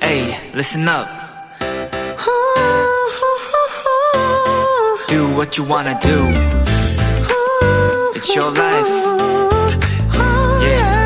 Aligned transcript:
Hey, 0.00 0.34
listen 0.54 0.88
up. 0.88 1.06
Do 5.08 5.28
what 5.36 5.58
you 5.58 5.64
wanna 5.68 5.98
do. 6.00 6.24
It's 8.14 8.34
your 8.34 8.50
life. 8.50 8.88
Yeah. 10.62 11.02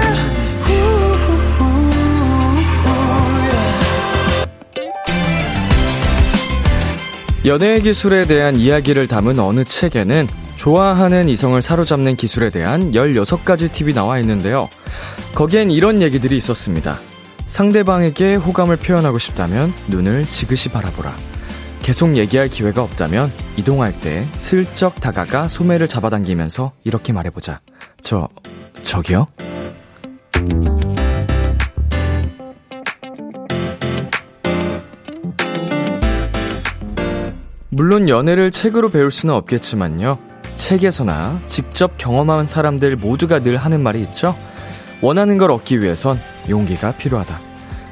연애 7.47 7.81
기술에 7.81 8.27
대한 8.27 8.57
이야기를 8.57 9.09
담은 9.09 9.41
어느 9.41 9.65
책에는 9.65 10.29
좋아하는 10.57 11.29
이성을 11.29 11.61
사로잡는 11.61 12.17
기술에 12.17 12.51
대한 12.51 12.93
16가지 12.93 13.73
팁이 13.73 13.93
나와 13.93 14.19
있는데요. 14.21 14.69
거기엔 15.37 15.71
이런 15.71 16.01
얘기들이 16.01 16.35
있었습니다. 16.39 16.99
상대방에게 17.47 18.37
호감을 18.37 18.79
표현하고 18.79 19.19
싶다면 19.19 19.71
눈을 19.87 20.25
지그시 20.25 20.71
바라보라. 20.71 21.15
계속 21.83 22.17
얘기할 22.17 22.49
기회가 22.49 22.83
없다면 22.83 23.31
이동할 23.59 24.01
때 24.01 24.27
슬쩍 24.33 24.99
다가가 24.99 25.49
소매를 25.49 25.89
잡아당기면서 25.89 26.73
이렇게 26.85 27.13
말해보자. 27.13 27.61
저, 28.01 28.31
저기요? 28.81 29.27
물론 37.69 38.09
연애를 38.09 38.51
책으로 38.51 38.89
배울 38.89 39.11
수는 39.11 39.35
없겠지만요. 39.35 40.19
책에서나 40.57 41.43
직접 41.47 41.99
경험한 41.99 42.47
사람들 42.47 42.97
모두가 42.97 43.41
늘 43.41 43.59
하는 43.59 43.83
말이 43.83 44.01
있죠. 44.01 44.35
원하는 45.03 45.39
걸 45.39 45.51
얻기 45.51 45.81
위해선 45.81 46.19
용기가 46.49 46.93
필요하다. 46.93 47.41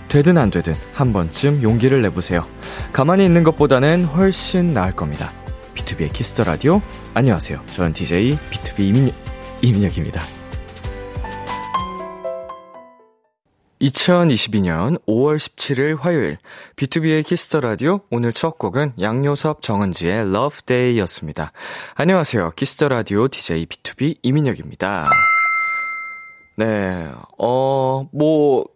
되든 0.09 0.39
안 0.39 0.51
되든 0.51 0.75
한 0.93 1.13
번쯤 1.13 1.63
용기를 1.63 2.01
내보세요. 2.03 2.47
가만히 2.93 3.25
있는 3.25 3.43
것보다는 3.43 4.05
훨씬 4.05 4.73
나을 4.73 4.95
겁니다. 4.95 5.33
B2B의 5.75 6.13
키스터 6.13 6.45
라디오. 6.45 6.81
안녕하세요. 7.15 7.61
저는 7.75 7.93
DJ 7.93 8.39
BTOB 8.51 8.81
이민혁, 8.81 9.15
이민혁입니다. 9.63 10.23
2022년 13.81 14.99
5월 15.07 15.37
17일 15.37 15.99
화요일 15.99 16.39
B2B의 16.77 17.25
키스터 17.25 17.61
라디오 17.61 18.01
오늘 18.11 18.33
첫 18.33 18.59
곡은 18.59 18.95
양요섭 19.01 19.63
정은지의 19.63 20.21
Love 20.21 20.61
Day였습니다. 20.65 21.53
안녕하세요. 21.95 22.53
Kiss 22.57 22.75
the 22.75 22.89
라디오 22.89 23.29
DJ 23.29 23.67
BTOB 23.67 24.19
이민혁입니다. 24.23 25.05
네. 26.57 27.11
어, 27.39 28.09
뭐 28.13 28.67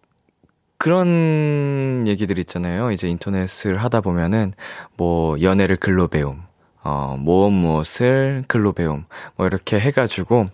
그런 0.79 2.05
얘기들 2.07 2.39
있잖아요. 2.41 2.91
이제 2.93 3.09
인터넷을 3.09 3.79
하다 3.79 4.01
보면은 4.01 4.55
뭐 4.97 5.41
연애를 5.41 5.77
글로 5.77 6.09
배움 6.09 6.49
어, 6.83 7.17
무엇 7.19 7.51
무엇을 7.51 8.45
글로 8.49 8.73
배움, 8.73 9.05
뭐 9.37 9.47
이렇게 9.47 9.79
해가지고, 9.79 10.47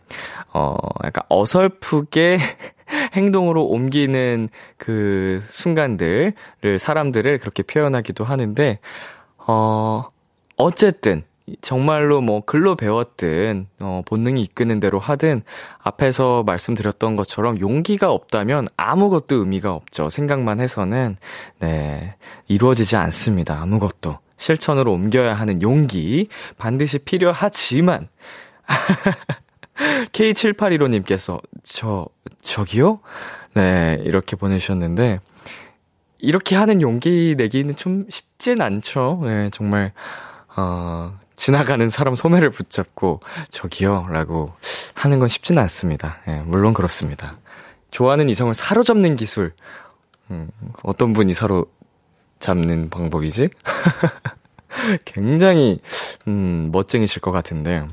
어, 0.52 0.76
약간 1.04 1.22
어설프게 1.28 2.38
행동으로 3.14 3.64
옮기는 3.66 4.48
그 4.76 5.42
순간들을, 5.48 6.34
사람들을 6.80 7.38
그렇게 7.38 7.62
표현하기도 7.62 8.24
하는데, 8.24 8.78
어, 9.46 10.08
어쨌든, 10.56 11.24
정말로 11.60 12.20
뭐 12.20 12.40
글로 12.40 12.74
배웠든, 12.74 13.66
어, 13.80 14.02
본능이 14.06 14.40
이끄는 14.42 14.80
대로 14.80 14.98
하든, 14.98 15.42
앞에서 15.78 16.42
말씀드렸던 16.44 17.16
것처럼 17.16 17.60
용기가 17.60 18.10
없다면 18.10 18.68
아무것도 18.76 19.36
의미가 19.36 19.72
없죠. 19.72 20.08
생각만 20.08 20.60
해서는, 20.60 21.16
네, 21.60 22.16
이루어지지 22.48 22.96
않습니다. 22.96 23.60
아무것도. 23.60 24.18
실천으로 24.36 24.92
옮겨야 24.92 25.34
하는 25.34 25.62
용기 25.62 26.28
반드시 26.58 26.98
필요하지만 26.98 28.08
K7815님께서 30.12 31.40
저 31.62 32.06
저기요? 32.42 33.00
네, 33.54 34.00
이렇게 34.04 34.36
보내주셨는데 34.36 35.20
이렇게 36.18 36.56
하는 36.56 36.80
용기 36.80 37.34
내기는 37.36 37.76
좀 37.76 38.06
쉽진 38.10 38.60
않죠. 38.60 39.20
네, 39.24 39.50
정말 39.50 39.92
어 40.56 41.12
지나가는 41.34 41.88
사람 41.88 42.14
소매를 42.14 42.50
붙잡고 42.50 43.20
저기요 43.50 44.06
라고 44.10 44.52
하는 44.94 45.18
건 45.18 45.28
쉽지는 45.28 45.62
않습니다. 45.62 46.18
예, 46.28 46.42
물론 46.44 46.74
그렇습니다. 46.74 47.38
좋아하는 47.90 48.28
이성을 48.28 48.52
사로잡는 48.54 49.16
기술. 49.16 49.52
음, 50.30 50.48
어떤 50.82 51.12
분이 51.12 51.34
사로 51.34 51.66
잡는 52.38 52.90
방법이지? 52.90 53.50
굉장히, 55.04 55.80
음, 56.26 56.70
멋쟁이실 56.72 57.22
것 57.22 57.30
같은데. 57.30 57.86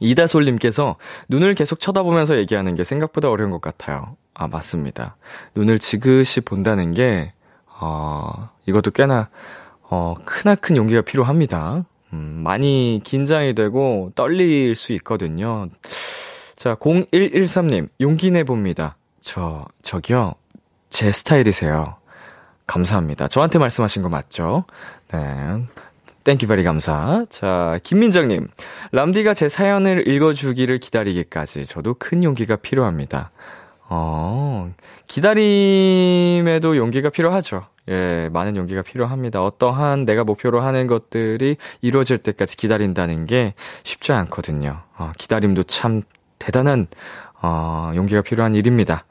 이다솔님께서 0.00 0.96
눈을 1.28 1.54
계속 1.54 1.78
쳐다보면서 1.80 2.36
얘기하는 2.38 2.74
게 2.74 2.84
생각보다 2.84 3.28
어려운 3.30 3.50
것 3.50 3.60
같아요. 3.60 4.16
아, 4.32 4.48
맞습니다. 4.48 5.16
눈을 5.54 5.78
지그시 5.78 6.40
본다는 6.40 6.94
게, 6.94 7.32
어, 7.80 8.48
이것도 8.66 8.92
꽤나, 8.92 9.28
어, 9.82 10.14
크나큰 10.24 10.76
용기가 10.76 11.02
필요합니다. 11.02 11.84
음, 12.12 12.40
많이 12.42 13.00
긴장이 13.04 13.54
되고 13.54 14.10
떨릴 14.14 14.74
수 14.74 14.92
있거든요. 14.94 15.68
자, 16.56 16.74
0113님, 16.74 17.88
용기 18.00 18.30
내봅니다. 18.30 18.96
저, 19.20 19.66
저기요. 19.82 20.34
제 20.90 21.12
스타일이세요. 21.12 21.96
감사합니다. 22.66 23.28
저한테 23.28 23.58
말씀하신 23.58 24.02
거 24.02 24.08
맞죠? 24.08 24.64
네. 25.12 25.18
Thank 26.24 26.46
you 26.46 26.53
very 26.53 26.62
감사. 26.62 27.24
자, 27.30 27.78
김민정님. 27.82 28.46
람디가 28.92 29.34
제 29.34 29.48
사연을 29.48 30.06
읽어주기를 30.06 30.78
기다리기까지 30.78 31.64
저도 31.66 31.94
큰 31.98 32.22
용기가 32.22 32.56
필요합니다. 32.56 33.30
어, 33.88 34.72
기다림에도 35.06 36.76
용기가 36.76 37.10
필요하죠. 37.10 37.66
예, 37.90 38.28
많은 38.32 38.56
용기가 38.56 38.82
필요합니다. 38.82 39.42
어떠한 39.42 40.04
내가 40.04 40.24
목표로 40.24 40.60
하는 40.60 40.86
것들이 40.86 41.56
이루어질 41.80 42.18
때까지 42.18 42.56
기다린다는 42.56 43.26
게 43.26 43.54
쉽지 43.82 44.12
않거든요. 44.12 44.82
어, 44.96 45.12
기다림도 45.18 45.64
참 45.64 46.02
대단한, 46.38 46.86
어, 47.42 47.92
용기가 47.94 48.22
필요한 48.22 48.54
일입니다. 48.54 49.04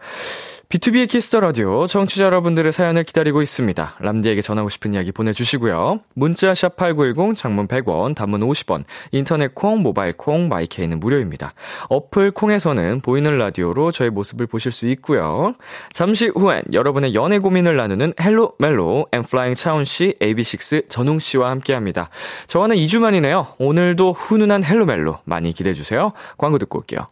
B2B의 0.69 1.09
키스터 1.09 1.40
라디오 1.40 1.88
청취자 1.88 2.25
여러분들의 2.25 2.72
사연을 2.72 3.03
기다리고 3.03 3.41
있습니다. 3.41 3.96
람디에게 4.02 4.44
전하고 4.44 4.69
싶은 4.69 4.94
이야기 4.94 5.12
보내주시고요. 5.12 5.97
문자 6.13 6.53
샵 6.53 6.75
#8910 6.75 7.35
장문 7.35 7.68
100원, 7.68 8.13
단문 8.13 8.41
50원, 8.41 8.84
인터넷 9.12 9.56
콩, 9.56 9.81
모바일 9.81 10.13
콩, 10.16 10.47
my 10.47 10.62
K는 10.62 11.00
무료입니다. 11.00 11.56
어플 11.90 12.30
콩에서는 12.30 13.02
보이는 13.02 13.35
라디오로 13.35 13.91
저의 13.91 14.12
모습을 14.12 14.46
보실 14.46 14.72
수 14.72 14.85
있고요. 14.90 15.56
잠시 15.91 16.28
후엔 16.28 16.62
여러분의 16.72 17.16
연애 17.16 17.40
고민을 17.40 17.75
나누는 17.75 18.13
Hello 18.22 18.53
멜로 18.59 19.07
엔플라잉 19.11 19.55
차훈 19.55 19.85
씨, 19.86 20.13
AB6 20.22 20.88
전웅 20.88 21.18
씨와 21.18 21.50
함께합니다. 21.50 22.12
저와는 22.46 22.75
2주 22.75 23.00
만이네요. 23.00 23.56
오늘도 23.57 24.13
훈훈한 24.13 24.63
Hello 24.63 24.85
멜로 24.86 25.18
많이 25.25 25.51
기대해 25.51 25.74
주세요. 25.74 26.13
광고 26.38 26.59
듣고 26.59 26.78
올게요. 26.78 27.07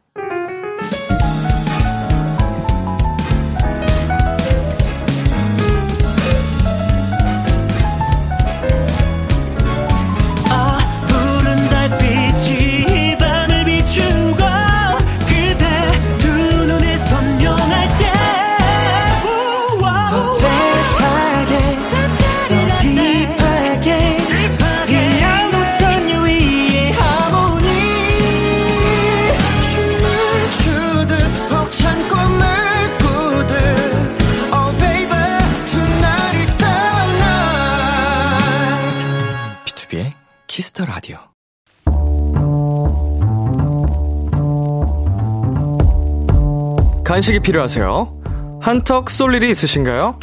간식이 47.27 47.39
필요하세요? 47.41 48.59
한턱 48.61 49.09
쏠 49.09 49.35
일이 49.35 49.49
있으신가요? 49.51 50.17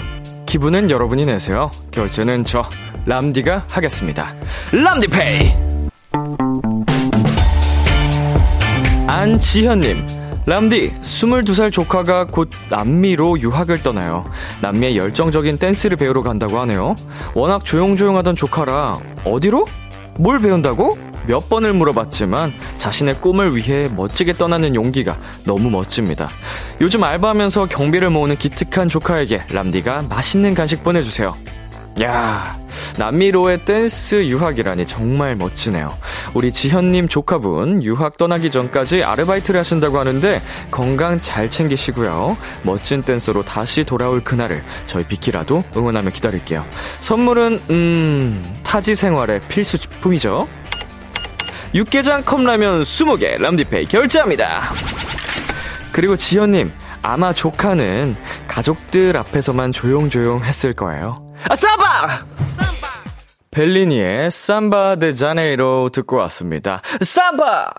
기분은 0.46 0.90
여러분이 0.90 1.26
내세요. 1.26 1.70
결제는 1.90 2.44
저 2.44 2.66
람디가 3.04 3.66
하겠습니다. 3.70 4.32
람디페이. 4.72 5.54
안지현님. 9.06 10.06
람디, 10.46 10.92
22살 11.02 11.72
조카가 11.72 12.28
곧 12.28 12.50
남미로 12.70 13.38
유학을 13.38 13.82
떠나요. 13.82 14.24
남미의 14.62 14.96
열정적인 14.96 15.58
댄스를 15.58 15.98
배우러 15.98 16.22
간다고 16.22 16.58
하네요. 16.60 16.94
워낙 17.34 17.66
조용조용하던 17.66 18.34
조카라, 18.34 18.94
어디로? 19.24 19.66
뭘 20.18 20.38
배운다고? 20.38 20.96
몇 21.26 21.48
번을 21.48 21.72
물어봤지만 21.72 22.52
자신의 22.76 23.20
꿈을 23.20 23.56
위해 23.56 23.88
멋지게 23.94 24.34
떠나는 24.34 24.74
용기가 24.74 25.16
너무 25.46 25.70
멋집니다. 25.70 26.30
요즘 26.80 27.04
알바하면서 27.04 27.66
경비를 27.66 28.10
모으는 28.10 28.36
기특한 28.36 28.88
조카에게 28.88 29.44
람디가 29.50 30.04
맛있는 30.08 30.54
간식 30.54 30.84
보내주세요. 30.84 31.34
야 32.02 32.58
남미로의 32.98 33.64
댄스 33.64 34.26
유학이라니 34.26 34.86
정말 34.86 35.36
멋지네요. 35.36 35.96
우리 36.34 36.52
지현님 36.52 37.08
조카분 37.08 37.82
유학 37.82 38.16
떠나기 38.16 38.50
전까지 38.50 39.02
아르바이트를 39.04 39.58
하신다고 39.60 39.98
하는데 39.98 40.40
건강 40.70 41.18
잘 41.18 41.50
챙기시고요. 41.50 42.36
멋진 42.62 43.00
댄서로 43.00 43.44
다시 43.44 43.84
돌아올 43.84 44.22
그날을 44.22 44.62
저희 44.86 45.04
비키라도 45.04 45.62
응원하며 45.76 46.10
기다릴게요. 46.10 46.64
선물은 47.00 47.60
음 47.70 48.44
타지 48.62 48.94
생활의 48.94 49.40
필수품이죠. 49.48 50.48
육개장 51.74 52.22
컵라면 52.22 52.84
20개 52.84 53.40
람디페이 53.40 53.86
결제합니다. 53.86 54.70
그리고 55.92 56.16
지현님 56.16 56.70
아마 57.02 57.32
조카는 57.32 58.16
가족들 58.46 59.16
앞에서만 59.16 59.72
조용조용 59.72 60.44
했을 60.44 60.72
거예요. 60.72 61.26
아, 61.48 61.56
삼바! 61.56 62.26
벨리니의 63.50 64.30
삼바 64.30 64.96
데 64.96 65.12
자네이로 65.12 65.90
듣고 65.90 66.16
왔습니다. 66.16 66.80
삼바! 67.00 67.72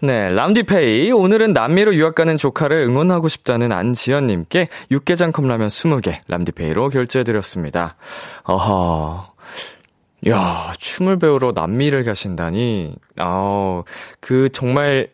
네, 0.00 0.28
람디페이. 0.30 1.10
오늘은 1.12 1.52
남미로 1.52 1.94
유학 1.94 2.14
가는 2.14 2.36
조카를 2.36 2.82
응원하고 2.82 3.28
싶다는 3.28 3.72
안지연님께 3.72 4.68
육개장 4.90 5.32
컵라면 5.32 5.68
20개 5.68 6.18
람디페이로 6.28 6.90
결제해드렸습니다. 6.90 7.96
어허. 8.44 9.32
야, 10.28 10.72
춤을 10.78 11.18
배우러 11.18 11.52
남미를 11.52 12.04
가신다니. 12.04 12.94
어, 13.20 13.82
그 14.20 14.48
정말 14.50 15.08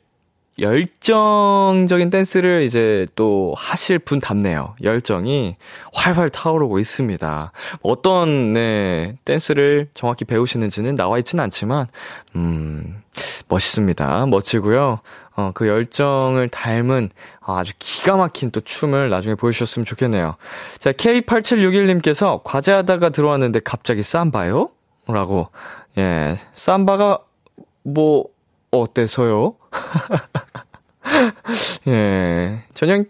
열정적인 0.59 2.11
댄스를 2.11 2.63
이제 2.63 3.07
또 3.15 3.55
하실 3.57 3.99
분 3.99 4.19
답네요. 4.19 4.75
열정이 4.83 5.57
활활 5.93 6.31
타오르고 6.31 6.79
있습니다. 6.79 7.53
어떤, 7.83 8.53
네, 8.53 9.17
댄스를 9.25 9.89
정확히 9.95 10.25
배우시는지는 10.25 10.97
나와 10.97 11.19
있지는 11.19 11.45
않지만, 11.45 11.87
음, 12.35 13.01
멋있습니다. 13.49 14.27
멋지고요. 14.27 15.01
어, 15.37 15.53
그 15.55 15.69
열정을 15.69 16.49
닮은 16.49 17.11
아주 17.41 17.73
기가 17.79 18.17
막힌 18.17 18.51
또 18.51 18.61
춤을 18.61 19.11
나중에 19.11 19.37
보여주셨으면 19.37 19.87
좋겠네요. 19.87 20.35
자, 20.79 20.91
K8761님께서 20.91 22.41
과제하다가 22.43 23.11
들어왔는데 23.11 23.61
갑자기 23.61 24.03
쌈바요? 24.03 24.71
라고, 25.09 25.49
예, 25.97 26.39
쌈바가 26.55 27.21
뭐, 27.85 28.27
어때서요? 28.71 29.55
예, 31.89 32.65
저녁, 32.75 33.07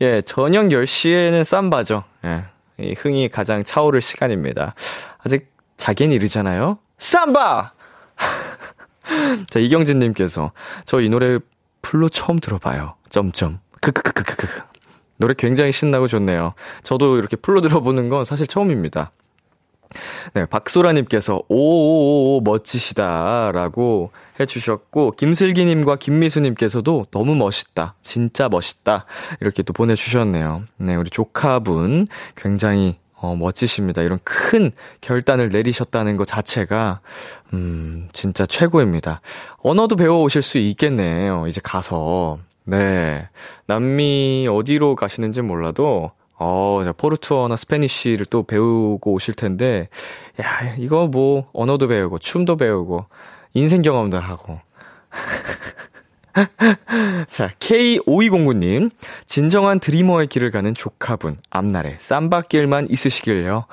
예, 0.00 0.22
저녁 0.22 0.66
10시에는 0.66 1.44
쌈바죠. 1.44 2.04
예, 2.24 2.44
이 2.78 2.94
흥이 2.94 3.28
가장 3.28 3.62
차오를 3.62 4.00
시간입니다. 4.00 4.74
아직 5.18 5.52
자기는 5.76 6.14
이르잖아요? 6.16 6.78
쌈바! 6.98 7.72
자, 9.50 9.58
이경진 9.60 9.98
님께서, 9.98 10.52
저 10.86 11.00
이 11.00 11.08
노래 11.08 11.38
풀로 11.82 12.08
처음 12.08 12.38
들어봐요. 12.38 12.94
점점. 13.10 13.58
크크크크크크. 13.82 14.62
노래 15.18 15.34
굉장히 15.36 15.70
신나고 15.70 16.08
좋네요. 16.08 16.54
저도 16.82 17.18
이렇게 17.18 17.36
풀로 17.36 17.60
들어보는 17.60 18.08
건 18.08 18.24
사실 18.24 18.46
처음입니다. 18.46 19.12
네, 20.34 20.46
박소라님께서 20.46 21.42
오오오 21.48 22.40
멋지시다라고 22.42 24.10
해주셨고 24.40 25.12
김슬기님과 25.12 25.96
김미수님께서도 25.96 27.06
너무 27.10 27.34
멋있다, 27.34 27.94
진짜 28.02 28.48
멋있다 28.48 29.06
이렇게 29.40 29.62
또 29.62 29.72
보내주셨네요. 29.72 30.62
네, 30.78 30.96
우리 30.96 31.10
조카분 31.10 32.06
굉장히 32.36 32.96
어, 33.24 33.34
멋지십니다. 33.36 34.02
이런 34.02 34.18
큰 34.22 34.70
결단을 35.00 35.48
내리셨다는 35.48 36.18
것 36.18 36.26
자체가, 36.26 37.00
음, 37.54 38.08
진짜 38.12 38.44
최고입니다. 38.44 39.22
언어도 39.62 39.96
배워오실 39.96 40.42
수 40.42 40.58
있겠네요. 40.58 41.46
이제 41.46 41.62
가서. 41.64 42.38
네. 42.64 43.26
남미 43.66 44.46
어디로 44.50 44.94
가시는지 44.94 45.40
몰라도, 45.40 46.12
어, 46.46 46.82
포르투어나 46.98 47.56
스페니쉬를 47.56 48.26
또 48.26 48.42
배우고 48.42 49.12
오실 49.12 49.32
텐데, 49.32 49.88
야, 50.42 50.74
이거 50.76 51.06
뭐, 51.06 51.48
언어도 51.54 51.88
배우고, 51.88 52.18
춤도 52.18 52.58
배우고, 52.58 53.06
인생 53.54 53.80
경험도 53.80 54.18
하고. 54.18 54.60
자, 57.28 57.50
K5209님. 57.60 58.90
진정한 59.24 59.80
드리머의 59.80 60.26
길을 60.26 60.50
가는 60.50 60.74
조카분. 60.74 61.36
앞날에 61.48 61.96
쌈바길만 61.98 62.88
있으시길요. 62.90 63.64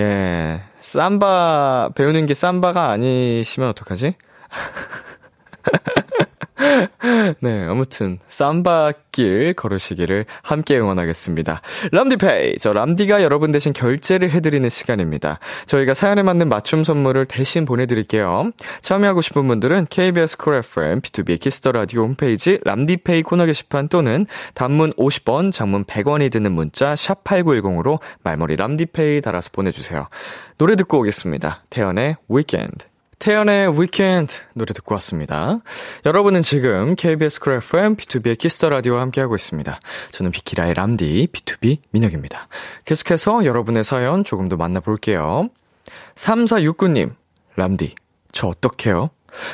예, 0.00 0.62
쌈바, 0.78 1.90
배우는 1.94 2.24
게 2.24 2.32
쌈바가 2.32 2.90
아니시면 2.90 3.68
어떡하지? 3.68 4.14
네, 7.40 7.64
아무튼 7.64 8.18
쌈바길 8.28 9.54
걸으시기를 9.54 10.24
함께 10.42 10.78
응원하겠습니다. 10.78 11.60
람디 11.90 12.28
Pay, 12.28 12.58
저 12.60 12.72
람디가 12.72 13.22
여러분 13.22 13.50
대신 13.50 13.72
결제를 13.72 14.30
해드리는 14.30 14.68
시간입니다. 14.68 15.40
저희가 15.66 15.94
사연에 15.94 16.22
맞는 16.22 16.48
맞춤 16.48 16.84
선물을 16.84 17.26
대신 17.26 17.64
보내드릴게요. 17.64 18.52
참여하고 18.82 19.20
싶은 19.20 19.46
분들은 19.48 19.86
KBS 19.90 20.36
Cool 20.38 20.54
FM, 20.54 21.00
B2B 21.00 21.40
키스터 21.40 21.72
라디오 21.72 22.02
홈페이지 22.02 22.58
람디 22.64 23.00
Pay 23.00 23.22
코너 23.22 23.46
게시판 23.46 23.88
또는 23.88 24.26
단문 24.54 24.92
50원, 24.92 25.50
장문 25.52 25.84
100원이 25.84 26.30
드는 26.30 26.52
문자 26.52 26.94
샵 26.94 27.24
#8910으로 27.24 27.98
말머리 28.22 28.56
람디 28.56 28.96
Pay 28.96 29.20
달아서 29.22 29.50
보내주세요. 29.52 30.08
노래 30.56 30.76
듣고 30.76 31.00
오겠습니다. 31.00 31.64
태연의 31.70 32.16
Weekend. 32.28 32.93
태연의 33.24 33.80
Weekend 33.80 34.34
노래 34.52 34.74
듣고 34.74 34.94
왔습니다. 34.96 35.60
여러분은 36.04 36.42
지금 36.42 36.94
KBS 36.94 37.40
쿨 37.40 37.54
FM 37.54 37.96
B2B의 37.96 38.36
키스터 38.36 38.68
라디오와 38.68 39.00
함께하고 39.00 39.34
있습니다. 39.34 39.80
저는 40.10 40.30
비키라의 40.30 40.74
람디 40.74 41.28
BTOB 41.32 41.78
민혁입니다. 41.90 42.48
계속해서 42.84 43.46
여러분의 43.46 43.82
사연 43.82 44.24
조금 44.24 44.50
더 44.50 44.56
만나볼게요. 44.56 45.48
3469님, 46.16 47.14
람디, 47.56 47.94
저 48.32 48.48
어떡해요? 48.48 49.08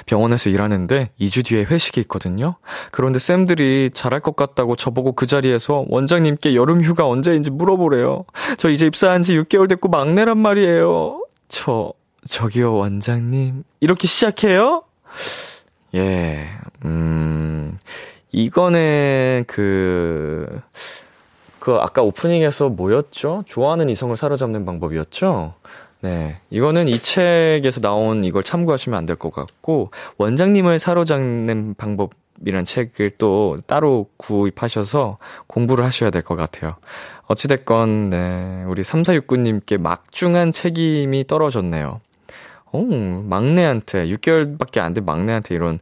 병원에서 0.04 0.50
일하는데 0.50 1.10
2주 1.20 1.46
뒤에 1.46 1.62
회식이 1.62 2.00
있거든요. 2.00 2.56
그런데 2.90 3.20
쌤들이 3.20 3.90
잘할 3.94 4.18
것 4.18 4.34
같다고 4.34 4.74
저보고 4.74 5.12
그 5.12 5.26
자리에서 5.26 5.84
원장님께 5.86 6.56
여름 6.56 6.82
휴가 6.82 7.06
언제인지 7.06 7.50
물어보래요. 7.50 8.24
저 8.58 8.68
이제 8.68 8.86
입사한 8.86 9.22
지 9.22 9.38
6개월 9.38 9.68
됐고 9.68 9.88
막내란 9.88 10.38
말이에요. 10.38 11.24
저 11.48 11.92
저기요, 12.26 12.74
원장님. 12.76 13.64
이렇게 13.80 14.06
시작해요? 14.06 14.84
예, 15.94 16.48
음, 16.84 17.76
이거는 18.32 19.44
그, 19.46 20.60
그 21.58 21.74
아까 21.76 22.02
오프닝에서 22.02 22.68
뭐였죠? 22.68 23.44
좋아하는 23.46 23.88
이성을 23.88 24.16
사로잡는 24.16 24.64
방법이었죠? 24.64 25.54
네. 26.02 26.38
이거는 26.50 26.88
이 26.88 26.98
책에서 26.98 27.80
나온 27.80 28.24
이걸 28.24 28.42
참고하시면 28.42 28.98
안 28.98 29.06
될 29.06 29.16
것 29.16 29.32
같고, 29.32 29.90
원장님을 30.18 30.78
사로잡는 30.78 31.74
방법 31.76 32.12
이란 32.46 32.64
책을 32.64 33.12
또 33.18 33.58
따로 33.66 34.08
구입하셔서 34.16 35.18
공부를 35.46 35.84
하셔야 35.84 36.08
될 36.10 36.22
것 36.22 36.36
같아요. 36.36 36.76
어찌됐건, 37.26 38.10
네. 38.10 38.64
우리 38.66 38.82
3469님께 38.82 39.78
막중한 39.78 40.52
책임이 40.52 41.26
떨어졌네요. 41.26 42.00
오, 42.72 42.84
막내한테, 42.86 44.06
6개월밖에 44.06 44.78
안 44.80 44.94
된 44.94 45.04
막내한테 45.04 45.54
이런, 45.54 45.78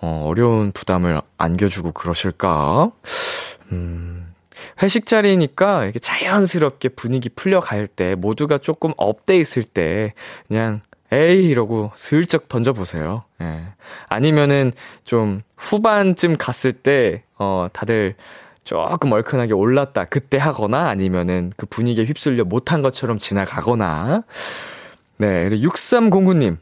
어, 0.00 0.26
어려운 0.28 0.72
부담을 0.72 1.20
안겨주고 1.38 1.92
그러실까? 1.92 2.90
음, 3.72 4.32
회식 4.82 5.06
자리니까 5.06 5.84
이렇게 5.84 5.98
자연스럽게 5.98 6.90
분위기 6.90 7.28
풀려갈 7.28 7.86
때, 7.86 8.14
모두가 8.14 8.58
조금 8.58 8.92
up돼 8.96 9.38
있을 9.38 9.62
때, 9.64 10.14
그냥, 10.48 10.80
에이, 11.12 11.44
이러고 11.48 11.92
슬쩍 11.94 12.48
던져보세요. 12.48 13.24
예. 13.42 13.64
아니면은 14.08 14.72
좀 15.04 15.42
후반쯤 15.58 16.36
갔을 16.38 16.72
때, 16.72 17.22
어, 17.38 17.68
다들 17.72 18.14
조금 18.64 19.12
얼큰하게 19.12 19.52
올랐다. 19.52 20.04
그때 20.06 20.38
하거나 20.38 20.88
아니면은 20.88 21.52
그 21.56 21.66
분위기에 21.66 22.04
휩쓸려 22.06 22.44
못한 22.44 22.80
것처럼 22.80 23.18
지나가거나, 23.18 24.22
네, 25.18 25.48
6309님. 25.50 26.56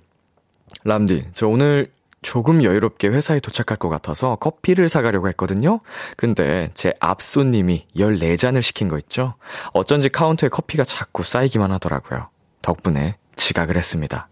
람디, 0.84 1.26
저 1.32 1.46
오늘 1.48 1.90
조금 2.22 2.62
여유롭게 2.62 3.08
회사에 3.08 3.40
도착할 3.40 3.78
것 3.78 3.88
같아서 3.88 4.36
커피를 4.36 4.88
사가려고 4.88 5.28
했거든요. 5.28 5.80
근데 6.16 6.70
제 6.74 6.92
앞 7.00 7.22
손님이 7.22 7.86
14잔을 7.96 8.62
시킨 8.62 8.88
거 8.88 8.98
있죠? 8.98 9.34
어쩐지 9.72 10.10
카운터에 10.10 10.48
커피가 10.50 10.84
자꾸 10.84 11.22
쌓이기만 11.22 11.72
하더라고요. 11.72 12.28
덕분에 12.62 13.16
지각을 13.36 13.76
했습니다. 13.76 14.28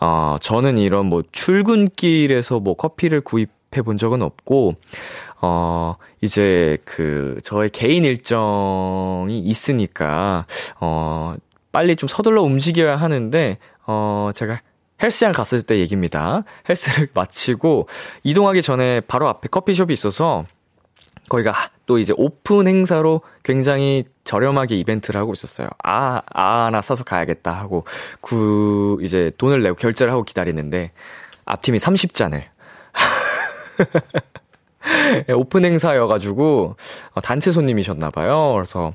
어, 0.00 0.36
저는 0.40 0.78
이런 0.78 1.06
뭐 1.06 1.22
출근길에서 1.30 2.60
뭐 2.60 2.74
커피를 2.74 3.20
구입해 3.20 3.82
본 3.84 3.98
적은 3.98 4.22
없고, 4.22 4.74
어, 5.42 5.96
이제 6.22 6.78
그, 6.86 7.36
저의 7.44 7.68
개인 7.68 8.04
일정이 8.06 9.40
있으니까, 9.40 10.46
어, 10.80 11.34
빨리 11.72 11.96
좀 11.96 12.08
서둘러 12.08 12.42
움직여야 12.42 12.96
하는데, 12.96 13.58
어, 13.86 14.30
제가 14.34 14.60
헬스장 15.02 15.32
갔을 15.32 15.62
때 15.62 15.78
얘기입니다. 15.78 16.44
헬스를 16.68 17.08
마치고 17.14 17.88
이동하기 18.22 18.62
전에 18.62 19.00
바로 19.00 19.28
앞에 19.28 19.48
커피숍이 19.48 19.92
있어서 19.92 20.44
거기가 21.28 21.54
또 21.86 21.98
이제 21.98 22.12
오픈 22.16 22.66
행사로 22.66 23.22
굉장히 23.44 24.04
저렴하게 24.24 24.76
이벤트를 24.76 25.20
하고 25.20 25.32
있었어요. 25.32 25.68
아, 25.82 26.22
아, 26.32 26.66
하나 26.66 26.82
사서 26.82 27.04
가야겠다 27.04 27.52
하고, 27.52 27.84
그, 28.20 28.96
이제 29.00 29.30
돈을 29.38 29.62
내고 29.62 29.76
결제를 29.76 30.12
하고 30.12 30.24
기다리는데, 30.24 30.90
앞팀이 31.46 31.78
30잔을. 31.78 32.42
오픈 35.36 35.64
행사여가지고, 35.64 36.76
어, 37.12 37.20
단체 37.20 37.52
손님이셨나봐요. 37.52 38.54
그래서, 38.54 38.92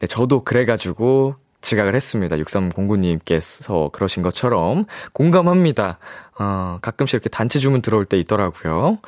네, 0.00 0.08
저도 0.08 0.42
그래가지고, 0.42 1.36
지각을 1.60 1.94
했습니다. 1.94 2.36
6309님께서 2.36 3.90
그러신 3.92 4.22
것처럼 4.22 4.86
공감합니다. 5.12 5.98
어, 6.38 6.78
가끔씩 6.82 7.14
이렇게 7.14 7.28
단체 7.28 7.58
주문 7.58 7.82
들어올 7.82 8.04
때 8.04 8.18
있더라고요. 8.18 8.98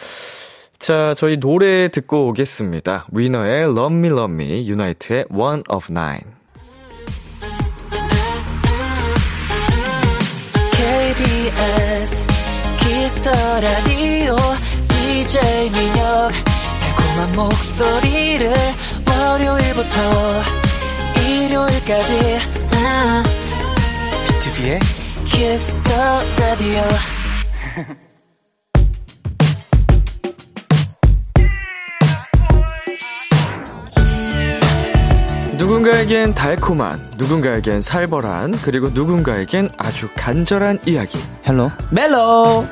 자, 0.78 1.14
저희 1.14 1.38
노래 1.38 1.88
듣고 1.88 2.28
오겠습니다. 2.28 3.06
위너의 3.12 3.64
Love 3.64 3.96
Me 3.96 4.08
Love 4.08 4.34
Me, 4.34 4.66
유나이트의 4.66 5.26
One 5.30 5.62
of 5.68 5.88
Nine. 5.90 6.22
KBS 10.72 12.24
키스 12.80 13.12
더 13.12 13.30
라디오 13.60 14.36
DJ 14.88 15.70
민혁 15.70 16.30
달콤한 16.80 17.32
목소리를 17.36 18.52
월요일부터 19.06 20.69
일요일까지. 21.50 22.38
비투비의 24.28 24.78
키스 25.24 25.76
더 25.82 26.20
라디오 26.38 26.80
누군가에겐 35.58 36.34
달콤한, 36.34 37.14
누군가에겐 37.16 37.82
살벌한, 37.82 38.52
그리고 38.62 38.88
누군가에겐 38.90 39.70
아주 39.76 40.08
간절한 40.14 40.80
이야기. 40.86 41.18
헬로 41.46 41.70
멜로 41.90 42.64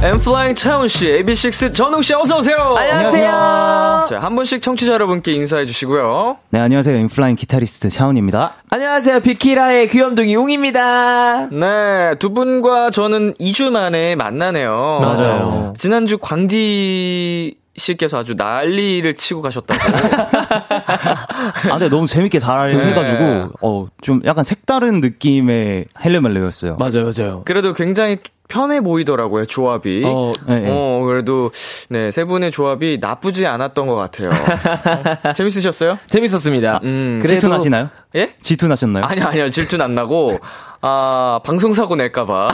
엔플라잉 0.00 0.54
차훈씨, 0.54 1.24
AB6IX 1.24 1.74
전웅씨 1.74 2.14
어서오세요! 2.14 2.56
안녕하세요. 2.78 4.06
자, 4.08 4.18
한 4.20 4.36
분씩 4.36 4.62
청취자 4.62 4.92
여러분께 4.92 5.32
인사해 5.32 5.66
주시고요. 5.66 6.36
네 6.50 6.60
안녕하세요 6.60 6.96
엔플라잉 6.96 7.34
기타리스트 7.34 7.90
차훈입니다 7.90 8.54
안녕하세요 8.70 9.18
비키라의 9.20 9.88
귀염둥이 9.88 10.36
웅입니다 10.36 11.48
네, 11.50 12.14
두 12.20 12.32
분과 12.32 12.90
저는 12.90 13.34
2주 13.34 13.70
만에 13.70 14.14
만나네요. 14.14 15.00
맞아요. 15.02 15.74
지난주 15.76 16.18
광디 16.18 17.56
씨께서 17.78 18.18
아주 18.18 18.34
난리를 18.34 19.14
치고 19.16 19.40
가셨다고. 19.42 19.80
아 21.70 21.70
근데 21.70 21.88
너무 21.88 22.06
재밌게 22.06 22.38
잘 22.38 22.76
네. 22.76 22.86
해가지고 22.88 23.50
어 23.60 23.86
좀 24.02 24.20
약간 24.24 24.44
색다른 24.44 25.00
느낌의 25.00 25.86
헬레멜레였어요 26.04 26.76
맞아요 26.76 27.10
맞아요 27.16 27.42
그래도 27.44 27.72
굉장히 27.74 28.18
편해 28.48 28.80
보이더라고요, 28.80 29.44
조합이. 29.44 30.02
어, 30.06 30.30
네, 30.46 30.60
네. 30.60 30.68
어, 30.72 31.02
그래도, 31.04 31.50
네, 31.90 32.10
세 32.10 32.24
분의 32.24 32.50
조합이 32.50 32.96
나쁘지 32.98 33.46
않았던 33.46 33.86
것 33.86 33.94
같아요. 33.94 34.30
어, 34.30 35.32
재밌으셨어요? 35.36 35.98
재밌었습니다 36.08 36.80
음. 36.82 37.18
그래도- 37.20 37.28
질투 37.40 37.48
나시나요? 37.48 37.90
예? 38.14 38.32
질투 38.40 38.66
나셨나요? 38.66 39.04
아니요, 39.04 39.26
아니요. 39.26 39.48
질투는 39.50 39.84
안 39.84 39.94
나고, 39.94 40.38
아, 40.80 41.40
방송사고 41.44 41.96
낼까봐. 41.96 42.52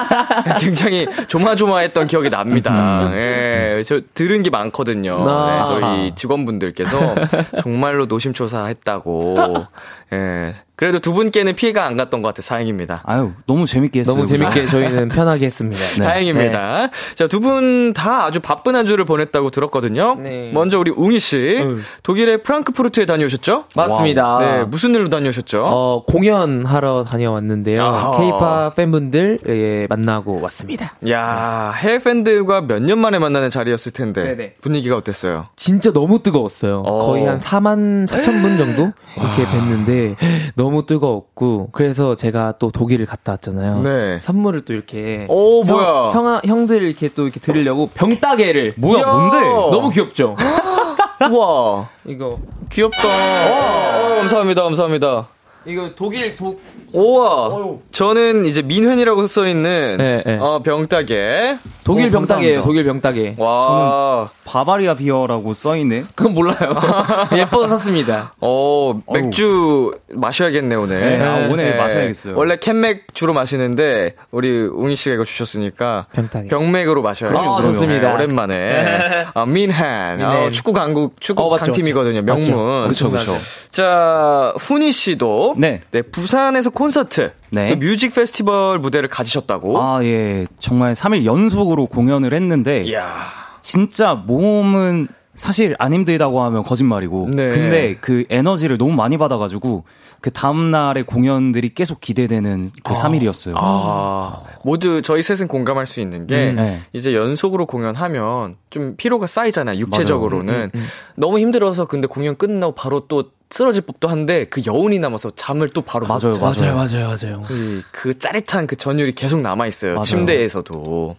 굉장히 0.60 1.06
조마조마했던 1.28 2.06
기억이 2.08 2.30
납니다. 2.30 3.10
예, 3.14 3.82
저 3.84 4.00
들은 4.14 4.42
게 4.42 4.50
많거든요. 4.50 5.24
아. 5.28 5.46
네, 5.46 5.80
저희 5.80 6.14
직원분들께서 6.14 7.14
정말로 7.62 8.06
노심초사했다고. 8.06 9.66
예. 10.12 10.54
그래도 10.80 10.98
두 10.98 11.12
분께는 11.12 11.54
피해가 11.56 11.84
안 11.84 11.98
갔던 11.98 12.22
것 12.22 12.28
같아 12.34 12.40
다행입니다. 12.42 13.02
아유 13.04 13.32
너무 13.46 13.66
재밌게 13.66 14.00
했어요 14.00 14.16
너무. 14.16 14.26
재밌게 14.26 14.66
저희는 14.66 15.08
편하게 15.14 15.44
했습니다 15.46 15.78
네. 15.98 16.04
다행입니다. 16.04 16.88
자, 17.14 17.26
두 17.28 17.40
분 17.40 17.92
다 17.92 18.24
아주 18.24 18.40
바쁜 18.40 18.74
한 18.76 18.86
주를 18.86 19.04
보냈다고 19.04 19.50
들었거든요. 19.50 20.14
네. 20.18 20.50
먼저 20.54 20.78
우리 20.78 20.90
웅이 20.90 21.20
씨. 21.20 21.58
응. 21.60 21.82
독일의 22.02 22.42
프랑크푸르트에 22.42 23.04
다녀오셨죠? 23.04 23.64
맞습니다 23.76 24.38
네, 24.40 24.64
무슨 24.64 24.94
일로 24.94 25.08
다녀오셨죠? 25.10 25.62
어, 25.66 26.04
공연 26.06 26.64
하러 26.64 27.04
다녀왔는데요. 27.04 27.82
아하. 27.84 28.18
케이팝 28.18 28.76
팬분들 28.76 29.38
예, 29.48 29.86
만나고 29.90 30.40
왔습니다. 30.40 30.94
야, 31.10 31.72
해외 31.76 31.98
팬들과 31.98 32.62
몇 32.62 32.80
년 32.80 32.98
만에 33.00 33.18
만나는 33.18 33.50
자리였을 33.50 33.92
텐데 33.92 34.22
네네. 34.24 34.54
분위기가 34.62 34.96
어땠어요? 34.96 35.44
진짜 35.56 35.92
너무 35.92 36.22
뜨거웠어요. 36.22 36.82
어. 36.86 36.98
거의 37.06 37.26
한 37.26 37.38
4만 37.38 38.08
4천 38.08 38.40
분 38.40 38.56
정도 38.56 38.90
이렇게 39.18 39.44
뵀는데 39.44 40.16
너무 40.54 40.69
뜨거웠고 40.86 41.68
그래서 41.72 42.14
제가 42.14 42.54
또 42.58 42.70
독일을 42.70 43.06
갔다 43.06 43.32
왔잖아요. 43.32 43.82
네. 43.82 44.18
선물을 44.20 44.62
또 44.62 44.72
이렇게 44.72 45.26
오, 45.28 45.64
형, 45.64 45.74
뭐야? 45.76 46.12
형 46.12 46.40
형들 46.44 46.82
이렇게 46.82 47.08
또 47.08 47.24
이렇게 47.24 47.40
드리려고 47.40 47.88
병따개를 47.94 48.74
뭐야. 48.76 49.04
뭔데? 49.04 49.38
너무 49.40 49.90
귀엽죠. 49.90 50.36
우와, 51.30 51.88
이거 52.06 52.38
귀엽다. 52.70 52.98
어, 53.06 54.16
감사합니다, 54.20 54.62
감사합니다. 54.62 55.28
이거 55.66 55.90
독일 55.94 56.36
독 56.36 56.60
우와, 56.92 57.76
저는 57.92 58.46
이제 58.46 58.62
민현이라고 58.62 59.26
써 59.26 59.46
있는 59.46 59.96
네, 59.98 60.22
네. 60.24 60.38
어, 60.40 60.60
병따개. 60.62 61.56
독일 61.84 62.08
어, 62.08 62.10
병따개예요. 62.10 62.62
독일 62.62 62.84
병따개. 62.84 63.34
와, 63.38 64.30
바바리아 64.44 64.94
비어라고 64.94 65.52
써 65.52 65.76
있네 65.76 66.04
그건 66.14 66.34
몰라요. 66.34 66.74
예뻐서 67.36 67.68
샀습니다. 67.76 68.32
어, 68.40 68.98
맥주 69.12 69.92
마셔야겠네, 70.08 70.74
오늘. 70.74 71.00
네, 71.00 71.24
아, 71.24 71.48
오늘 71.50 71.76
마셔야겠어요. 71.76 72.36
원래 72.36 72.56
캔맥 72.56 73.14
주로 73.14 73.32
마시는데, 73.34 74.14
우리 74.30 74.50
웅이 74.50 74.96
씨가 74.96 75.14
이거 75.14 75.24
주셨으니까. 75.24 76.06
병따개. 76.12 76.48
병맥으로 76.48 77.02
마셔야죠. 77.02 77.38
아. 77.38 77.62
좋습니다. 77.62 78.08
네, 78.08 78.14
오랜만에. 78.14 79.26
아, 79.34 79.44
민한. 79.46 80.20
아, 80.22 80.50
축구 80.50 80.72
강국, 80.72 81.20
축구 81.20 81.42
어, 81.42 81.50
맞죠, 81.50 81.66
강팀이거든요. 81.66 82.22
맞죠. 82.22 82.50
명문. 82.56 82.88
그쵸 82.88 83.10
그쵸 83.10 83.32
자, 83.70 84.52
훈이 84.58 84.90
씨도. 84.90 85.54
네. 85.60 85.80
부산에서 86.02 86.70
콘서트. 86.70 87.32
네. 87.50 87.68
또 87.70 87.76
뮤직 87.76 88.14
페스티벌 88.14 88.78
무대를 88.78 89.08
가지셨다고. 89.08 89.80
아 89.80 90.02
예 90.04 90.46
정말 90.58 90.94
3일 90.94 91.24
연속으로 91.24 91.86
공연을 91.86 92.32
했는데 92.34 92.84
이야. 92.84 93.14
진짜 93.60 94.14
몸은 94.14 95.08
사실 95.34 95.74
안 95.78 95.92
힘들다고 95.94 96.42
하면 96.42 96.62
거짓말이고 96.64 97.28
네. 97.30 97.50
근데 97.50 97.96
그 98.00 98.24
에너지를 98.30 98.76
너무 98.78 98.92
많이 98.94 99.16
받아가지고 99.16 99.84
그 100.20 100.30
다음날의 100.30 101.04
공연들이 101.04 101.70
계속 101.74 102.00
기대되는 102.00 102.68
그 102.82 102.92
3일이었어요 102.92 103.54
아, 103.56 104.42
모두 104.64 105.00
저희 105.00 105.22
셋은 105.22 105.48
공감할 105.48 105.86
수 105.86 106.00
있는 106.00 106.26
게 106.26 106.50
음, 106.50 106.56
네. 106.56 106.80
이제 106.92 107.14
연속으로 107.14 107.64
공연하면 107.66 108.56
좀 108.68 108.94
피로가 108.98 109.26
쌓이잖아요. 109.26 109.78
육체적으로는 109.78 110.72
음, 110.74 110.86
너무 111.16 111.38
힘들어서 111.38 111.86
근데 111.86 112.06
공연 112.06 112.36
끝나고 112.36 112.74
바로 112.74 113.06
또 113.08 113.30
쓰러질 113.50 113.82
법도 113.82 114.08
한데 114.08 114.44
그 114.44 114.62
여운이 114.64 115.00
남아서 115.00 115.30
잠을 115.34 115.68
또 115.68 115.82
바로 115.82 116.06
못 116.06 116.22
맞아요, 116.22 116.32
자요. 116.32 116.74
맞아요. 116.74 116.74
맞아요, 116.76 117.06
맞아요. 117.08 117.44
그, 117.48 117.82
그 117.90 118.16
짜릿한 118.16 118.68
그 118.68 118.76
전율이 118.76 119.14
계속 119.16 119.40
남아 119.40 119.66
있어요. 119.66 119.94
맞아요. 119.94 120.04
침대에서도. 120.04 121.16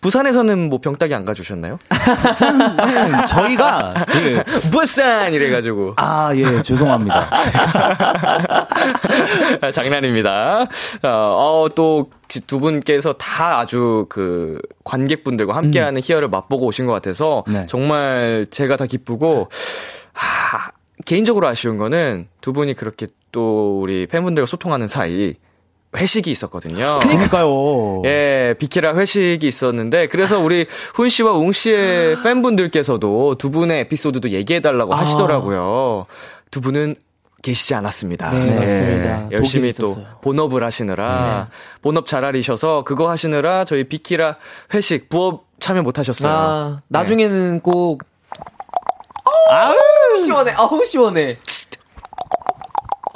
부산에서는 0.00 0.68
뭐 0.68 0.80
병따기 0.80 1.14
안 1.14 1.24
가주셨나요? 1.24 1.76
부산은 1.88 3.24
저희가 3.28 4.06
그, 4.08 4.42
부산 4.70 5.32
이래가지고. 5.32 5.94
아, 5.96 6.30
예, 6.34 6.62
죄송합니다. 6.62 7.30
아, 9.60 9.70
장난입니다. 9.72 10.66
어, 11.02 11.66
또, 11.74 12.10
두 12.46 12.60
분께서 12.60 13.12
다 13.14 13.60
아주 13.60 14.06
그 14.08 14.58
관객분들과 14.84 15.54
함께하는 15.54 16.00
희열을 16.02 16.28
맛보고 16.28 16.66
오신 16.66 16.86
것 16.86 16.92
같아서 16.92 17.44
네. 17.46 17.66
정말 17.66 18.46
제가 18.50 18.76
다 18.76 18.86
기쁘고, 18.86 19.48
하, 20.12 20.70
개인적으로 21.04 21.46
아쉬운 21.48 21.76
거는 21.76 22.28
두 22.40 22.52
분이 22.52 22.74
그렇게 22.74 23.06
또 23.32 23.80
우리 23.80 24.06
팬분들과 24.06 24.46
소통하는 24.46 24.86
사이 24.86 25.34
회식이 25.96 26.30
있었거든요. 26.30 26.98
그러니까요. 27.02 28.02
예, 28.06 28.54
비키라 28.58 28.96
회식이 28.96 29.46
있었는데 29.46 30.08
그래서 30.08 30.40
우리 30.40 30.66
훈 30.94 31.08
씨와 31.08 31.32
웅 31.32 31.52
씨의 31.52 32.22
팬분들께서도 32.22 33.36
두 33.36 33.50
분의 33.50 33.80
에피소드도 33.80 34.30
얘기해 34.30 34.60
달라고 34.60 34.94
하시더라고요. 34.94 36.06
두 36.50 36.60
분은 36.60 36.96
계시지 37.42 37.74
않았습니다. 37.74 38.30
네, 38.30 38.48
예, 38.48 38.58
맞습니다. 38.58 39.28
열심히 39.32 39.72
또. 39.74 39.98
본업을 40.22 40.64
하시느라 40.64 41.50
본업 41.82 42.06
잘 42.06 42.24
알리셔서 42.24 42.84
그거 42.84 43.10
하시느라 43.10 43.64
저희 43.66 43.84
비키라 43.84 44.36
회식 44.72 45.10
부업 45.10 45.44
참여 45.60 45.82
못 45.82 45.98
하셨어요. 45.98 46.32
아, 46.32 46.82
나중에는 46.88 47.60
꼭 47.60 48.02
아우 49.50 49.76
시원해. 50.18 50.52
아우 50.56 50.84
시원해. 50.84 51.38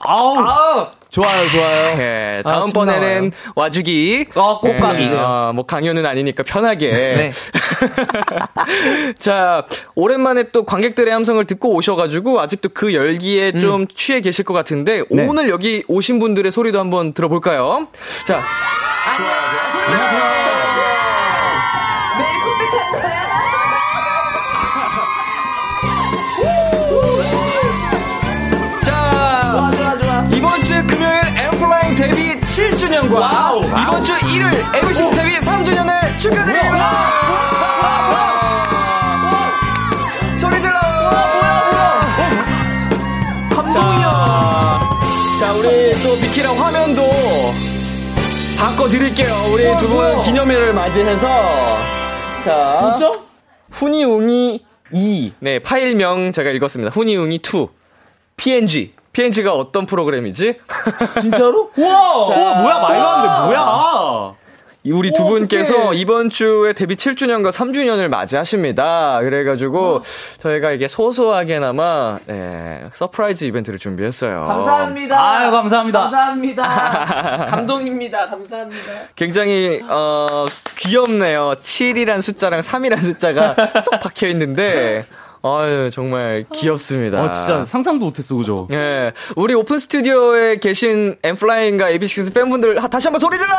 아우. 0.05 0.39
아우 0.39 0.87
좋아요, 1.11 1.49
좋아요. 1.49 2.01
예, 2.01 2.43
아, 2.45 2.63
침 2.65 2.73
다음번에는 2.73 3.33
와주기. 3.55 4.27
어, 4.35 4.61
꼭 4.61 4.77
가기. 4.77 5.05
예, 5.05 5.15
어, 5.15 5.53
뭐 5.55 5.65
강요는 5.65 6.05
아니니까 6.05 6.43
편하게. 6.43 6.93
네. 6.93 7.33
자, 9.19 9.65
오랜만에 9.95 10.45
또 10.53 10.65
관객들의 10.65 11.13
함성을 11.13 11.43
듣고 11.45 11.75
오셔가지고 11.75 12.41
아직도 12.41 12.71
그 12.75 12.93
열기에 12.93 13.53
음. 13.55 13.61
좀 13.61 13.87
취해 13.89 14.21
계실 14.21 14.45
것 14.45 14.53
같은데 14.53 15.03
네. 15.11 15.27
오늘 15.27 15.49
여기 15.49 15.83
오신 15.89 16.19
분들의 16.19 16.53
소리도 16.53 16.79
한번 16.79 17.15
들어볼까요? 17.15 17.87
자, 18.27 18.43
자, 19.91 20.58
7주년과 33.09 33.81
이번 33.83 34.05
주 34.05 34.13
일요일 34.35 34.65
에비식스 34.75 35.15
데뷔 35.15 35.39
3주년을 35.39 36.19
축하드립니다. 36.19 36.91
소리 40.37 40.61
질러! 40.61 40.79
감동이야. 43.51 44.81
자, 45.41 45.53
우리 45.55 46.03
또 46.03 46.17
미키랑 46.17 46.57
화면도 46.61 47.03
바꿔드릴게요. 48.59 49.35
우리 49.53 49.65
두 49.79 49.89
분 49.89 50.21
기념일을 50.23 50.73
맞이해서. 50.75 51.79
자. 52.45 52.97
진짜? 52.99 53.19
후니웅이 53.71 54.65
2. 54.93 55.33
네, 55.41 55.59
파일명 55.61 56.33
제가 56.33 56.51
읽었습니다. 56.51 56.91
후니웅이 56.93 57.37
2. 57.37 57.67
PNG. 58.37 58.93
PNG가 59.19 59.53
어떤 59.53 59.85
프로그램이지? 59.87 60.61
진짜로? 61.21 61.73
우와! 61.77 62.27
우와, 62.29 62.63
뭐야, 62.63 62.79
말도 62.79 63.09
안 63.09 63.23
돼, 63.23 63.47
뭐야! 63.47 64.35
우리 64.97 65.13
두 65.13 65.25
분께서 65.25 65.93
이번 65.93 66.31
주에 66.31 66.73
데뷔 66.73 66.95
7주년과 66.95 67.51
3주년을 67.51 68.09
맞이하십니다. 68.09 69.19
그래가지고 69.21 70.03
저희가 70.39 70.71
이게 70.71 70.87
소소하게나마 70.87 72.19
네, 72.27 72.89
surprise 72.93 73.45
이벤트를 73.45 73.81
준비했어요. 73.81 74.45
감사합니다. 74.45 75.21
아유, 75.21 75.51
감사합니다. 75.51 76.01
감사합니다. 76.01 77.45
감동입니다. 77.51 78.27
감사합니다. 78.27 78.93
굉장히 79.17 79.83
어 79.87 80.47
귀엽네요. 80.77 81.55
7이란 81.59 82.23
숫자랑 82.23 82.61
3이란 82.61 82.99
숫자가 83.01 83.57
쏙 83.83 84.01
박혀 84.01 84.29
있는데 84.29 85.05
아유 85.43 85.89
정말 85.93 86.45
귀엽습니다. 86.53 87.23
어, 87.23 87.31
진짜 87.31 87.65
상상도 87.65 88.05
못했어, 88.07 88.35
그죠? 88.35 88.67
예, 88.73 89.13
우리 89.37 89.55
오픈 89.55 89.79
스튜디오에 89.79 90.57
계신 90.57 91.17
엠플라잉과 91.23 91.91
에비식스 91.91 92.33
팬분들 92.33 92.83
하- 92.83 92.89
다시 92.89 93.07
한번 93.09 93.21
소리 93.21 93.39
질러! 93.39 93.53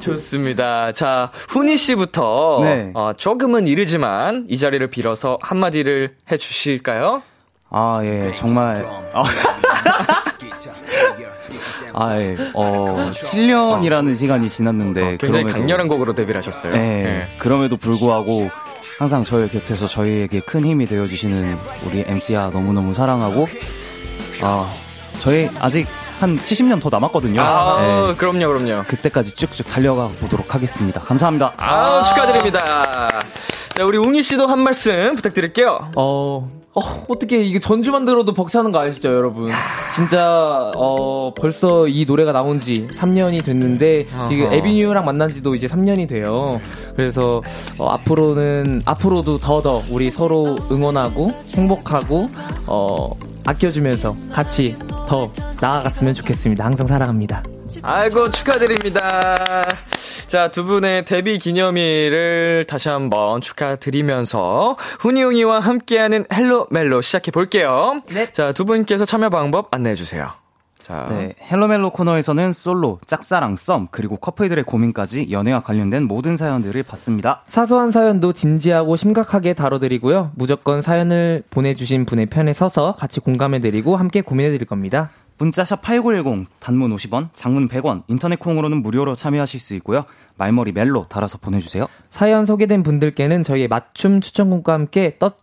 좋습니다. 0.00 0.92
자, 0.92 1.30
훈이 1.50 1.76
씨부터 1.76 2.60
네. 2.62 2.90
어, 2.94 3.12
조금은 3.14 3.66
이르지만 3.66 4.46
이 4.48 4.56
자리를 4.56 4.86
빌어서 4.88 5.38
한마디를 5.42 6.14
해주실까요? 6.30 7.22
아, 7.68 8.00
예, 8.02 8.30
정말. 8.32 8.84
아, 9.12 9.22
아, 11.94 12.16
예, 12.18 12.36
어, 12.54 13.10
7년이라는 13.10 14.14
시간이 14.14 14.48
지났는데. 14.48 15.00
어, 15.02 15.04
굉장히 15.18 15.44
그럼에도- 15.44 15.52
강렬한 15.58 15.88
곡으로 15.88 16.14
데뷔를 16.14 16.38
하셨어요. 16.40 16.72
네, 16.72 17.04
예. 17.04 17.38
그럼에도 17.38 17.76
불구하고 17.76 18.50
항상 18.98 19.24
저희 19.24 19.48
곁에서 19.48 19.86
저희에게 19.86 20.40
큰 20.40 20.64
힘이 20.64 20.86
되어 20.86 21.06
주시는 21.06 21.56
우리 21.86 22.04
MC야 22.06 22.50
너무너무 22.52 22.92
사랑하고, 22.94 23.48
아, 24.42 24.72
저희 25.18 25.48
아직 25.58 25.86
한 26.18 26.36
70년 26.38 26.80
더 26.82 26.88
남았거든요. 26.90 27.40
아, 27.40 28.06
네, 28.08 28.14
그럼요, 28.16 28.46
그럼요. 28.48 28.84
그때까지 28.86 29.34
쭉쭉 29.34 29.66
달려가 29.68 30.08
보도록 30.20 30.54
하겠습니다. 30.54 31.00
감사합니다. 31.00 31.52
아, 31.56 32.02
축하드립니다. 32.04 33.08
자, 33.74 33.84
우리 33.86 33.96
웅이 33.96 34.22
씨도 34.22 34.46
한 34.46 34.58
말씀 34.60 35.14
부탁드릴게요. 35.16 35.92
어, 35.96 36.50
어, 36.72 36.80
어떻게 37.08 37.42
이게 37.42 37.58
전주만 37.58 38.04
들어도 38.04 38.32
벅차는 38.32 38.70
거 38.70 38.80
아시죠, 38.80 39.08
여러분? 39.12 39.50
진짜, 39.92 40.70
어, 40.76 41.34
벌써 41.34 41.88
이 41.88 42.04
노래가 42.06 42.32
나온 42.32 42.60
지 42.60 42.86
3년이 42.94 43.44
됐는데, 43.44 44.06
지금 44.28 44.46
어허. 44.46 44.54
에비뉴랑 44.54 45.04
만난 45.04 45.28
지도 45.28 45.56
이제 45.56 45.66
3년이 45.66 46.08
돼요. 46.08 46.60
그래서, 46.94 47.42
어, 47.76 47.88
앞으로는, 47.88 48.82
앞으로도 48.84 49.38
더더 49.38 49.82
우리 49.90 50.12
서로 50.12 50.56
응원하고, 50.70 51.32
행복하고, 51.56 52.30
어, 52.66 53.10
아껴주면서 53.44 54.14
같이 54.30 54.76
더 55.08 55.28
나아갔으면 55.60 56.14
좋겠습니다. 56.14 56.64
항상 56.64 56.86
사랑합니다. 56.86 57.42
아이고 57.82 58.30
축하드립니다. 58.30 59.62
자, 60.26 60.50
두 60.50 60.64
분의 60.64 61.04
데뷔 61.04 61.38
기념일을 61.38 62.64
다시 62.68 62.88
한번 62.88 63.40
축하드리면서 63.40 64.76
훈이웅이와 65.00 65.60
함께하는 65.60 66.26
헬로 66.32 66.68
멜로 66.70 67.00
시작해 67.00 67.30
볼게요. 67.30 68.02
네. 68.12 68.30
자, 68.32 68.52
두 68.52 68.64
분께서 68.64 69.04
참여 69.04 69.30
방법 69.30 69.74
안내해 69.74 69.94
주세요. 69.94 70.30
자, 70.78 71.06
네, 71.10 71.34
헬로멜로 71.42 71.90
코너에서는 71.90 72.52
솔로, 72.52 72.98
짝사랑, 73.06 73.56
썸, 73.56 73.88
그리고 73.90 74.16
커플들의 74.16 74.64
고민까지 74.64 75.28
연애와 75.30 75.60
관련된 75.60 76.04
모든 76.04 76.36
사연들을 76.36 76.82
받습니다. 76.82 77.42
사소한 77.46 77.90
사연도 77.90 78.32
진지하고 78.32 78.96
심각하게 78.96 79.54
다뤄드리고요. 79.54 80.32
무조건 80.34 80.82
사연을 80.82 81.44
보내주신 81.50 82.06
분의 82.06 82.26
편에 82.26 82.52
서서 82.52 82.94
같이 82.98 83.20
공감해드리고 83.20 83.96
함께 83.96 84.20
고민해드릴 84.20 84.66
겁니다. 84.66 85.10
문자샵 85.40 85.80
8910, 85.82 86.46
단문 86.60 86.94
50원, 86.94 87.28
장문 87.32 87.68
100원, 87.68 88.02
인터넷 88.08 88.38
콩으로는 88.38 88.82
무료로 88.82 89.14
참여하실 89.14 89.58
수 89.58 89.74
있고요. 89.76 90.04
말머리 90.36 90.72
멜로 90.72 91.04
달아서 91.08 91.38
보내주세요. 91.38 91.86
사연 92.10 92.44
소개된 92.46 92.82
분들께는 92.82 93.42
저희의 93.42 93.68
맞춤 93.68 94.20
추천곡과 94.20 94.74
함께 94.74 95.16
떡, 95.18 95.38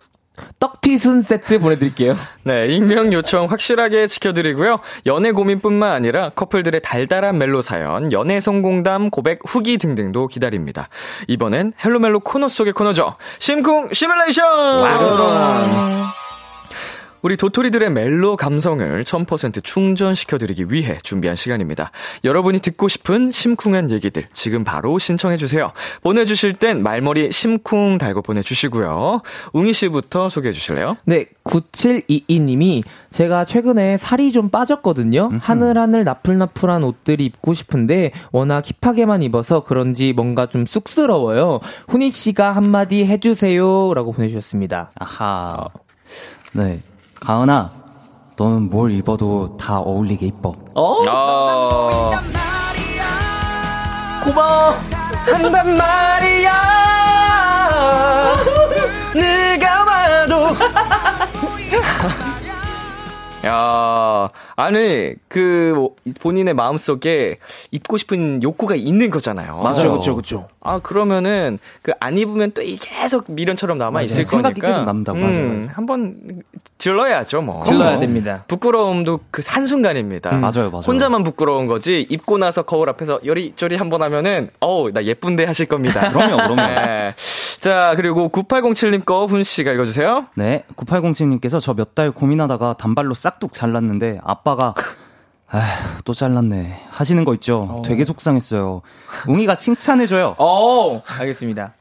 떡튀순 0.60 1.24
세트 1.24 1.58
보내드릴게요. 1.60 2.16
네, 2.44 2.68
익명 2.68 3.12
요청 3.12 3.50
확실하게 3.50 4.06
지켜드리고요. 4.08 4.80
연애 5.08 5.32
고민뿐만 5.32 5.92
아니라 5.92 6.30
커플들의 6.30 6.80
달달한 6.84 7.40
멜로 7.40 7.64
사연, 7.64 8.12
연애 8.12 8.40
성공담, 8.40 9.10
고백 9.10 9.40
후기 9.48 9.80
등등도 9.80 10.28
기다립니다. 10.28 10.90
이번엔 11.28 11.74
헬로멜로 11.84 12.20
코너 12.20 12.48
속의 12.48 12.74
코너죠. 12.74 13.16
심쿵 13.40 13.90
시뮬레이션! 13.94 14.46
우 14.46 16.27
리 17.24 17.36
도토리들의 17.36 17.90
멜로 17.90 18.38
감성을 18.38 19.04
1000% 19.04 19.64
충전시켜드리기 19.64 20.68
위해 20.70 20.98
준비한 21.04 21.36
시간입니다. 21.36 21.92
여러분이 22.24 22.60
듣고 22.60 22.88
싶은 22.88 23.32
심쿵한 23.32 23.92
얘기들 23.92 24.28
지금 24.32 24.64
바로 24.64 24.98
신청해주세요. 24.98 25.74
보내주실 26.04 26.54
땐 26.54 26.84
말머리 26.84 27.32
심쿵 27.32 27.98
달고 27.98 28.22
보내주시고요. 28.22 29.22
웅이 29.54 29.74
씨부터 29.74 30.30
소개해주실래요? 30.30 30.98
네, 31.06 31.26
9722님이 31.44 32.84
제가 33.10 33.46
최근에 33.46 33.98
살이 33.98 34.32
좀 34.32 34.50
빠졌거든요. 34.50 35.32
하늘하늘 35.42 36.04
나풀나풀한 36.04 36.84
옷들이 36.84 37.26
입고 37.26 37.54
싶은데 37.54 38.12
워낙 38.32 38.64
힙하게만 38.82 39.24
입어서 39.24 39.64
그런지 39.64 40.14
뭔가 40.14 40.48
좀 40.48 40.66
쑥스러워요. 40.66 41.60
훈이 41.88 42.10
씨가 42.10 42.52
한마디 42.52 43.06
해주세요. 43.06 43.94
라고 43.94 44.12
보내주셨습니다. 44.12 44.92
아하. 44.96 45.68
네. 46.54 46.80
가은아, 47.20 47.70
너는 48.38 48.70
뭘 48.70 48.92
입어도 48.92 49.58
다 49.58 49.80
어울리게 49.80 50.28
이뻐. 50.28 50.54
어? 50.76 51.04
어... 51.10 52.12
고마워. 54.24 54.74
한단 55.32 55.78
말이야 55.78 56.54
늘 59.14 59.60
감아도 59.60 60.48
야 63.46 64.30
아니 64.60 65.14
그그 65.28 65.88
본인의 66.20 66.56
마음 66.56 66.78
속에 66.80 67.38
입고 67.72 67.98
싶은 67.98 68.42
욕구가 68.42 68.74
있는 68.76 69.12
거잖아요. 69.12 69.58
맞아요. 69.64 69.94
그쵸, 69.94 70.16
그쵸. 70.16 70.48
아 70.62 70.80
그러면은 70.80 71.60
그 71.84 71.92
안 72.00 72.18
입으면 72.18 72.52
또이 72.52 72.78
계속 72.82 73.26
미련처럼 73.32 73.78
남아 73.78 74.02
있을 74.04 74.18
맞아요. 74.18 74.24
생각이 74.24 74.62
거니까 74.62 74.68
계속 74.68 74.86
남는다고, 74.86 75.20
맞아요. 75.20 75.68
한번 75.74 76.42
질러야죠 76.78 77.42
뭐. 77.42 77.64
질러야 77.64 78.00
됩니다. 78.00 78.44
부끄러움도 78.48 79.20
그 79.32 79.42
한 79.48 79.66
순간입니다. 79.66 80.32
음. 80.32 80.42
맞아요, 80.42 80.70
맞아요. 80.72 80.84
혼자만 80.88 81.24
부끄러운 81.24 81.68
거지 81.68 82.02
입고 82.10 82.38
나서 82.38 82.64
거울 82.64 82.90
앞에서 82.90 83.20
요리조리 83.26 83.76
한번 83.78 84.02
하면은 84.04 84.50
어우 84.60 84.92
나 84.92 85.04
예쁜데 85.04 85.46
하실 85.46 85.68
겁니다. 85.68 86.00
그럼요, 86.12 86.36
그럼요. 86.36 86.56
네. 86.56 87.14
자 87.60 87.94
그리고 87.96 88.30
9807님 88.30 89.06
거 89.06 89.26
훈 89.28 89.44
씨가 89.44 89.72
읽어주세요. 89.74 90.28
네, 90.36 90.64
9807님께서 90.76 91.60
저 91.62 91.74
몇 91.74 91.96
달 91.96 92.12
고민하다가 92.12 92.74
단발로 92.74 93.14
싹둑 93.14 93.54
잘랐는데 93.54 94.20
아빠 94.24 94.47
가 94.56 94.74
아, 95.50 95.62
또 96.04 96.14
잘랐네 96.14 96.82
하시는 96.90 97.24
거 97.24 97.34
있죠. 97.36 97.82
되게 97.86 98.04
속상했어요. 98.04 98.82
웅이가 99.28 99.56
칭찬해줘요. 99.56 100.36
어, 100.38 101.02
알겠습니다. 101.08 101.74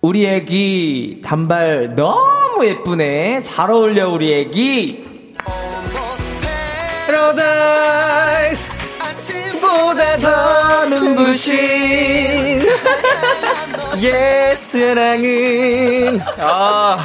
우리 0.00 0.26
애기 0.26 1.20
단발 1.24 1.94
너무 1.94 2.64
예쁘네. 2.66 3.40
잘 3.40 3.70
어울려 3.70 4.08
우리 4.10 4.32
애기. 4.34 5.04
파라다이스 7.06 8.70
아침보다 9.00 10.16
더 10.18 10.84
눈부신 10.86 11.54
옛 14.02 14.54
사랑은 14.56 16.20
아, 16.38 16.98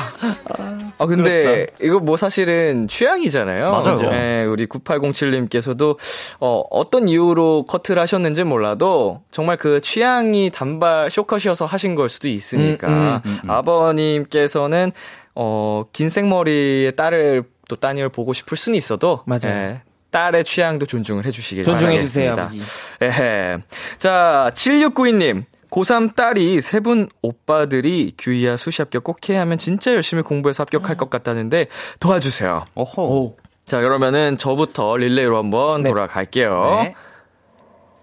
아 0.57 0.88
근데 1.05 1.65
이거 1.81 1.99
뭐 1.99 2.17
사실은 2.17 2.87
취향이잖아요. 2.87 3.59
맞아요. 3.71 4.09
네, 4.09 4.43
우리 4.45 4.67
9807님께서도 4.67 5.97
어, 6.39 6.63
어떤 6.69 7.07
이유로 7.07 7.65
커트를 7.67 8.01
하셨는지 8.01 8.43
몰라도 8.43 9.21
정말 9.31 9.57
그 9.57 9.81
취향이 9.81 10.51
단발 10.53 11.09
쇼컷이어서 11.11 11.65
하신 11.65 11.95
걸 11.95 12.09
수도 12.09 12.27
있으니까 12.27 13.21
음, 13.25 13.49
아버님께서는 13.49 14.91
어, 15.35 15.85
긴 15.93 16.09
생머리의 16.09 16.95
딸을 16.95 17.43
또 17.69 17.75
따님을 17.75 18.09
보고 18.09 18.33
싶을 18.33 18.57
수는 18.57 18.77
있어도 18.77 19.21
맞아요. 19.25 19.45
예, 19.45 19.81
딸의 20.11 20.43
취향도 20.43 20.85
존중을 20.85 21.25
해주시길 21.25 21.63
존중해주세요, 21.63 22.35
바라겠습니다. 22.35 22.65
아버지. 22.65 23.21
에헤. 23.21 23.57
자, 23.97 24.51
7692님. 24.53 25.45
고3 25.71 26.15
딸이 26.15 26.61
세 26.61 26.79
분 26.79 27.09
오빠들이 27.21 28.13
규이야 28.17 28.57
수시 28.57 28.81
합격 28.81 29.03
꼭 29.03 29.27
해야 29.29 29.41
하면 29.41 29.57
진짜 29.57 29.93
열심히 29.93 30.23
공부해서 30.23 30.63
합격할 30.63 30.97
것 30.97 31.09
같다는데 31.09 31.67
도와주세요. 31.99 32.65
어허. 32.73 33.01
오. 33.03 33.37
자, 33.65 33.79
그러면은 33.81 34.37
저부터 34.37 34.97
릴레이로 34.97 35.37
한번 35.37 35.83
네. 35.83 35.89
돌아갈게요. 35.89 36.79
네. 36.83 36.95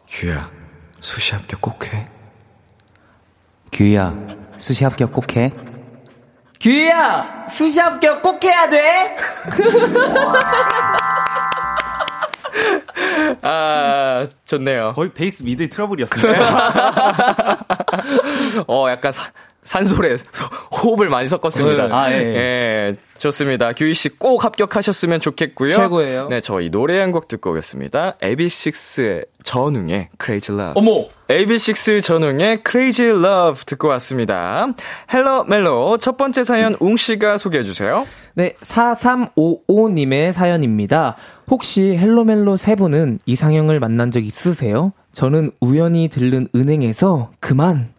규야, 0.08 0.50
수시 1.00 1.34
합격 1.34 1.60
꼭 1.60 1.84
해. 1.92 2.06
규희야, 3.72 4.14
수시 4.58 4.84
합격 4.84 5.12
꼭 5.12 5.34
해. 5.36 5.52
규희야, 6.60 7.46
수시 7.48 7.80
합격 7.80 8.22
꼭 8.22 8.42
해야 8.44 8.68
돼. 8.68 9.16
아, 13.42 14.26
좋네요. 14.44 14.92
거의 14.94 15.10
bass 15.12 15.42
mid 15.42 15.68
treble이었어요. 15.68 16.32
어, 18.66 18.86
약간 18.90 19.12
사- 19.12 19.30
산소래 19.66 20.16
호흡을 20.82 21.08
많이 21.10 21.26
섞었습니다. 21.26 21.88
네. 21.88 21.92
아, 21.92 22.10
예, 22.12 22.14
예. 22.14 22.18
예, 22.36 22.96
좋습니다. 23.18 23.72
규희 23.72 23.92
씨 23.94 24.08
꼭 24.10 24.44
합격하셨으면 24.44 25.20
좋겠고요. 25.20 25.74
최고예요. 25.76 26.28
네, 26.28 26.40
저희 26.40 26.70
노래 26.70 26.98
한 27.00 27.12
곡 27.12 27.28
듣고 27.28 27.50
오겠습니다. 27.50 28.16
AB6IX의 28.22 29.26
전웅의 29.42 30.08
Crazy 30.22 30.58
Love. 30.58 30.72
어머. 30.76 31.08
AB6IX 31.28 32.02
전웅의 32.02 32.62
Crazy 32.68 33.10
Love 33.10 33.64
듣고 33.66 33.88
왔습니다. 33.88 34.68
헬로 35.12 35.44
멜로 35.44 35.98
첫 35.98 36.16
번째 36.16 36.44
사연 36.44 36.76
웅 36.80 36.96
씨가 36.96 37.38
소개해 37.38 37.64
주세요. 37.64 38.06
네, 38.34 38.54
4355님의 38.62 40.32
사연입니다. 40.32 41.16
혹시 41.50 41.96
헬로 41.96 42.24
멜로 42.24 42.56
세 42.56 42.74
분은 42.74 43.20
이상형을 43.26 43.80
만난 43.80 44.10
적 44.10 44.24
있으세요? 44.24 44.92
저는 45.12 45.52
우연히 45.60 46.08
들른 46.08 46.48
은행에서 46.54 47.30
그만 47.40 47.94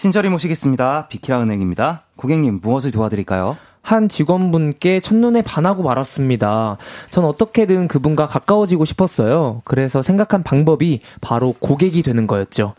친절히 0.00 0.30
모시겠습니다. 0.30 1.08
비키라 1.08 1.42
은행입니다. 1.42 2.04
고객님, 2.16 2.60
무엇을 2.62 2.90
도와드릴까요? 2.90 3.58
한 3.82 4.08
직원분께 4.08 5.00
첫눈에 5.00 5.42
반하고 5.42 5.82
말았습니다. 5.82 6.78
전 7.10 7.24
어떻게든 7.26 7.86
그분과 7.86 8.24
가까워지고 8.24 8.86
싶었어요. 8.86 9.60
그래서 9.66 10.00
생각한 10.00 10.42
방법이 10.42 11.00
바로 11.20 11.52
고객이 11.52 12.02
되는 12.02 12.26
거였죠. 12.26 12.72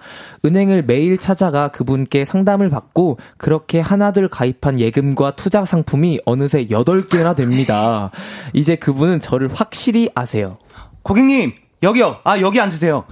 은행을 0.43 0.85
매일 0.85 1.19
찾아가 1.19 1.67
그분께 1.67 2.25
상담을 2.25 2.71
받고 2.71 3.19
그렇게 3.37 3.79
하나둘 3.79 4.27
가입한 4.27 4.79
예금과 4.79 5.35
투자 5.35 5.63
상품이 5.63 6.21
어느새 6.25 6.65
8개나 6.65 7.35
됩니다. 7.35 8.09
이제 8.53 8.75
그분은 8.75 9.19
저를 9.19 9.47
확실히 9.53 10.09
아세요. 10.15 10.57
고객님, 11.03 11.51
여기요. 11.83 12.17
아, 12.23 12.39
여기 12.39 12.59
앉으세요. 12.59 13.03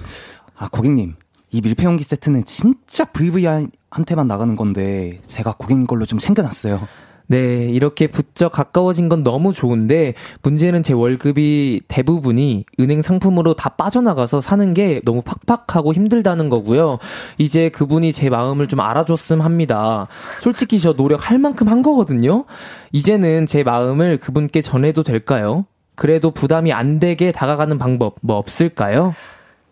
아, 0.58 0.68
고객님. 0.68 1.14
이 1.52 1.62
밀폐용기 1.62 2.04
세트는 2.04 2.46
진짜 2.46 3.06
VV 3.06 3.46
한테만 3.92 4.28
나가는 4.28 4.56
건데 4.56 5.20
제가 5.26 5.54
고객님 5.58 5.88
걸로 5.88 6.06
좀 6.06 6.20
챙겨놨어요. 6.20 6.88
네, 7.30 7.70
이렇게 7.70 8.08
부쩍 8.08 8.52
가까워진 8.52 9.08
건 9.08 9.24
너무 9.24 9.54
좋은데 9.54 10.16
문제는 10.42 10.82
제 10.82 10.94
월급이 10.94 11.82
대부분이 11.88 12.66
은행 12.80 13.04
상품으로 13.04 13.54
다 13.54 13.70
빠져나가서 13.70 14.42
사는 14.42 14.74
게 14.74 15.00
너무 15.06 15.22
팍팍하고 15.22 15.94
힘들다는 15.94 16.50
거고요. 16.50 16.98
이제 17.38 17.70
그분이 17.70 18.14
제 18.14 18.32
마음을 18.32 18.68
좀 18.68 18.80
알아줬음 18.80 19.42
합니다. 19.42 20.08
솔직히 20.42 20.80
저 20.80 20.94
노력할 20.94 21.38
만큼 21.38 21.68
한 21.68 21.84
거거든요. 21.84 22.46
이제는 22.94 23.46
제 23.46 23.62
마음을 23.62 24.18
그분께 24.18 24.62
전해도 24.62 25.04
될까요? 25.04 25.66
그래도 25.94 26.32
부담이 26.32 26.74
안 26.74 26.98
되게 26.98 27.32
다가가는 27.32 27.78
방법 27.78 28.16
뭐 28.22 28.38
없을까요? 28.38 29.14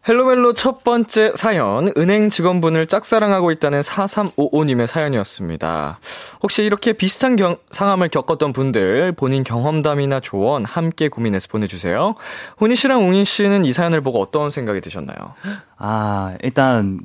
헬로멜로 0.08 0.54
첫 0.54 0.84
번째 0.84 1.34
사연, 1.36 1.92
은행 1.98 2.30
직원분을 2.30 2.88
짝사랑하고 2.88 3.52
있다는 3.52 3.82
4355님의 3.82 4.88
사연이었습니다. 4.88 6.00
혹시 6.42 6.64
이렇게 6.64 6.94
비슷한 6.94 7.36
경, 7.36 7.58
상황을 7.72 8.10
겪었던 8.10 8.54
분들, 8.54 9.12
본인 9.14 9.44
경험담이나 9.44 10.20
조언 10.22 10.64
함께 10.64 11.10
고민해서 11.10 11.48
보내주세요. 11.50 12.16
훈이 12.58 12.76
씨랑 12.76 13.08
웅인 13.08 13.26
씨는 13.26 13.66
이 13.66 13.74
사연을 13.74 14.02
보고 14.02 14.22
어떤 14.22 14.50
생각이 14.50 14.80
드셨나요? 14.82 15.18
아, 15.78 16.36
일단 16.42 17.00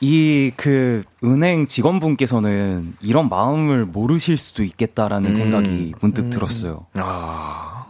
이 0.00 0.50
그 0.56 1.02
은행 1.24 1.66
직원분께서는 1.66 2.96
이런 3.02 3.28
마음을 3.28 3.84
모르실 3.84 4.36
수도 4.36 4.64
있겠다라는 4.64 5.32
생각이 5.32 5.94
문득 6.00 6.28
들었어요. 6.30 6.86
아, 6.94 7.86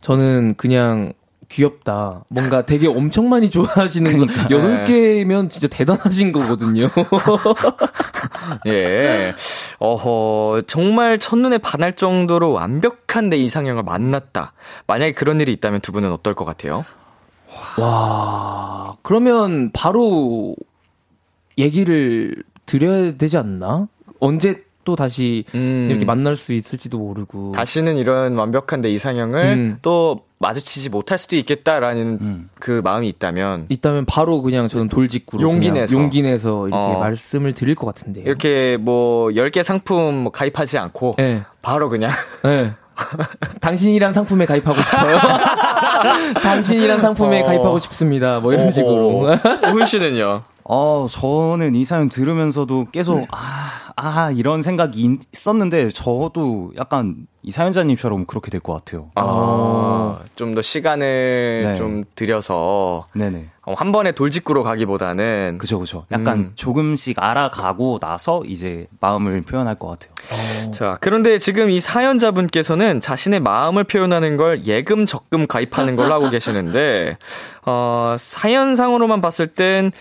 저는 0.00 0.54
그냥 0.56 1.12
귀엽다. 1.48 2.24
뭔가 2.28 2.66
되게 2.66 2.88
엄청 2.88 3.28
많이 3.28 3.50
좋아하시는 3.50 4.26
거. 4.26 4.26
여덟 4.50 4.84
개면 4.84 5.48
진짜 5.48 5.68
대단하신 5.68 6.32
거거든요. 6.32 6.90
예. 8.66 9.34
어허, 9.78 10.62
정말 10.66 11.18
첫눈에 11.18 11.58
반할 11.58 11.92
정도로 11.94 12.52
완벽한 12.52 13.28
내 13.28 13.36
이상형을 13.36 13.82
만났다. 13.82 14.52
만약에 14.86 15.12
그런 15.12 15.40
일이 15.40 15.52
있다면 15.52 15.80
두 15.80 15.92
분은 15.92 16.12
어떨 16.12 16.34
것 16.34 16.44
같아요? 16.44 16.84
와, 17.80 18.94
그러면 19.02 19.70
바로 19.72 20.56
얘기를 21.58 22.34
드려야 22.66 23.16
되지 23.16 23.38
않나? 23.38 23.88
언제 24.20 24.65
또 24.86 24.96
다시 24.96 25.44
음. 25.54 25.88
이렇게 25.90 26.06
만날 26.06 26.36
수 26.36 26.54
있을지도 26.54 26.96
모르고. 26.96 27.52
다시는 27.52 27.98
이런 27.98 28.36
완벽한 28.36 28.80
내 28.80 28.88
이상형을 28.88 29.42
음. 29.44 29.78
또 29.82 30.20
마주치지 30.38 30.88
못할 30.90 31.18
수도 31.18 31.36
있겠다라는 31.36 32.18
음. 32.20 32.50
그 32.58 32.80
마음이 32.84 33.08
있다면 33.08 33.66
있다면 33.68 34.04
바로 34.06 34.40
그냥 34.42 34.68
저는 34.68 34.88
돌직구로 34.88 35.42
용기 35.42 35.72
내서. 35.72 35.98
용기 35.98 36.22
내서 36.22 36.68
이렇게 36.68 36.82
어. 36.82 36.98
말씀을 37.00 37.52
드릴 37.52 37.74
것 37.74 37.86
같은데요. 37.86 38.24
이렇게 38.24 38.76
뭐 38.78 39.28
10개 39.30 39.62
상품 39.62 40.14
뭐 40.14 40.32
가입하지 40.32 40.78
않고 40.78 41.16
예. 41.18 41.42
바로 41.62 41.88
그냥 41.90 42.12
네. 42.44 42.72
당신이란 43.60 44.12
상품에 44.12 44.46
가입하고 44.46 44.80
싶어요. 44.80 45.18
당신이란 46.42 47.00
상품에 47.00 47.42
어. 47.42 47.44
가입하고 47.44 47.78
싶습니다. 47.80 48.38
뭐 48.40 48.52
이런 48.52 48.70
식으로. 48.70 49.34
훈 49.34 49.84
씨는요? 49.84 50.42
어, 50.68 51.06
저는 51.08 51.74
이 51.76 51.84
사연 51.84 52.08
들으면서도 52.08 52.88
계속, 52.90 53.26
아, 53.30 53.92
아, 53.94 54.30
이런 54.32 54.62
생각이 54.62 55.18
있었는데, 55.32 55.90
저도 55.90 56.72
약간 56.76 57.26
이 57.42 57.52
사연자님처럼 57.52 58.26
그렇게 58.26 58.50
될 58.50 58.60
것 58.60 58.72
같아요. 58.72 59.10
아, 59.14 60.18
좀더 60.34 60.62
시간을 60.62 61.62
네. 61.64 61.74
좀 61.76 62.02
들여서 62.16 63.06
네네. 63.14 63.50
어, 63.64 63.74
한 63.74 63.92
번에 63.92 64.10
돌직구로 64.10 64.64
가기보다는 64.64 65.58
그죠, 65.58 65.78
그죠. 65.78 66.04
약간 66.10 66.38
음. 66.38 66.52
조금씩 66.56 67.22
알아가고 67.22 68.00
나서 68.00 68.42
이제 68.44 68.88
마음을 68.98 69.42
표현할 69.42 69.76
것 69.76 69.86
같아요. 70.00 70.70
자, 70.72 70.98
그런데 71.00 71.38
지금 71.38 71.70
이 71.70 71.78
사연자분께서는 71.78 73.00
자신의 73.00 73.38
마음을 73.38 73.84
표현하는 73.84 74.36
걸 74.36 74.64
예금 74.64 75.06
적금 75.06 75.46
가입하는 75.46 75.94
걸로 75.94 76.12
하고 76.12 76.30
계시는데, 76.30 77.18
어, 77.64 78.16
사연상으로만 78.18 79.20
봤을 79.20 79.46
땐 79.46 79.92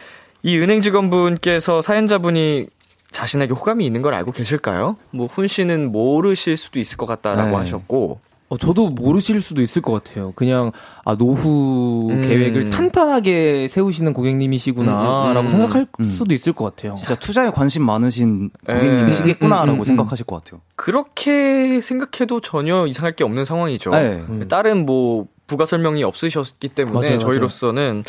이 0.45 0.59
은행 0.59 0.79
직원분께서 0.79 1.81
사연자분이 1.81 2.67
자신에게 3.09 3.53
호감이 3.55 3.83
있는 3.83 4.03
걸 4.03 4.13
알고 4.13 4.31
계실까요? 4.31 4.95
뭐, 5.09 5.25
훈 5.25 5.47
씨는 5.47 5.91
모르실 5.91 6.55
수도 6.55 6.79
있을 6.79 6.97
것 6.97 7.07
같다라고 7.07 7.49
네. 7.49 7.55
하셨고, 7.55 8.19
어, 8.49 8.57
저도 8.57 8.91
모르실 8.91 9.41
수도 9.41 9.63
있을 9.63 9.81
것 9.81 9.91
같아요. 9.93 10.33
그냥, 10.35 10.71
아, 11.03 11.15
노후 11.15 12.11
음. 12.11 12.21
계획을 12.21 12.69
탄탄하게 12.69 13.67
세우시는 13.69 14.13
고객님이시구나, 14.13 14.91
음, 14.91 15.29
음, 15.29 15.33
라고 15.33 15.47
음. 15.47 15.49
생각할 15.49 15.87
음. 15.99 16.05
수도 16.05 16.35
있을 16.35 16.53
것 16.53 16.65
같아요. 16.65 16.93
진짜 16.93 17.15
투자에 17.15 17.49
관심 17.49 17.83
많으신 17.83 18.51
예. 18.69 18.73
고객님이시겠구나라고 18.73 19.71
음, 19.71 19.77
음, 19.77 19.79
음, 19.79 19.83
생각하실 19.83 20.27
것 20.27 20.43
같아요. 20.43 20.61
그렇게 20.75 21.81
생각해도 21.81 22.39
전혀 22.41 22.85
이상할 22.85 23.15
게 23.15 23.23
없는 23.23 23.45
상황이죠. 23.45 23.89
네. 23.89 24.23
음. 24.29 24.45
다른 24.47 24.85
뭐 24.85 25.25
부가 25.47 25.65
설명이 25.65 26.03
없으셨기 26.03 26.69
때문에 26.69 26.93
맞아요, 26.93 27.09
맞아요. 27.17 27.19
저희로서는 27.19 28.03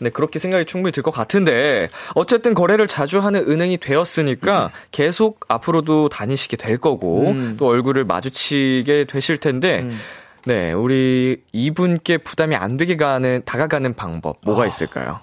네, 0.00 0.10
그렇게 0.10 0.38
생각이 0.38 0.64
충분히 0.66 0.92
들 0.92 1.02
것 1.02 1.10
같은데 1.10 1.88
어쨌든 2.14 2.54
거래를 2.54 2.86
자주 2.86 3.18
하는 3.20 3.48
은행이 3.50 3.78
되었으니까 3.78 4.70
계속 4.92 5.40
앞으로도 5.48 6.08
다니시게 6.10 6.56
될 6.56 6.78
거고 6.78 7.28
음. 7.28 7.56
또 7.58 7.66
얼굴을 7.66 8.04
마주치게 8.04 9.06
되실 9.08 9.38
텐데 9.38 9.80
음. 9.80 9.98
네, 10.44 10.72
우리 10.72 11.40
이분께 11.52 12.18
부담이 12.18 12.54
안 12.56 12.76
되게 12.76 12.96
가는 12.96 13.42
다가가는 13.44 13.94
방법 13.94 14.36
아. 14.36 14.40
뭐가 14.46 14.66
있을까요? 14.66 15.20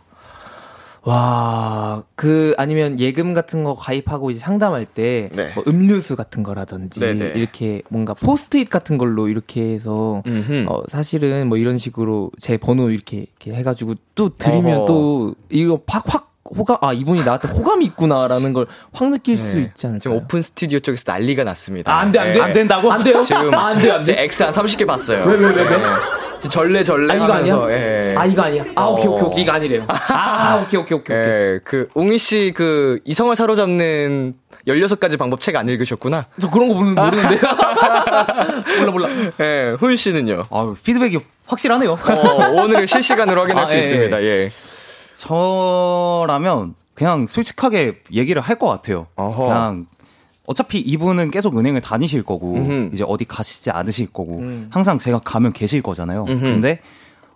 와, 1.04 2.04
그, 2.16 2.54
아니면 2.58 3.00
예금 3.00 3.34
같은 3.34 3.64
거 3.64 3.74
가입하고 3.74 4.32
이제 4.32 4.40
상담할 4.40 4.86
때, 4.86 5.30
네. 5.34 5.52
뭐 5.56 5.64
음료수 5.68 6.16
같은 6.16 6.44
거라든지, 6.44 7.00
네네. 7.00 7.34
이렇게 7.36 7.82
뭔가 7.90 8.14
포스트잇 8.14 8.70
같은 8.70 8.98
걸로 8.98 9.28
이렇게 9.28 9.62
해서, 9.74 10.22
음흠. 10.28 10.66
어, 10.68 10.84
사실은 10.88 11.48
뭐 11.48 11.58
이런 11.58 11.78
식으로 11.78 12.32
제 12.40 12.58
번호 12.58 12.90
이렇게, 12.92 13.18
이렇게 13.20 13.54
해가지고 13.54 13.96
또 14.16 14.36
드리면 14.36 14.78
어허. 14.80 14.86
또, 14.86 15.36
이거 15.50 15.80
확, 15.88 16.04
확, 16.08 16.30
호감, 16.58 16.78
아, 16.82 16.94
이분이 16.94 17.24
나한테 17.26 17.48
호감이 17.48 17.86
있구나라는 17.86 18.54
걸 18.54 18.66
확 18.92 19.10
느낄 19.12 19.38
수 19.38 19.58
네. 19.58 19.64
있지 19.64 19.86
않을까요? 19.86 20.00
지금 20.00 20.18
오픈 20.18 20.42
스튜디오 20.42 20.80
쪽에서 20.80 21.04
난리가 21.12 21.44
났습니다. 21.44 21.94
아, 21.94 22.00
안 22.00 22.12
돼, 22.12 22.18
안 22.20 22.28
돼. 22.28 22.34
네. 22.34 22.42
안 22.42 22.54
된다고? 22.54 22.92
안 22.92 23.04
돼요? 23.04 23.22
지금 23.24 23.54
아, 23.54 23.68
안 23.68 23.78
돼, 23.78 23.92
안제 23.92 24.16
돼. 24.16 24.24
X 24.24 24.44
한 24.44 24.52
30개 24.52 24.88
봤어요. 24.88 25.26
왜, 25.26 25.36
왜, 25.36 25.52
왜, 25.54 25.62
왜? 25.62 25.70
네. 25.70 25.84
절레 26.40 26.84
절레 26.84 27.14
아, 27.14 27.16
이거 27.16 27.26
하면서 27.26 27.66
아니야? 27.66 27.78
예. 27.78 28.16
아, 28.18 28.26
이거 28.26 28.42
아니야. 28.44 28.64
아, 28.76 28.86
오케이, 28.88 29.08
오케이, 29.08 29.24
어. 29.24 29.28
오케이. 29.28 29.44
이거 29.44 29.52
아니래요. 29.52 29.86
아, 29.88 30.62
오케이, 30.64 30.80
오케이, 30.80 30.98
오케이. 30.98 31.18
오케이. 31.18 31.32
예, 31.32 31.60
그 31.64 31.90
웅이 31.94 32.18
씨 32.18 32.54
그 32.56 33.00
이성을 33.06 33.36
사로잡는 33.36 34.36
16가지 34.68 35.18
방법 35.18 35.42
책 35.42 35.56
안 35.56 35.68
읽으셨구나. 35.68 36.28
저 36.40 36.50
그런 36.50 36.68
거 36.70 36.76
모르- 36.76 36.92
모르는데요? 36.92 37.40
몰라, 38.80 38.92
몰라. 38.92 39.10
예, 39.40 39.76
훈 39.80 39.96
씨는요. 39.96 40.44
아, 40.52 40.74
피드백이 40.84 41.18
확실하네요. 41.48 41.94
어, 41.94 42.62
오늘은 42.64 42.86
실시간으로 42.86 43.42
확인할 43.42 43.64
아, 43.64 43.66
수 43.66 43.76
예, 43.76 43.80
있습니다. 43.80 44.24
예. 44.24 44.50
저라면 45.16 46.76
그냥 46.94 47.28
솔직하게 47.28 48.00
얘기를 48.14 48.42
할 48.42 48.58
것 48.60 48.68
같아요. 48.68 49.08
어허. 49.16 49.44
그냥 49.44 49.86
어차피 50.50 50.80
이분은 50.80 51.30
계속 51.30 51.56
은행을 51.60 51.80
다니실 51.82 52.24
거고 52.24 52.56
음흠. 52.56 52.90
이제 52.92 53.04
어디 53.08 53.24
가시지 53.24 53.70
않으실 53.70 54.12
거고 54.12 54.40
음. 54.40 54.68
항상 54.72 54.98
제가 54.98 55.20
가면 55.20 55.54
계실 55.54 55.84
거잖아요. 55.84 56.26
음흠. 56.28 56.42
근데 56.42 56.80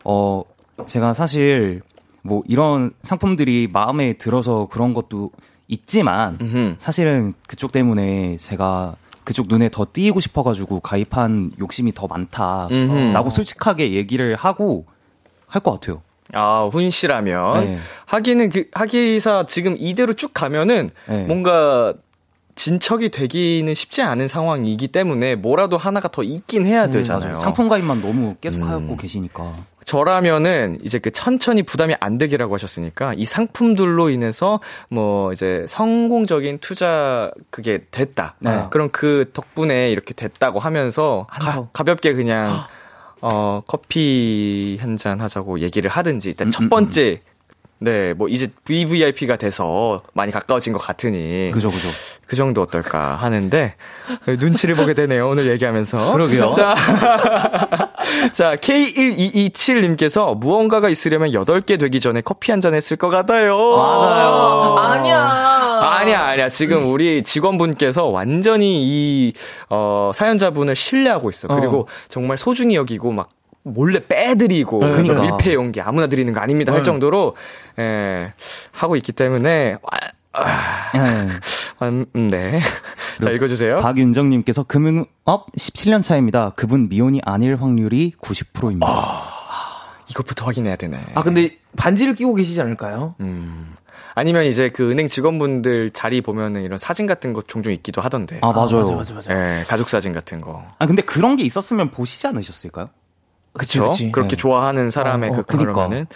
어 0.03 0.41
제가 0.87 1.13
사실 1.13 1.83
뭐 2.23 2.41
이런 2.47 2.89
상품들이 3.03 3.69
마음에 3.71 4.13
들어서 4.13 4.67
그런 4.71 4.95
것도 4.95 5.29
있지만 5.67 6.39
음흠. 6.41 6.75
사실은 6.79 7.35
그쪽 7.47 7.71
때문에 7.71 8.37
제가 8.37 8.95
그쪽 9.23 9.45
눈에 9.47 9.69
더 9.69 9.85
띄이고 9.93 10.19
싶어가지고 10.19 10.79
가입한 10.79 11.51
욕심이 11.59 11.93
더 11.93 12.07
많다라고. 12.07 13.29
솔직하게 13.29 13.93
얘기를 13.93 14.35
하고 14.35 14.85
할 15.47 15.61
것 15.61 15.73
같아요. 15.79 16.01
아, 16.33 16.67
훈 16.71 16.89
씨라면 16.89 17.63
네. 17.65 17.77
하기는 18.07 18.49
그 18.49 18.65
하기사 18.73 19.45
지금 19.47 19.75
이대로 19.77 20.13
쭉 20.13 20.33
가면은 20.33 20.89
네. 21.07 21.25
뭔가 21.25 21.93
진척이 22.55 23.09
되기는 23.09 23.73
쉽지 23.73 24.01
않은 24.01 24.27
상황이기 24.27 24.89
때문에 24.89 25.35
뭐라도 25.35 25.77
하나가 25.77 26.07
더 26.09 26.23
있긴 26.23 26.65
해야 26.65 26.87
되잖아요. 26.89 27.21
맞아요. 27.23 27.35
상품 27.35 27.67
가입만 27.69 28.01
너무 28.01 28.35
계속 28.41 28.57
음. 28.61 28.67
하고 28.67 28.95
계시니까. 28.97 29.51
저라면은 29.85 30.77
이제 30.83 30.97
그 30.97 31.11
천천히 31.11 31.61
부담이 31.63 31.95
안 31.99 32.17
되기라고 32.17 32.53
하셨으니까 32.53 33.13
이 33.15 33.25
상품들로 33.25 34.09
인해서 34.09 34.59
뭐 34.89 35.33
이제 35.33 35.65
성공적인 35.67 36.59
투자 36.59 37.31
그게 37.49 37.85
됐다. 37.91 38.35
네. 38.39 38.65
그럼 38.71 38.89
그 38.91 39.29
덕분에 39.33 39.91
이렇게 39.91 40.13
됐다고 40.13 40.59
하면서 40.59 41.27
가. 41.29 41.67
가볍게 41.73 42.13
그냥 42.13 42.59
어 43.21 43.61
커피 43.67 44.77
한 44.81 44.95
잔 44.97 45.19
하자고 45.21 45.59
얘기를 45.59 45.89
하든지 45.89 46.29
일단 46.29 46.49
첫 46.51 46.69
번째 46.69 47.21
네, 47.83 48.13
뭐 48.13 48.29
이제 48.29 48.49
VVIP가 48.63 49.35
돼서 49.35 50.01
많이 50.13 50.31
가까워진 50.31 50.71
것 50.71 50.79
같으니 50.79 51.51
그죠, 51.53 51.69
그죠. 51.69 51.89
그 52.25 52.37
정도 52.37 52.61
어떨까 52.61 53.15
하는데 53.15 53.75
눈치를 54.39 54.75
보게 54.75 54.93
되네요 54.93 55.27
오늘 55.27 55.49
얘기하면서 55.49 56.13
그러게요. 56.13 56.53
자, 56.55 56.73
자 58.31 58.55
K1227님께서 58.55 60.35
무언가가 60.37 60.87
있으려면 60.89 61.31
8개 61.31 61.77
되기 61.79 61.99
전에 61.99 62.21
커피 62.21 62.51
한 62.51 62.63
잔 62.63 62.73
했을 62.73 62.95
것 62.95 63.09
같아요 63.09 63.57
맞아요. 63.75 64.75
아니야. 64.77 65.19
아니야 65.19 66.21
아니야 66.21 66.47
지금 66.47 66.89
우리 66.89 67.21
직원분께서 67.23 68.05
완전히 68.05 68.83
이 68.85 69.33
어, 69.69 70.11
사연자분을 70.15 70.75
신뢰하고 70.77 71.29
있어 71.29 71.49
그리고 71.49 71.89
정말 72.07 72.37
소중히 72.37 72.75
여기고 72.77 73.11
막 73.11 73.29
몰래 73.63 73.99
빼드리고 74.05 74.79
그러니까. 74.79 75.21
밀폐 75.21 75.53
용기 75.53 75.81
아무나 75.81 76.07
드리는 76.07 76.31
거 76.33 76.39
아닙니다 76.41 76.73
할 76.73 76.79
네. 76.79 76.83
정도로 76.83 77.35
예, 77.79 78.33
하고 78.71 78.95
있기 78.95 79.13
때문에 79.13 79.77
아, 80.33 80.91
네. 80.93 81.27
음, 82.15 82.29
네. 82.29 82.59
자, 83.21 83.29
읽어주세요. 83.29 83.79
박윤정님께서 83.79 84.63
금융업 84.63 85.51
17년 85.57 86.01
차입니다. 86.01 86.51
그분 86.55 86.89
미혼이 86.89 87.21
아닐 87.23 87.55
확률이 87.55 88.13
90%입니다. 88.21 88.87
이것부터 90.09 90.45
확인해야 90.45 90.75
되네. 90.75 90.99
아, 91.13 91.23
근데 91.23 91.57
반지를 91.77 92.15
끼고 92.15 92.33
계시지 92.35 92.59
않을까요? 92.61 93.15
음. 93.19 93.75
아니면 94.15 94.45
이제 94.45 94.69
그 94.69 94.91
은행 94.91 95.07
직원분들 95.07 95.91
자리 95.91 96.21
보면은 96.21 96.63
이런 96.63 96.77
사진 96.77 97.07
같은 97.07 97.33
거 97.33 97.41
종종 97.41 97.71
있기도 97.73 98.01
하던데. 98.01 98.39
아, 98.41 98.51
맞아요. 98.51 98.81
맞아, 98.81 98.95
맞아, 98.95 99.13
맞아. 99.13 99.33
예, 99.33 99.63
가족 99.67 99.89
사진 99.89 100.13
같은 100.13 100.41
거. 100.41 100.63
아, 100.77 100.85
근데 100.85 101.01
그런 101.01 101.35
게 101.35 101.43
있었으면 101.43 101.91
보시지 101.91 102.27
않으셨을까요? 102.27 102.89
그렇죠? 103.53 103.93
그렇게 104.11 104.29
네. 104.31 104.35
좋아하는 104.35 104.89
사람의 104.89 105.29
어, 105.29 105.33
그 105.33 105.39
어, 105.39 105.43
그니까. 105.47 105.73
그러면은 105.73 106.07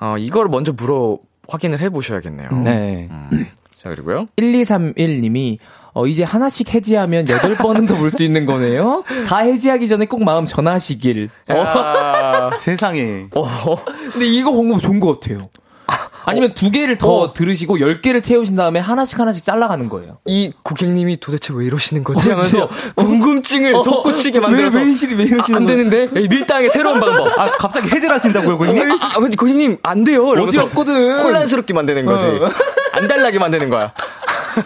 어, 0.00 0.16
이걸 0.18 0.48
먼저 0.48 0.72
물어 0.72 1.18
확인을 1.48 1.80
해 1.80 1.90
보셔야겠네요. 1.90 2.50
네. 2.64 3.08
음. 3.10 3.46
자, 3.82 3.88
그리고요. 3.90 4.26
1231님이 4.38 5.58
어, 5.92 6.06
이제 6.06 6.22
하나씩 6.22 6.72
해지하면 6.72 7.24
8번은 7.24 7.88
더 7.88 7.96
볼 7.96 8.12
수 8.12 8.22
있는 8.22 8.46
거네요? 8.46 9.02
다 9.26 9.38
해지하기 9.38 9.88
전에 9.88 10.06
꼭 10.06 10.22
마음 10.22 10.44
전하시길. 10.46 11.28
아, 11.48 12.50
세상에. 12.58 13.26
어, 13.34 13.44
근데 14.12 14.26
이거 14.26 14.52
방법 14.54 14.80
좋은 14.80 15.00
것 15.00 15.18
같아요. 15.18 15.48
아니면 16.30 16.54
두 16.54 16.70
개를 16.70 16.96
더 16.96 17.32
들으시고 17.32 17.78
10개를 17.78 18.22
채우신 18.22 18.56
다음에 18.56 18.80
하나씩 18.80 19.18
하나씩 19.18 19.44
잘라가는 19.44 19.88
거예요. 19.88 20.18
이 20.26 20.52
고객님이 20.62 21.18
도대체 21.20 21.52
왜 21.54 21.66
이러시는 21.66 22.04
거지 22.04 22.30
하면서 22.30 22.68
궁금증을 22.94 23.74
솟구치게 23.82 24.40
만들어서 24.40 24.78
왜, 24.78 24.84
왜 24.84 24.90
이러시- 24.92 25.16
왜 25.18 25.24
이러시는 25.24 25.58
아, 25.58 25.60
안? 25.60 25.66
되는데? 25.66 26.08
이 26.16 26.28
밀당의 26.28 26.70
새로운 26.70 27.00
방법. 27.00 27.38
아, 27.38 27.50
갑자기 27.52 27.88
해제를 27.90 28.14
하신다고요, 28.14 28.58
고객님? 28.58 28.90
아, 28.92 28.94
아, 29.00 29.06
아, 29.16 29.18
고객님, 29.18 29.78
안 29.82 30.04
돼요. 30.04 30.26
어지럽거든. 30.28 31.20
혼란스럽게 31.20 31.74
만드는 31.74 32.06
거지. 32.06 32.26
안 32.92 33.08
달라게 33.08 33.38
만드는 33.38 33.68
거야. 33.68 33.92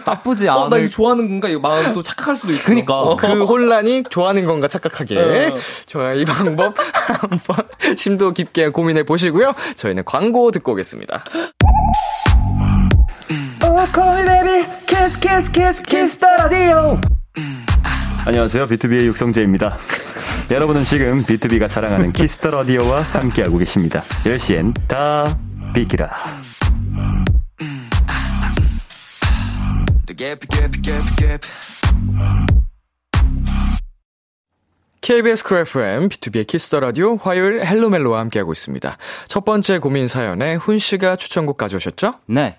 나쁘지 0.05 0.47
어, 0.47 0.55
나 0.69 0.75
않을 0.75 0.85
이거 0.85 0.89
좋아하는 0.89 1.27
건가? 1.27 1.49
이거 1.49 1.59
마음 1.59 1.93
또 1.93 2.01
착각할 2.01 2.35
수도 2.37 2.51
있어. 2.51 2.63
그니까. 2.65 2.99
어. 2.99 3.15
그 3.15 3.43
혼란이 3.43 4.03
좋아하는 4.09 4.45
건가 4.45 4.67
착각하게. 4.67 5.19
어. 5.19 5.55
좋아요. 5.85 6.15
이 6.15 6.25
방법 6.25 6.75
한번 7.21 7.67
심도 7.97 8.31
깊게 8.31 8.69
고민해 8.69 9.03
보시고요. 9.03 9.53
저희는 9.75 10.03
광고 10.05 10.51
듣고 10.51 10.73
오겠습니다. 10.73 11.23
안녕하세요. 18.25 18.65
비투비의 18.67 19.05
육성재입니다. 19.07 19.77
여러분은 20.49 20.83
지금 20.83 21.23
비투비가 21.23 21.67
자랑하는 21.67 22.11
키스 22.11 22.35
더 22.35 22.49
라디오와 22.49 23.01
함께하고 23.01 23.57
계십니다. 23.57 24.03
10시엔 24.23 24.73
다 24.87 25.25
비키라. 25.73 26.09
Gap, 30.15 30.47
gap, 30.49 30.81
gap, 30.81 31.15
gap. 31.17 31.47
KBS 35.01 35.43
쿨 35.43 35.59
FM, 35.59 36.09
비투비의 36.09 36.47
키스 36.47 36.67
더 36.67 36.79
라디오 36.79 37.15
화요일 37.17 37.63
헬로멜로와 37.65 38.19
함께하고 38.21 38.53
있습니다. 38.53 38.97
첫 39.27 39.45
번째 39.45 39.79
고민 39.79 40.07
사연에 40.07 40.55
훈 40.55 40.79
씨가 40.79 41.15
추천곡 41.17 41.57
가져오셨죠? 41.57 42.15
네. 42.25 42.57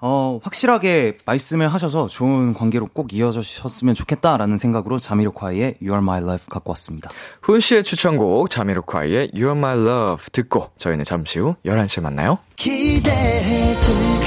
어, 0.00 0.40
확실하게 0.42 1.18
말씀을 1.24 1.72
하셔서 1.72 2.08
좋은 2.08 2.52
관계로 2.52 2.88
꼭 2.92 3.12
이어졌으면 3.14 3.94
좋겠다라는 3.94 4.58
생각으로 4.58 4.98
자미로콰이의 4.98 5.76
You 5.80 5.92
Are 5.92 5.98
My 5.98 6.20
Love 6.20 6.46
갖고 6.50 6.72
왔습니다. 6.72 7.10
훈 7.40 7.60
씨의 7.60 7.84
추천곡 7.84 8.50
자미로콰이의 8.50 9.30
You 9.34 9.46
Are 9.46 9.58
My 9.58 9.78
Love 9.78 10.26
듣고 10.32 10.72
저희는 10.78 11.04
잠시 11.04 11.38
후 11.38 11.54
11시에 11.64 12.02
만나요. 12.02 12.38
기대해 12.56 13.76
즐 13.76 14.23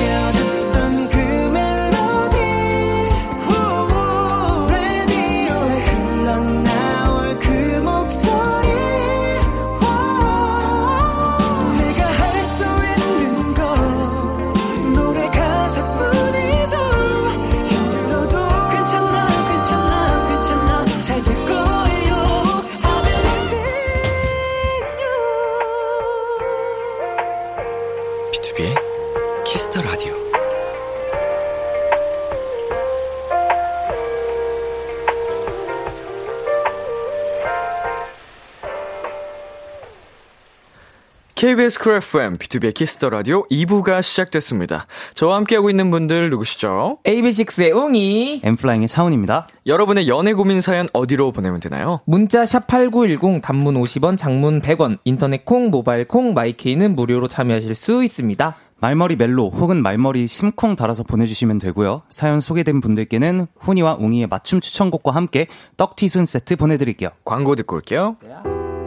KBS 41.37 41.77
쿨 41.77 41.97
FM, 41.97 42.37
비투비의 42.39 42.73
키스 42.73 42.97
더 42.97 43.11
라디오 43.11 43.47
2부가 43.49 44.01
시작됐습니다. 44.01 44.87
저와 45.13 45.35
함께하고 45.35 45.69
있는 45.69 45.91
분들 45.91 46.31
누구시죠? 46.31 46.97
AB6IX의 47.03 47.75
웅이 47.75 48.41
엔플라잉의 48.43 48.87
차훈입니다. 48.87 49.47
여러분의 49.67 50.07
연애 50.07 50.33
고민 50.33 50.61
사연 50.61 50.87
어디로 50.93 51.31
보내면 51.33 51.59
되나요? 51.59 51.99
문자 52.05 52.41
샵8910 52.43 53.43
단문 53.43 53.75
50원 53.75 54.17
장문 54.17 54.63
100원 54.63 54.97
인터넷 55.03 55.45
콩 55.45 55.69
모바일 55.69 56.07
콩 56.07 56.33
마이 56.33 56.57
K는 56.57 56.95
무료로 56.95 57.27
참여하실 57.27 57.75
수 57.75 58.03
있습니다. 58.03 58.55
말머리 58.79 59.15
멜로 59.15 59.51
혹은 59.51 59.83
말머리 59.83 60.25
심쿵 60.25 60.75
달아서 60.75 61.03
보내주시면 61.03 61.59
되고요. 61.59 62.01
사연 62.09 62.39
소개된 62.39 62.81
분들께는 62.81 63.45
훈이와 63.59 63.97
웅이의 63.99 64.25
맞춤 64.25 64.59
추천곡과 64.59 65.11
함께 65.11 65.45
떡튀순 65.77 66.25
세트 66.25 66.55
보내드릴게요. 66.55 67.11
광고 67.25 67.53
듣고 67.53 67.75
올게요. 67.75 68.17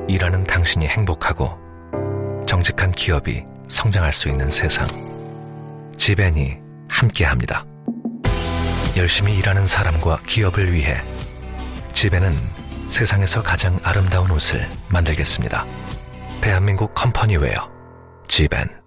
일하는 0.08 0.42
당신이 0.42 0.88
행복하고 0.88 1.69
정직한 2.50 2.90
기업이 2.90 3.44
성장할 3.68 4.12
수 4.12 4.28
있는 4.28 4.50
세상. 4.50 4.84
지벤이 5.96 6.56
함께 6.88 7.24
합니다. 7.24 7.64
열심히 8.96 9.38
일하는 9.38 9.68
사람과 9.68 10.20
기업을 10.26 10.72
위해 10.72 11.00
지벤은 11.94 12.36
세상에서 12.88 13.40
가장 13.40 13.78
아름다운 13.84 14.28
옷을 14.32 14.68
만들겠습니다. 14.88 15.64
대한민국 16.40 16.92
company 16.92 17.42
wear 17.42 17.70
지벤. 18.26 18.79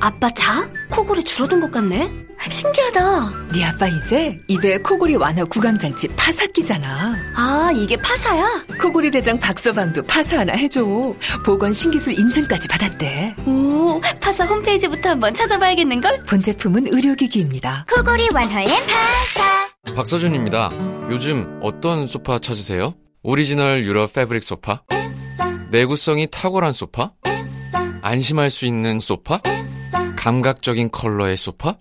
아빠 0.00 0.30
자? 0.34 0.70
코골이 0.90 1.24
줄어든 1.24 1.60
것 1.60 1.70
같네? 1.70 2.10
신기하다. 2.48 3.30
네 3.52 3.64
아빠 3.64 3.88
이제 3.88 4.38
입에 4.46 4.78
코골이 4.78 5.16
완화 5.16 5.42
구강장치 5.44 6.08
파사 6.16 6.46
끼잖아. 6.46 7.16
아, 7.34 7.72
이게 7.74 7.96
파사야? 7.96 8.62
코골이 8.80 9.10
대장 9.10 9.38
박서방도 9.38 10.02
파사 10.02 10.38
하나 10.40 10.52
해줘. 10.52 10.84
보건 11.44 11.72
신기술 11.72 12.12
인증까지 12.18 12.68
받았대. 12.68 13.36
오, 13.46 14.00
파사 14.20 14.44
홈페이지부터 14.44 15.10
한번 15.10 15.34
찾아봐야겠는걸? 15.34 16.20
본 16.28 16.40
제품은 16.42 16.92
의료기기입니다. 16.94 17.86
코골이 17.94 18.28
완화엔 18.32 18.66
파사. 18.66 19.94
박서준입니다. 19.94 20.70
요즘 21.10 21.58
어떤 21.62 22.06
소파 22.06 22.38
찾으세요? 22.38 22.94
오리지널 23.22 23.84
유럽 23.84 24.12
패브릭 24.12 24.44
소파? 24.44 24.82
내구성이 25.70 26.28
탁월한 26.30 26.72
소파? 26.72 27.12
안심할 28.06 28.50
수 28.52 28.66
있는 28.66 29.00
소파? 29.00 29.40
감각적인 30.16 30.92
컬러의 30.92 31.36
소파? 31.36 31.76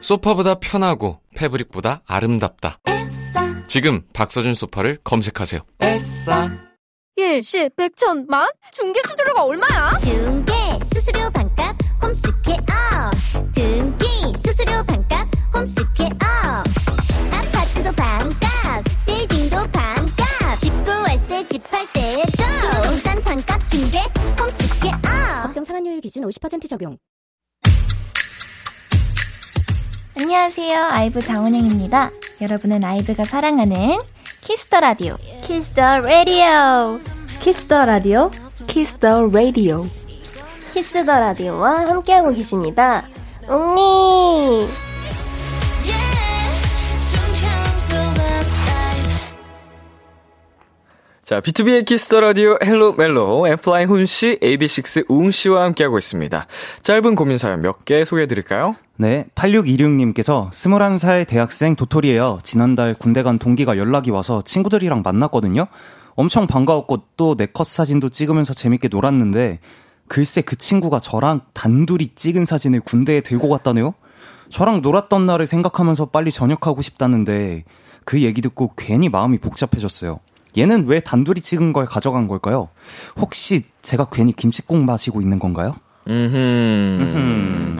소파보다 0.00 0.54
편하고 0.60 1.20
패브릭보다 1.36 2.00
아름답다. 2.06 2.78
지금 3.66 4.00
박서준 4.14 4.54
소파를 4.54 4.98
검색하세요. 5.04 5.60
일시, 7.16 7.68
백천, 7.76 8.26
만? 8.28 8.48
중개 8.72 8.98
수수료가 9.06 9.44
얼마야? 9.44 9.90
중개 9.98 10.54
수수료 10.94 11.28
반값 11.30 11.76
홈스케어 12.02 13.10
등기 13.54 14.06
수수료 14.42 14.82
반값 14.84 15.28
홈스케어 15.54 16.08
아파트도 17.32 17.92
반값 17.92 18.84
빌딩도 19.06 19.56
반값 19.70 20.58
집 20.60 20.84
구할 20.84 21.26
때 21.28 21.44
집 21.46 21.62
팔 21.70 21.86
때도 21.92 22.22
부동산 22.82 23.22
반값 23.22 23.68
중개 23.68 23.98
상환율 25.76 26.00
기준 26.00 26.24
50% 26.24 26.68
적용 26.70 26.96
안녕하세요. 30.18 30.82
아이브 30.82 31.20
장원영입니다. 31.20 32.10
여러분은 32.40 32.82
아이브가 32.82 33.26
사랑하는 33.26 33.98
Kiss 34.40 34.63
the 34.63 34.80
Radio. 34.80 35.16
키스터 35.44 36.00
라디오. 36.00 37.00
Kiss 37.40 37.65
the 37.65 37.84
Radio. 37.84 38.30
Kiss 38.66 39.00
the 39.00 39.26
Radio. 39.26 39.86
Kiss 40.72 40.90
the 40.90 41.04
Radio와 41.04 41.88
함께하고 41.88 42.30
계십니다. 42.30 43.06
웅니. 43.46 44.85
자, 51.26 51.40
B2B의 51.40 51.84
키스터 51.84 52.20
라디오 52.20 52.56
헬로 52.64 52.92
멜로 52.92 53.48
엠플라잉 53.48 53.88
훈 53.88 54.06
씨, 54.06 54.38
AB6IX 54.40 55.06
웅 55.08 55.32
씨와 55.32 55.64
함께하고 55.64 55.98
있습니다. 55.98 56.46
짧은 56.82 57.16
고민 57.16 57.36
사연 57.36 57.62
몇 57.62 57.84
개 57.84 58.04
소개해 58.04 58.28
드릴까요? 58.28 58.76
네, 58.96 59.26
8626님께서 59.34 60.48
21살 60.52 61.26
대학생 61.26 61.74
도토리예요. 61.74 62.38
지난달 62.44 62.94
군대 62.94 63.24
간 63.24 63.40
동기가 63.40 63.76
연락이 63.76 64.12
와서 64.12 64.40
친구들이랑 64.40 65.02
만났거든요. 65.04 65.66
엄청 66.14 66.46
반가웠고 66.46 67.02
또내컷 67.16 67.66
사진도 67.66 68.08
찍으면서 68.08 68.54
재밌게 68.54 68.86
놀았는데 68.86 69.58
글쎄 70.06 70.42
그 70.42 70.54
친구가 70.54 71.00
저랑 71.00 71.40
단둘이 71.54 72.14
찍은 72.14 72.44
사진을 72.44 72.82
군대에 72.82 73.20
들고 73.20 73.48
갔다네요. 73.48 73.94
저랑 74.50 74.80
놀았던 74.80 75.26
날을 75.26 75.48
생각하면서 75.48 76.06
빨리 76.10 76.30
전역하고 76.30 76.82
싶다는데 76.82 77.64
그 78.04 78.22
얘기 78.22 78.40
듣고 78.40 78.74
괜히 78.76 79.08
마음이 79.08 79.38
복잡해졌어요. 79.38 80.20
얘는 80.56 80.86
왜 80.86 81.00
단둘이 81.00 81.40
찍은 81.40 81.72
걸 81.72 81.86
가져간 81.86 82.28
걸까요? 82.28 82.68
혹시 83.16 83.64
제가 83.82 84.06
괜히 84.12 84.32
김치국 84.32 84.78
마시고 84.84 85.20
있는 85.20 85.38
건가요? 85.38 85.74
음. 86.08 87.76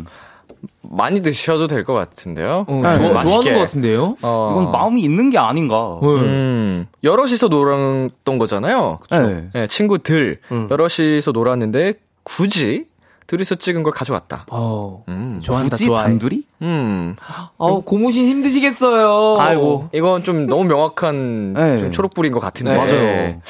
많이 0.82 1.20
드셔도 1.20 1.66
될 1.66 1.84
것 1.84 1.94
같은데요. 1.94 2.64
어, 2.68 2.74
네, 2.82 2.96
좋아, 2.98 3.12
맛있게. 3.12 3.24
좋아하는 3.24 3.52
것 3.54 3.58
같은데요? 3.60 4.16
어. 4.22 4.50
이건 4.52 4.72
마음이 4.72 5.00
있는 5.02 5.30
게 5.30 5.38
아닌가. 5.38 5.98
음, 6.02 6.86
여럿이서 7.02 7.48
놀았던 7.48 8.38
거잖아요. 8.38 8.98
네. 9.10 9.48
네, 9.52 9.66
친구들 9.66 10.40
음. 10.52 10.68
여럿이서 10.70 11.32
놀았는데 11.32 11.94
굳이 12.22 12.86
둘이서 13.26 13.56
찍은 13.56 13.82
걸 13.82 13.92
가져왔다. 13.92 14.46
어, 14.50 15.02
음, 15.08 15.40
좋아한다, 15.42 15.70
굳이 15.70 15.86
좋아해. 15.86 16.04
단둘이? 16.04 16.42
음, 16.62 17.16
아우, 17.58 17.82
고무신 17.82 18.24
힘드시겠어요. 18.24 19.40
아이고. 19.40 19.88
이건 19.92 20.22
좀 20.22 20.46
너무 20.46 20.64
명확한 20.64 21.52
네. 21.54 21.78
좀 21.78 21.92
초록불인 21.92 22.32
것 22.32 22.40
같은데. 22.40 22.76
맞아요. 22.76 23.40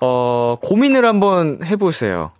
어, 0.00 0.56
고민을 0.62 1.04
한번 1.04 1.60
해보세요. 1.64 2.30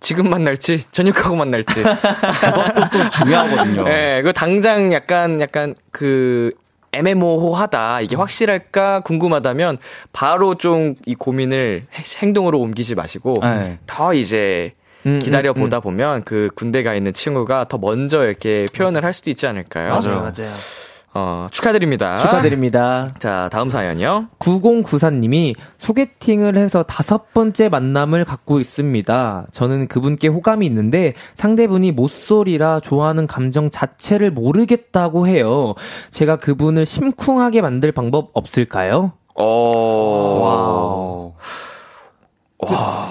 지금 0.00 0.28
만날지, 0.30 0.84
저녁하고 0.92 1.34
만날지. 1.34 1.82
그것도 1.82 2.90
또 2.92 3.10
중요하거든요. 3.10 3.84
네, 3.84 4.22
그 4.22 4.32
당장 4.32 4.92
약간, 4.92 5.40
약간 5.40 5.74
그, 5.90 6.52
애매모호하다. 6.92 8.00
이게 8.02 8.16
확실할까 8.16 9.00
궁금하다면 9.00 9.78
바로 10.12 10.54
좀 10.54 10.94
이 11.06 11.14
고민을 11.14 11.82
해- 11.94 12.04
행동으로 12.22 12.58
옮기지 12.60 12.94
마시고 12.94 13.34
네. 13.42 13.78
더 13.86 14.14
이제 14.14 14.72
음, 15.08 15.18
기다려 15.18 15.50
음, 15.50 15.54
보다 15.54 15.80
보면 15.80 16.24
그 16.24 16.48
군대 16.54 16.82
가 16.82 16.94
있는 16.94 17.12
친구가 17.12 17.68
더 17.68 17.78
먼저 17.78 18.24
이렇게 18.24 18.66
표현을 18.74 19.04
할 19.04 19.12
수도 19.12 19.30
있지 19.30 19.46
않을까요? 19.46 19.88
맞아요. 19.88 20.20
맞아요. 20.20 20.52
어, 21.14 21.48
축하드립니다. 21.50 22.18
축하드립니다. 22.18 23.06
자, 23.18 23.48
다음 23.50 23.70
사연이요. 23.70 24.28
9094님이 24.38 25.54
소개팅을 25.78 26.56
해서 26.56 26.82
다섯 26.82 27.32
번째 27.32 27.68
만남을 27.68 28.24
갖고 28.24 28.60
있습니다. 28.60 29.46
저는 29.50 29.88
그분께 29.88 30.28
호감이 30.28 30.66
있는데 30.66 31.14
상대분이 31.34 31.92
모쏠이라 31.92 32.80
좋아하는 32.80 33.26
감정 33.26 33.70
자체를 33.70 34.30
모르겠다고 34.30 35.26
해요. 35.26 35.74
제가 36.10 36.36
그분을 36.36 36.84
심쿵하게 36.84 37.62
만들 37.62 37.90
방법 37.90 38.30
없을까요? 38.34 39.12
어. 39.34 41.32
와. 41.34 41.67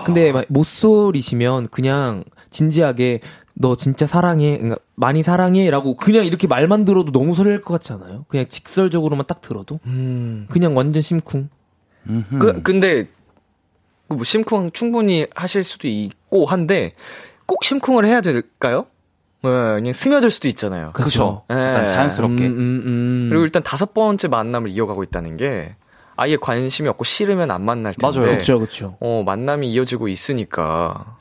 근데 0.05 0.31
막 0.31 0.45
모쏠이시면 0.49 1.69
그냥 1.69 2.23
진지하게 2.49 3.21
너 3.53 3.75
진짜 3.75 4.05
사랑해, 4.05 4.57
그러니까 4.57 4.79
많이 4.95 5.23
사랑해라고 5.23 5.95
그냥 5.95 6.25
이렇게 6.25 6.47
말만 6.47 6.85
들어도 6.85 7.11
너무 7.11 7.33
설렐 7.33 7.61
것 7.61 7.73
같지 7.73 7.93
않아요? 7.93 8.25
그냥 8.27 8.45
직설적으로만 8.47 9.25
딱 9.27 9.41
들어도 9.41 9.79
음. 9.85 10.45
그냥 10.51 10.75
완전 10.77 11.01
심쿵. 11.01 11.49
그, 12.39 12.61
근데, 12.61 13.09
그뭐 14.07 14.23
심쿵 14.23 14.71
충분히 14.71 15.27
하실 15.35 15.63
수도 15.63 15.87
있고 15.87 16.45
한데, 16.45 16.93
꼭 17.45 17.63
심쿵을 17.63 18.05
해야 18.05 18.21
될까요? 18.21 18.85
네, 19.43 19.49
그냥 19.49 19.93
스며들 19.93 20.29
수도 20.29 20.47
있잖아요. 20.47 20.91
그쵸. 20.93 21.43
네. 21.49 21.83
자연스럽게. 21.85 22.47
음, 22.47 23.27
그리고 23.29 23.43
일단 23.43 23.61
다섯 23.61 23.93
번째 23.93 24.27
만남을 24.27 24.69
이어가고 24.69 25.03
있다는 25.03 25.35
게, 25.37 25.75
아예 26.18 26.36
관심이 26.36 26.89
없고 26.89 27.03
싫으면 27.03 27.51
안 27.51 27.63
만날 27.63 27.93
텐데. 27.93 28.20
맞아요. 28.20 28.36
그쵸, 28.38 28.59
그쵸. 28.59 28.97
어, 28.99 29.24
만남이 29.26 29.72
이어지고 29.72 30.07
있으니까. 30.07 31.18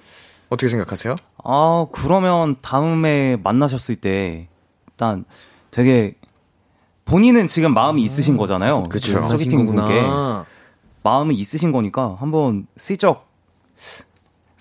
어떻게 0.48 0.68
생각하세요? 0.68 1.14
아, 1.44 1.86
그러면 1.92 2.56
다음에 2.62 3.36
만나셨을 3.36 3.96
때, 3.96 4.48
일단 4.88 5.24
되게, 5.70 6.14
본인은 7.04 7.46
지금 7.46 7.74
마음이 7.74 8.02
있으신 8.02 8.36
거잖아요. 8.36 8.88
그쵸. 8.88 9.22
소개팅 9.22 9.66
분께. 9.66 10.02
마음이 11.02 11.34
있으신 11.36 11.70
거니까 11.70 12.16
한번 12.18 12.66
슬쩍, 12.76 13.28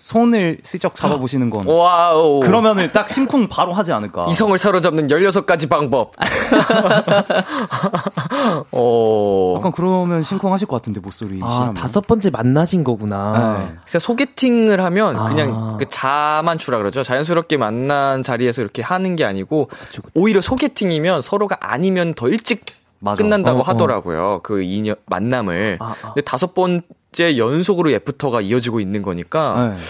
손을 0.06 0.58
슬쩍 0.62 0.94
잡아보시는 0.94 1.50
건. 1.50 1.66
Wow. 1.66 2.38
그러면은 2.38 2.92
딱 2.92 3.08
심쿵 3.08 3.48
바로 3.48 3.72
하지 3.72 3.92
않을까. 3.92 4.28
이성을 4.30 4.56
사로잡는 4.56 5.08
16가지 5.08 5.68
방법. 5.68 6.12
어. 8.70 9.54
약간 9.58 9.72
그러면 9.72 10.22
심쿵하실 10.22 10.68
것 10.68 10.76
같은데, 10.76 11.00
목소리. 11.00 11.40
아, 11.42 11.72
다섯 11.76 12.06
번째 12.06 12.30
만나신 12.30 12.84
거구나. 12.84 13.68
네. 13.84 13.98
소개팅을 13.98 14.80
하면 14.80 15.16
아. 15.16 15.24
그냥 15.24 15.76
그 15.76 15.86
자만추라 15.88 16.78
그러죠. 16.78 17.02
자연스럽게 17.02 17.56
만난 17.56 18.22
자리에서 18.22 18.62
이렇게 18.62 18.82
하는 18.82 19.16
게 19.16 19.24
아니고 19.24 19.70
오히려 20.14 20.40
소개팅이면 20.40 21.20
서로가 21.20 21.56
아니면 21.58 22.14
더 22.14 22.28
일찍 22.28 22.64
맞아. 22.98 23.22
끝난다고 23.22 23.58
어, 23.58 23.60
어. 23.60 23.64
하더라고요. 23.64 24.40
그 24.42 24.62
인연 24.62 24.96
만남을. 25.06 25.78
아, 25.80 25.94
아. 26.02 26.06
근데 26.08 26.22
다섯 26.22 26.54
번째 26.54 27.36
연속으로 27.36 27.90
애프터가 27.90 28.40
이어지고 28.40 28.80
있는 28.80 29.02
거니까 29.02 29.74
네. 29.74 29.82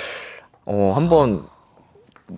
어 0.65 0.93
한번 0.97 1.45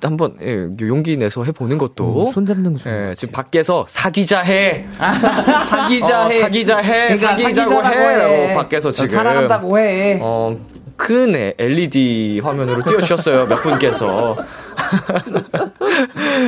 한번 0.02 0.36
예, 0.42 0.68
용기 0.86 1.16
내서 1.16 1.44
해보는 1.44 1.78
것도 1.78 2.28
어, 2.28 2.30
손 2.30 2.44
잡는 2.44 2.76
거 2.76 2.90
예, 2.90 3.14
지금 3.14 3.32
밖에서 3.32 3.86
사귀자 3.88 4.40
해. 4.40 4.86
사귀자 4.98 6.26
어, 6.26 6.28
해. 6.28 6.40
사귀자 6.40 6.78
해. 6.78 7.16
그러니까 7.16 7.38
사귀자고 7.38 7.70
사귀자라고 7.70 8.34
해. 8.34 8.48
해. 8.48 8.54
밖에서 8.54 8.90
지금. 8.90 9.08
사랑한다고 9.08 9.78
해. 9.78 10.18
어, 10.20 10.58
큰 10.98 11.54
LED 11.58 12.40
화면으로 12.42 12.82
띄워주셨어요. 12.82 13.46
몇 13.46 13.62
분께서. 13.62 14.36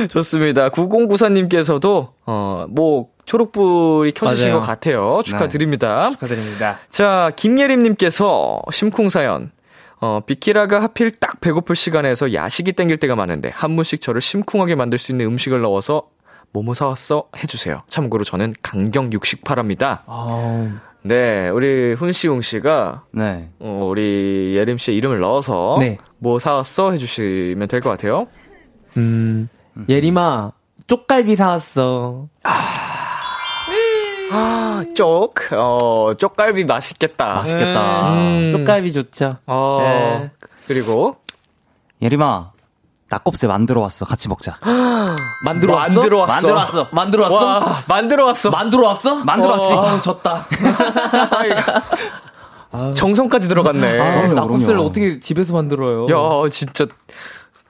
좋습니다. 0.09 0.69
9094님께서도, 0.69 2.09
어, 2.25 2.65
뭐, 2.69 3.07
초록불이 3.35 4.11
켜주신 4.11 4.49
맞아요. 4.49 4.59
것 4.59 4.65
같아요. 4.65 5.21
축하드립니다. 5.23 6.09
축하드립니다. 6.09 6.79
자, 6.89 7.31
김예림님께서 7.37 8.61
심쿵사연. 8.69 9.51
어, 10.01 10.19
비키라가 10.25 10.81
하필 10.81 11.11
딱 11.11 11.39
배고플 11.39 11.77
시간에서 11.77 12.33
야식이 12.33 12.73
땡길 12.73 12.97
때가 12.97 13.15
많은데, 13.15 13.49
한 13.53 13.77
분씩 13.77 14.01
저를 14.01 14.19
심쿵하게 14.19 14.75
만들 14.75 14.97
수 14.97 15.13
있는 15.13 15.27
음식을 15.27 15.61
넣어서, 15.61 16.09
뭐뭐 16.51 16.73
사왔어? 16.73 17.29
해주세요. 17.41 17.83
참고로 17.87 18.25
저는 18.25 18.53
강경 18.63 19.13
육식파랍니다. 19.13 20.03
아, 20.07 20.81
네, 21.03 21.47
우리 21.49 21.93
훈시웅 21.93 22.41
씨가 22.41 23.03
네. 23.11 23.49
어, 23.59 23.87
우리 23.89 24.55
예림 24.57 24.77
씨의 24.77 24.97
이름을 24.97 25.19
넣어서 25.21 25.77
네. 25.79 25.97
뭐 26.17 26.37
사왔어 26.37 26.91
해주시면 26.91 27.69
될 27.69 27.79
것 27.79 27.91
같아요. 27.91 28.27
음, 28.97 29.47
예림아, 29.87 30.51
쪽갈비 30.87 31.37
사왔어. 31.37 32.27
아, 32.43 32.51
쪽, 34.95 35.35
어, 35.51 36.13
쪽갈비 36.17 36.65
맛있겠다. 36.65 37.35
맛있겠다. 37.35 38.13
음. 38.13 38.49
쪽갈비 38.51 38.91
좋죠. 38.93 39.37
어, 39.47 39.79
네. 39.81 40.31
그리고 40.67 41.17
예림아, 42.01 42.51
낙곱새 43.09 43.47
만들어 43.47 43.81
왔어. 43.81 44.05
같이 44.05 44.29
먹자. 44.29 44.57
만들어 45.45 45.75
왔어? 45.75 45.93
만들어 45.93 46.19
왔어. 46.19 46.33
만들어 46.33 46.55
왔어. 46.55 46.87
만들어 46.91 47.23
왔어? 47.23 47.45
와, 47.45 47.83
만들어 47.87 48.25
왔어. 48.25 48.49
만들어 48.51 48.87
왔어? 48.87 49.15
만들어 49.15 49.51
왔지. 49.53 49.73
아우, 49.73 50.01
졌다. 50.01 50.45
정성까지 52.95 53.49
들어갔네. 53.49 53.99
아, 53.99 54.27
낙곱새를 54.27 54.65
그럼요. 54.75 54.83
어떻게 54.89 55.19
집에서 55.19 55.53
만들어요? 55.53 56.05
야, 56.05 56.49
진짜 56.49 56.85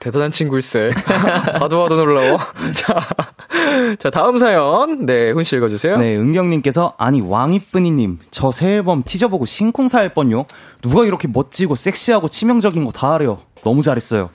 대단한 0.02 0.32
친구일세. 0.32 0.90
봐도 1.60 1.80
봐도 1.82 1.94
놀라워. 1.94 2.36
자, 2.74 3.06
자 4.00 4.10
다음 4.10 4.36
사연. 4.38 5.06
네, 5.06 5.30
훈씨 5.30 5.54
읽어주세요. 5.56 5.96
네, 5.98 6.16
은경님께서 6.16 6.94
아니 6.98 7.20
왕이쁜이님 7.20 8.18
저 8.32 8.50
새 8.50 8.72
앨범 8.74 9.04
티저 9.04 9.28
보고 9.28 9.46
심쿵사할 9.46 10.12
뻔요. 10.12 10.46
누가 10.82 11.04
이렇게 11.04 11.28
멋지고 11.28 11.76
섹시하고 11.76 12.28
치명적인 12.28 12.84
거 12.84 12.90
다 12.90 13.12
하래요. 13.12 13.42
너무 13.62 13.82
잘했어요. 13.82 14.30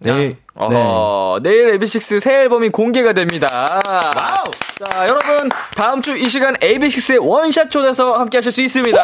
내일 0.00 0.38
어, 0.54 1.38
내일 1.42 1.78
AB6 1.78 2.20
새 2.20 2.40
앨범이 2.42 2.70
공개가 2.70 3.12
됩니다. 3.12 3.46
자, 3.84 5.06
여러분, 5.08 5.48
다음 5.74 6.02
주 6.02 6.16
이 6.16 6.28
시간 6.28 6.54
AB6IX의 6.56 7.24
원샷 7.24 7.70
초대서 7.70 8.14
함께 8.14 8.38
하실 8.38 8.50
수 8.52 8.60
있습니다. 8.60 8.98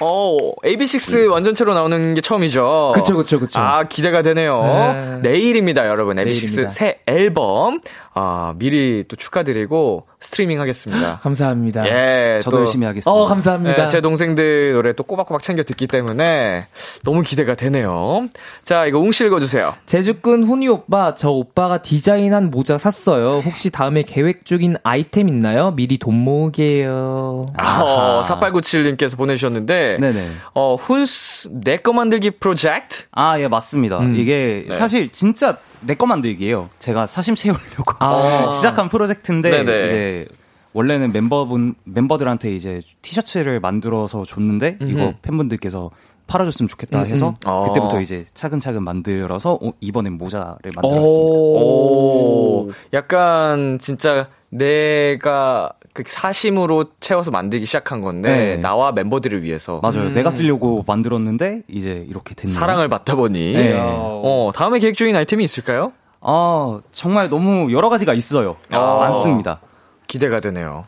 어, 0.00 0.36
AB6 0.64 1.30
완전체로 1.30 1.74
나오는 1.74 2.14
게 2.14 2.20
처음이죠. 2.20 2.92
그쵸, 2.94 3.16
그쵸, 3.16 3.40
그쵸. 3.40 3.60
아, 3.60 3.84
기대가 3.84 4.22
되네요. 4.22 4.62
네. 4.62 5.18
내일입니다, 5.30 5.86
여러분. 5.88 6.16
AB6 6.16 6.24
내일입니다. 6.24 6.68
새 6.68 6.98
앨범. 7.06 7.80
아, 8.16 8.54
미리 8.56 9.04
또 9.08 9.16
축하드리고 9.16 10.06
스트리밍 10.20 10.60
하겠습니다. 10.60 11.18
감사합니다. 11.22 11.84
예, 11.86 12.38
저도 12.40 12.56
또 12.56 12.60
열심히 12.60 12.86
하겠습니다. 12.86 13.10
어, 13.10 13.26
감사합니다. 13.26 13.82
네, 13.82 13.88
제 13.88 14.00
동생들 14.00 14.72
노래 14.72 14.92
또 14.92 15.02
꼬박꼬박 15.02 15.42
챙겨 15.42 15.64
듣기 15.64 15.88
때문에 15.88 16.66
너무 17.02 17.22
기대가 17.22 17.54
되네요. 17.54 18.28
자, 18.64 18.86
이거 18.86 19.00
웅씨 19.00 19.26
읽어주세요. 19.26 19.74
제주꾼 19.86 20.44
훈이 20.44 20.68
오빠, 20.68 21.14
저 21.16 21.30
오빠가 21.30 21.82
디자인한 21.82 22.50
모자 22.52 22.78
샀어요. 22.78 23.42
혹시 23.44 23.70
다음에 23.70 24.02
계획 24.02 24.46
중인 24.46 24.76
아이템 24.84 25.28
있나요? 25.28 25.72
미리 25.72 25.98
돈 25.98 26.14
모으게요. 26.14 27.46
어, 27.58 28.22
4897님께서 28.24 29.16
보내주셨는데, 29.18 29.98
네네. 30.00 30.30
어, 30.54 30.76
훈스 30.76 31.50
내거 31.52 31.92
만들기 31.92 32.30
프로젝트? 32.32 33.04
아, 33.10 33.40
예, 33.40 33.48
맞습니다. 33.48 33.98
음. 33.98 34.14
이게 34.14 34.66
네. 34.68 34.74
사실 34.74 35.08
진짜 35.08 35.58
내거 35.80 36.06
만들기예요. 36.06 36.70
제가 36.78 37.06
사심 37.06 37.34
채우려고 37.34 37.94
아. 38.04 38.50
시작한 38.50 38.88
프로젝트인데 38.88 39.50
네네. 39.50 39.84
이제 39.84 40.26
원래는 40.72 41.12
멤버분 41.12 41.74
멤버들한테 41.84 42.54
이제 42.54 42.80
티셔츠를 43.02 43.60
만들어서 43.60 44.24
줬는데 44.24 44.78
이거 44.82 45.02
음흠. 45.04 45.14
팬분들께서 45.22 45.90
팔아줬으면 46.26 46.68
좋겠다 46.68 47.02
해서 47.02 47.28
음. 47.28 47.34
어. 47.44 47.64
그때부터 47.66 48.00
이제 48.00 48.24
차근차근 48.34 48.82
만들어서 48.82 49.58
오- 49.60 49.74
이번엔 49.80 50.14
모자를 50.14 50.56
만들었습니다. 50.74 51.14
오, 51.20 52.70
약간 52.92 53.78
진짜 53.80 54.28
내가 54.48 55.72
그 55.92 56.02
사심으로 56.06 56.86
채워서 56.98 57.30
만들기 57.30 57.66
시작한 57.66 58.00
건데, 58.00 58.28
네. 58.28 58.56
나와 58.56 58.90
멤버들을 58.92 59.42
위해서. 59.44 59.78
맞아요. 59.80 60.10
내가 60.10 60.30
쓰려고 60.30 60.82
만들었는데 60.86 61.62
이제 61.68 62.04
이렇게 62.08 62.34
됐네요. 62.34 62.58
사랑을 62.58 62.88
받다 62.88 63.14
보니. 63.14 63.52
네. 63.52 63.76
어, 63.78 64.50
다음에 64.54 64.80
계획 64.80 64.96
중인 64.96 65.14
아이템이 65.14 65.44
있을까요? 65.44 65.92
아 66.24 66.80
정말 66.92 67.28
너무 67.28 67.70
여러 67.72 67.88
가지가 67.88 68.14
있어요. 68.14 68.56
아. 68.70 68.96
많습니다. 69.00 69.60
기대가 70.06 70.40
되네요. 70.40 70.86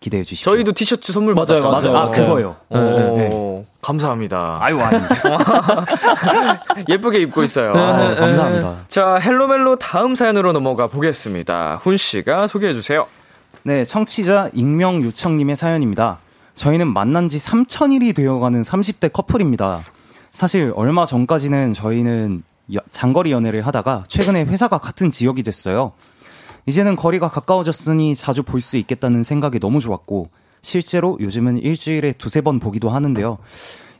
기대해 0.00 0.22
주십시오. 0.22 0.52
저희도 0.52 0.72
티셔츠 0.72 1.12
선물 1.12 1.34
맞아요, 1.34 1.46
받았잖아요. 1.60 1.92
맞아요. 1.92 1.98
아 1.98 2.08
그거요. 2.10 2.56
오, 2.68 2.78
네. 2.78 3.66
감사합니다. 3.82 4.58
아유 4.60 4.78
아닙니다. 4.80 5.14
예쁘게 6.88 7.18
입고 7.20 7.42
있어요. 7.42 7.72
아, 7.72 8.14
감사합니다. 8.14 8.76
자, 8.86 9.14
헬로멜로 9.16 9.76
다음 9.76 10.14
사연으로 10.14 10.52
넘어가 10.52 10.86
보겠습니다. 10.86 11.76
훈 11.82 11.96
씨가 11.96 12.46
소개해 12.46 12.74
주세요. 12.74 13.06
네, 13.64 13.84
청취자 13.84 14.50
익명 14.52 15.02
요청님의 15.02 15.56
사연입니다. 15.56 16.18
저희는 16.54 16.92
만난 16.92 17.28
지 17.28 17.38
3천일이 17.38 18.14
되어가는 18.14 18.62
30대 18.62 19.12
커플입니다. 19.12 19.80
사실 20.30 20.72
얼마 20.76 21.04
전까지는 21.04 21.72
저희는 21.74 22.42
여- 22.44 22.48
장거리 22.90 23.32
연애를 23.32 23.66
하다가 23.66 24.04
최근에 24.08 24.44
회사가 24.44 24.78
같은 24.78 25.10
지역이 25.10 25.42
됐어요. 25.42 25.92
이제는 26.66 26.96
거리가 26.96 27.30
가까워졌으니 27.30 28.14
자주 28.14 28.42
볼 28.42 28.60
수 28.60 28.76
있겠다는 28.76 29.22
생각이 29.22 29.58
너무 29.58 29.80
좋았고 29.80 30.28
실제로 30.60 31.16
요즘은 31.20 31.58
일주일에 31.58 32.12
두세 32.12 32.40
번 32.42 32.58
보기도 32.60 32.90
하는데요. 32.90 33.38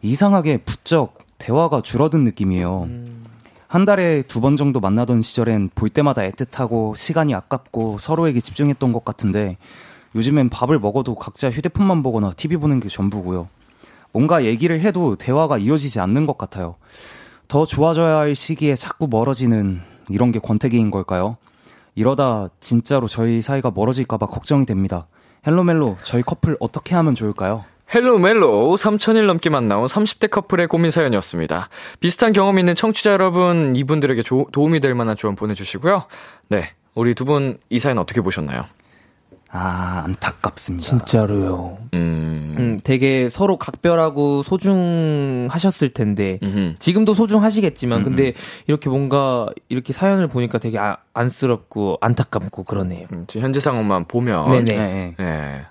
이상하게 0.02 0.58
부쩍 0.58 1.18
대화가 1.38 1.80
줄어든 1.80 2.24
느낌이에요. 2.24 2.88
한 3.68 3.84
달에 3.84 4.22
두 4.22 4.40
번 4.40 4.56
정도 4.56 4.80
만나던 4.80 5.22
시절엔 5.22 5.70
볼 5.74 5.88
때마다 5.88 6.22
애틋하고 6.22 6.96
시간이 6.96 7.34
아깝고 7.34 7.98
서로에게 7.98 8.40
집중했던 8.40 8.92
것 8.92 9.04
같은데 9.04 9.56
요즘엔 10.14 10.48
밥을 10.48 10.78
먹어도 10.78 11.14
각자 11.14 11.50
휴대폰만 11.50 12.02
보거나 12.02 12.32
TV 12.36 12.56
보는 12.56 12.80
게 12.80 12.88
전부고요. 12.88 13.48
뭔가 14.12 14.44
얘기를 14.44 14.80
해도 14.80 15.16
대화가 15.16 15.58
이어지지 15.58 16.00
않는 16.00 16.26
것 16.26 16.38
같아요. 16.38 16.76
더 17.48 17.64
좋아져야 17.64 18.18
할 18.18 18.34
시기에 18.34 18.74
자꾸 18.74 19.08
멀어지는 19.08 19.80
이런 20.10 20.32
게 20.32 20.38
권태기인 20.38 20.90
걸까요? 20.90 21.36
이러다 21.94 22.48
진짜로 22.60 23.08
저희 23.08 23.42
사이가 23.42 23.72
멀어질까봐 23.74 24.26
걱정이 24.26 24.66
됩니다. 24.66 25.06
Hello 25.46 25.69
멜로, 25.69 25.96
저희 26.02 26.22
커플 26.22 26.56
어떻게 26.60 26.94
하면 26.94 27.14
좋을까요? 27.14 27.64
Hello 27.94 28.35
멜로 28.35 28.76
3천일 28.76 29.24
넘게 29.26 29.48
만나온 29.48 29.86
30대 29.86 30.30
커플의 30.30 30.66
고민 30.66 30.90
사연이었습니다. 30.90 31.70
비슷한 32.00 32.32
경험 32.34 32.58
있는 32.58 32.74
청취자 32.74 33.12
여러분, 33.12 33.74
이분들에게 33.74 34.22
조, 34.22 34.46
도움이 34.52 34.80
될 34.80 34.94
만한 34.94 35.16
조언 35.16 35.34
보내주시고요. 35.36 36.04
네. 36.48 36.72
우리 36.94 37.14
두 37.14 37.24
분 37.24 37.58
이 37.70 37.78
사연 37.78 37.98
어떻게 37.98 38.20
보셨나요? 38.20 38.64
아, 39.50 40.02
안타깝습니다. 40.04 40.86
진짜로요. 40.86 41.78
음. 41.94 42.54
음, 42.58 42.80
되게 42.82 43.28
서로 43.28 43.56
각별하고 43.56 44.42
소중하셨을 44.42 45.90
텐데 45.90 46.38
지금도 46.78 47.14
소중하시겠지만 47.14 48.02
근데 48.02 48.34
이렇게 48.66 48.90
뭔가 48.90 49.48
이렇게 49.68 49.92
사연을 49.92 50.28
보니까 50.28 50.58
되게 50.58 50.78
아, 50.78 50.98
안쓰럽고 51.14 51.98
안타깝고 52.00 52.64
그러네요. 52.64 53.06
음, 53.12 53.24
지금 53.26 53.44
현재 53.44 53.60
상황만 53.60 54.06
보면 54.06 54.64
네네. 54.64 54.76
네. 54.76 55.14
네. 55.18 55.66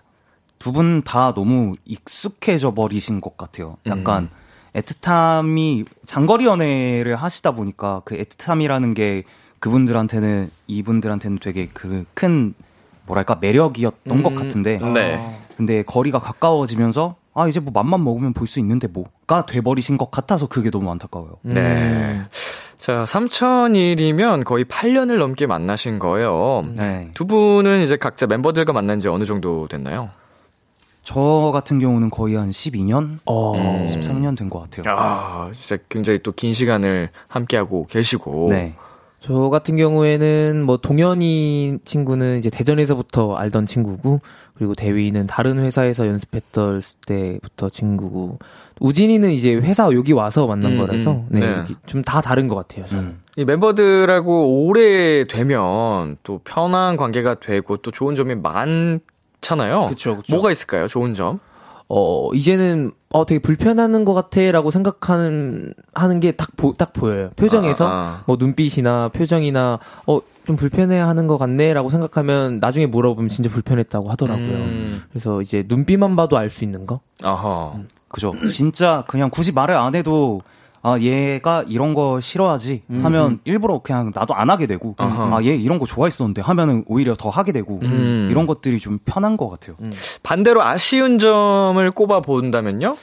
두분 0.59 1.03
다 1.03 1.33
너무 1.35 1.75
익숙해져 1.85 2.73
버리신 2.73 3.21
것 3.21 3.37
같아요. 3.37 3.77
약간 3.85 4.29
애틋함이 4.73 5.85
장거리 6.05 6.45
연애를 6.45 7.15
하시다 7.15 7.51
보니까 7.51 8.01
그 8.05 8.17
애틋함이라는 8.17 8.95
게 8.95 9.23
그분들한테는 9.59 10.49
이분들한테는 10.67 11.39
되게 11.41 11.67
그 11.67 12.05
큰 12.13 12.53
뭐랄까 13.07 13.37
매력이었던 13.41 14.21
것 14.23 14.35
같은데 14.35 14.77
네. 14.93 15.39
근데 15.55 15.81
거리가 15.83 16.19
가까워지면서 16.19 17.15
아 17.33 17.47
이제 17.47 17.59
뭐 17.59 17.71
맘만 17.73 18.03
먹으면 18.03 18.33
볼 18.33 18.47
수 18.47 18.59
있는데 18.59 18.87
뭐가 18.87 19.45
돼버리신 19.45 19.97
것 19.97 20.11
같아서 20.11 20.47
그게 20.47 20.69
너무 20.69 20.91
안타까워요. 20.91 21.37
네. 21.43 22.21
자, 22.77 23.05
3천일이면 23.05 24.43
거의 24.43 24.65
8년을 24.65 25.17
넘게 25.17 25.47
만나신 25.47 25.97
거예요. 25.99 26.63
네. 26.77 27.09
두 27.13 27.25
분은 27.25 27.81
이제 27.81 27.97
각자 27.97 28.27
멤버들과 28.27 28.71
만난 28.73 28.99
지 28.99 29.07
어느 29.07 29.25
정도 29.25 29.67
됐나요? 29.67 30.09
저 31.03 31.51
같은 31.53 31.79
경우는 31.79 32.09
거의 32.09 32.35
한 32.35 32.51
12년, 32.51 33.19
어. 33.25 33.53
13년 33.87 34.37
된 34.37 34.49
것 34.49 34.61
같아요. 34.69 34.93
아, 34.95 35.49
진짜 35.57 35.81
굉장히 35.89 36.19
또 36.19 36.31
긴 36.33 36.53
시간을 36.53 37.09
함께하고 37.27 37.87
계시고. 37.87 38.47
네. 38.49 38.75
저 39.27 39.49
같은 39.49 39.75
경우에는 39.75 40.63
뭐 40.63 40.77
동현이 40.77 41.79
친구는 41.83 42.37
이제 42.37 42.49
대전에서부터 42.49 43.35
알던 43.35 43.65
친구고 43.65 44.21
그리고 44.53 44.73
대위는 44.73 45.27
다른 45.27 45.57
회사에서 45.59 46.07
연습했던 46.07 46.81
때부터 47.05 47.69
친구고 47.69 48.39
우진이는 48.79 49.31
이제 49.31 49.53
회사 49.55 49.91
여기 49.91 50.13
와서 50.13 50.47
만난 50.47 50.73
음, 50.73 50.77
거라서 50.77 51.11
음. 51.11 51.25
네, 51.29 51.41
네. 51.41 51.63
좀 51.87 52.03
다 52.03 52.21
다른 52.21 52.47
것 52.47 52.55
같아요. 52.55 52.85
저는. 52.87 53.17
이 53.35 53.43
멤버들하고 53.43 54.65
오래 54.65 55.25
되면 55.25 56.15
또 56.23 56.39
편한 56.45 56.95
관계가 56.95 57.35
되고 57.41 57.75
또 57.77 57.91
좋은 57.91 58.15
점이 58.15 58.35
많잖아요. 58.35 59.81
그쵸, 59.89 60.15
그쵸. 60.15 60.33
뭐가 60.33 60.51
있을까요? 60.51 60.87
좋은 60.87 61.13
점? 61.13 61.39
어 61.89 62.29
이제는 62.33 62.91
어 63.09 63.25
되게 63.25 63.39
불편하는 63.41 64.03
것 64.05 64.13
같아 64.13 64.41
라고 64.51 64.71
생각하는 64.71 65.73
하는 65.93 66.19
게 66.19 66.31
딱 66.33 66.49
보 66.57 66.73
딱 66.73 66.91
보여요. 66.93 67.29
표정에서 67.37 67.87
아, 67.87 67.91
아. 67.91 68.23
뭐 68.25 68.37
눈빛이나 68.39 69.09
표정이나 69.09 69.79
어 70.07 70.19
좀 70.47 70.55
불편해 70.55 70.97
하는 70.97 71.27
것 71.27 71.37
같네 71.37 71.73
라고 71.73 71.89
생각하면 71.89 72.59
나중에 72.61 72.85
물어보면 72.85 73.27
진짜 73.27 73.49
불편했다고 73.49 74.09
하더라고요. 74.11 74.45
음. 74.47 75.03
그래서 75.09 75.41
이제 75.41 75.65
눈빛만 75.67 76.15
봐도 76.15 76.37
알 76.37 76.49
수 76.49 76.63
있는 76.63 76.85
거. 76.85 77.01
어허. 77.21 77.81
그죠. 78.07 78.31
진짜 78.47 79.03
그냥 79.09 79.29
굳이 79.29 79.51
말을 79.51 79.75
안 79.75 79.93
해도 79.93 80.41
아 80.87 80.97
얘가 81.01 81.65
이런 81.67 81.93
거 81.93 82.21
싫어하지 82.21 82.83
하면 83.03 83.39
일부러 83.43 83.79
그냥 83.79 84.13
나도 84.15 84.33
안 84.33 84.49
하게 84.49 84.67
되고 84.67 84.95
어허. 84.97 85.35
아얘 85.35 85.53
이런 85.53 85.79
거 85.79 85.85
좋아했었는데 85.85 86.41
하면은 86.41 86.85
오히려 86.87 87.13
더 87.13 87.29
하게 87.29 87.51
되고 87.51 87.79
음. 87.83 88.29
이런 88.31 88.47
것들이 88.47 88.79
좀 88.79 88.97
편한 89.03 89.35
것 89.35 89.49
같아요. 89.49 89.75
반대로 90.23 90.63
아쉬운 90.63 91.17
점을 91.17 91.91
꼽아 91.91 92.21
본다면요? 92.21 92.95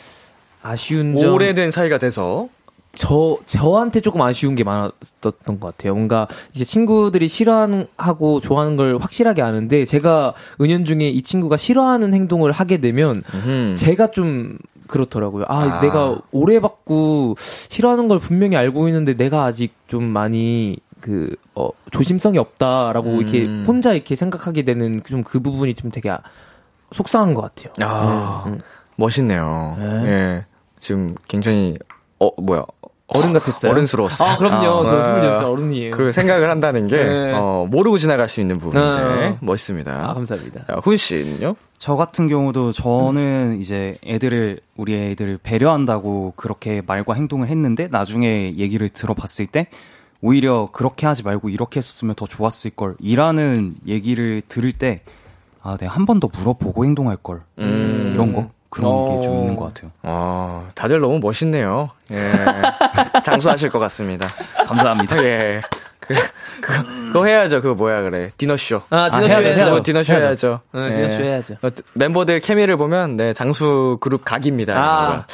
아쉬운 0.63 1.19
점. 1.19 1.35
오래된 1.35 1.71
사이가 1.71 1.99
돼서. 1.99 2.49
저 2.95 3.37
저한테 3.45 4.01
조금 4.01 4.23
아쉬운 4.23 4.55
게 4.55 4.65
많았던 4.65 5.61
것 5.61 5.61
같아요. 5.61 5.95
뭔가 5.95 6.27
이제 6.55 6.65
친구들이 6.65 7.29
싫어하고 7.29 8.41
좋아하는 8.41 8.77
걸 8.77 8.97
확실하게 8.99 9.43
아는데 9.43 9.85
제가 9.85 10.33
은연중에 10.61 11.09
이 11.09 11.21
친구가 11.21 11.57
싫어하는 11.57 12.15
행동을 12.15 12.53
하게 12.53 12.79
되면 12.79 13.23
음. 13.35 13.75
제가 13.77 14.11
좀 14.13 14.57
그렇더라고요. 14.89 15.45
아, 15.49 15.61
아. 15.63 15.81
내가 15.81 16.19
오래 16.33 16.61
받고 16.61 17.35
싫어하는 17.39 18.09
걸 18.09 18.19
분명히 18.19 18.57
알고 18.57 18.89
있는데 18.89 19.15
내가 19.17 19.45
아직 19.45 19.75
좀 19.87 20.05
많이 20.05 20.77
그, 21.01 21.35
어, 21.55 21.69
조심성이 21.91 22.39
없다라고 22.39 23.11
음. 23.11 23.21
이렇게 23.21 23.47
혼자 23.67 23.93
이렇게 23.93 24.17
생각하게 24.17 24.63
되는 24.63 25.03
좀 25.05 25.23
그 25.23 25.41
부분이 25.41 25.75
좀 25.75 25.91
되게 25.91 26.11
아- 26.11 26.21
속상한 26.95 27.35
것 27.35 27.43
같아요. 27.43 27.73
아, 27.83 28.45
음, 28.47 28.61
멋있네요. 28.97 29.77
네. 29.79 29.85
예. 30.07 30.47
지금 30.81 31.15
굉장히, 31.29 31.77
어, 32.21 32.31
뭐야. 32.41 32.65
어른 33.07 33.33
같았어요. 33.35 33.71
어른스러웠어요. 33.73 34.29
아, 34.31 34.37
그럼요. 34.39 34.57
아, 34.81 34.85
저 34.87 34.97
네. 34.97 35.29
26살 35.29 35.45
어른이에요. 35.45 35.91
그 35.97 36.11
생각을 36.11 36.49
한다는 36.49 36.87
게, 36.87 36.97
네. 37.05 37.33
어, 37.35 37.67
모르고 37.71 37.99
지나갈 37.99 38.29
수 38.31 38.41
있는 38.41 38.59
부분인데, 38.59 39.27
어. 39.27 39.39
멋있습니다. 39.43 39.93
아, 40.11 40.15
감사합니다. 40.15 40.65
자, 40.67 40.81
훈 40.83 40.97
씨는요? 40.97 41.55
저 41.79 41.97
같은 41.97 42.29
경우도 42.29 42.73
저는 42.73 43.59
이제 43.61 43.97
애들을 44.07 44.59
우리 44.77 44.95
애들을 44.95 45.39
배려한다고 45.43 46.33
그렇게 46.37 46.81
말과 46.87 47.13
행동을 47.15 47.49
했는데 47.49 47.89
나중에 47.91 48.55
얘기를 48.57 48.89
들어봤을 48.89 49.47
때 49.49 49.67
오히려 50.23 50.71
그렇게 50.73 51.07
하지 51.07 51.23
말고 51.23 51.51
이렇게 51.51 51.79
했었으면 51.79 52.15
더 52.15 52.27
좋았을 52.27 52.71
걸 52.71 52.95
이라는 53.01 53.75
얘기를 53.87 54.41
들을 54.49 54.73
때 54.73 55.03
아, 55.63 55.77
내가 55.77 55.93
한 55.93 56.07
번 56.07 56.21
더 56.21 56.31
물어보고 56.35 56.87
행동할 56.87 57.19
걸 57.19 57.43
음. 57.59 58.13
이런 58.15 58.33
거 58.33 58.49
그런 58.75 59.21
게좀 59.21 59.33
어. 59.33 59.41
있는 59.41 59.57
것 59.57 59.73
같아요. 59.73 59.91
어, 60.03 60.69
다들 60.75 61.01
너무 61.01 61.21
멋있네요. 61.21 61.91
예. 62.11 62.33
장수하실 63.25 63.71
것 63.71 63.79
같습니다. 63.79 64.29
감사합니다. 64.67 65.25
예. 65.25 65.63
그, 66.01 66.15
그거, 66.61 66.83
그거 67.07 67.25
해야죠. 67.25 67.63
그거 67.63 67.75
뭐야, 67.75 68.03
그래. 68.03 68.31
디너쇼. 68.37 68.83
아, 68.91 69.09
디너쇼 69.11 69.27
해야 69.29 69.39
해야죠. 69.39 69.65
되죠. 69.65 69.83
디너쇼 69.83 70.13
해야죠. 70.13 70.61
어, 70.73 70.89
디너쇼 70.91 71.23
해야죠. 71.23 71.55
어, 71.63 71.69
멤버들 71.95 72.41
케미를 72.41 72.77
보면, 72.77 73.17
네, 73.17 73.33
장수 73.33 73.97
그룹 74.01 74.25
각입니다. 74.25 74.75
아. 74.77 75.27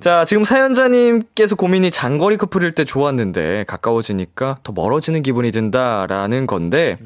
자, 0.00 0.24
지금 0.24 0.42
사연자님께서 0.42 1.54
고민이 1.54 1.90
장거리 1.92 2.38
커플일 2.38 2.72
때 2.72 2.84
좋았는데, 2.84 3.64
가까워지니까 3.68 4.58
더 4.64 4.72
멀어지는 4.72 5.22
기분이 5.22 5.52
든다라는 5.52 6.46
건데, 6.48 6.96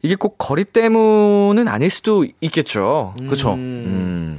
이게 0.00 0.14
꼭 0.14 0.36
거리 0.38 0.64
때문은 0.64 1.66
아닐 1.68 1.90
수도 1.90 2.24
있겠죠. 2.40 3.14
그쵸. 3.28 3.54
음, 3.54 4.38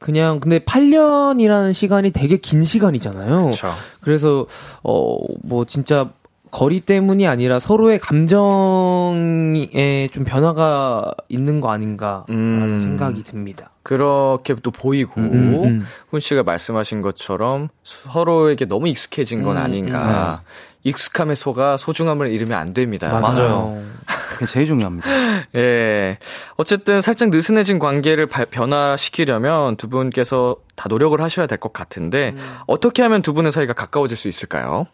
그냥 0.00 0.40
근데 0.40 0.58
8년이라는 0.58 1.72
시간이 1.74 2.10
되게 2.10 2.38
긴 2.38 2.64
시간이잖아요. 2.64 3.42
그렇죠. 3.42 3.72
그래서 4.00 4.46
어 4.82 5.18
뭐 5.44 5.64
진짜 5.64 6.10
거리 6.50 6.80
때문이 6.80 7.28
아니라 7.28 7.60
서로의 7.60 8.00
감정에 8.00 10.08
좀 10.12 10.24
변화가 10.24 11.12
있는 11.28 11.60
거 11.60 11.70
아닌가라는 11.70 12.24
음. 12.30 12.80
생각이 12.82 13.22
듭니다. 13.22 13.70
그렇게 13.84 14.54
또 14.62 14.70
보이고, 14.70 15.12
음, 15.20 15.30
음, 15.32 15.64
음. 15.64 15.86
훈 16.10 16.20
씨가 16.20 16.42
말씀하신 16.42 17.02
것처럼 17.02 17.68
서로에게 17.84 18.64
너무 18.66 18.88
익숙해진 18.88 19.42
건 19.42 19.56
음, 19.56 19.62
아닌가. 19.62 20.42
익숙함에 20.82 21.34
속아 21.34 21.76
소중함을 21.76 22.30
잃으면 22.32 22.58
안 22.58 22.72
됩니다. 22.74 23.20
맞아요. 23.20 23.80
그게 24.40 24.46
제일 24.50 24.64
중요합니다. 24.64 25.06
예. 25.54 26.18
어쨌든 26.56 27.02
살짝 27.02 27.28
느슨해진 27.28 27.78
관계를 27.78 28.26
발- 28.26 28.46
변화시키려면 28.46 29.76
두 29.76 29.90
분께서 29.90 30.56
다 30.76 30.86
노력을 30.88 31.20
하셔야 31.20 31.46
될 31.46 31.58
것 31.58 31.74
같은데, 31.74 32.34
어떻게 32.66 33.02
하면 33.02 33.20
두 33.20 33.34
분의 33.34 33.52
사이가 33.52 33.74
가까워질 33.74 34.16
수 34.16 34.28
있을까요? 34.28 34.86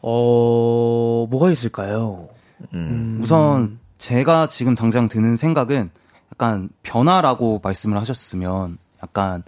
어 0.00 1.26
뭐가 1.30 1.50
있을까요? 1.50 2.28
음. 2.72 3.18
우선 3.22 3.78
제가 3.98 4.46
지금 4.46 4.74
당장 4.74 5.08
드는 5.08 5.36
생각은 5.36 5.90
약간 6.32 6.68
변화라고 6.82 7.60
말씀을 7.62 7.98
하셨으면 8.00 8.78
약간 9.02 9.42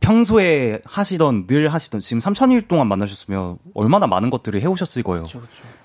평소에 0.00 0.80
하시던 0.84 1.46
늘 1.48 1.72
하시던 1.72 2.00
지금 2.00 2.20
3천일 2.20 2.68
동안 2.68 2.86
만나셨으면 2.88 3.58
얼마나 3.74 4.06
많은 4.06 4.30
것들을 4.30 4.60
해오셨을 4.60 5.02
거예요. 5.02 5.24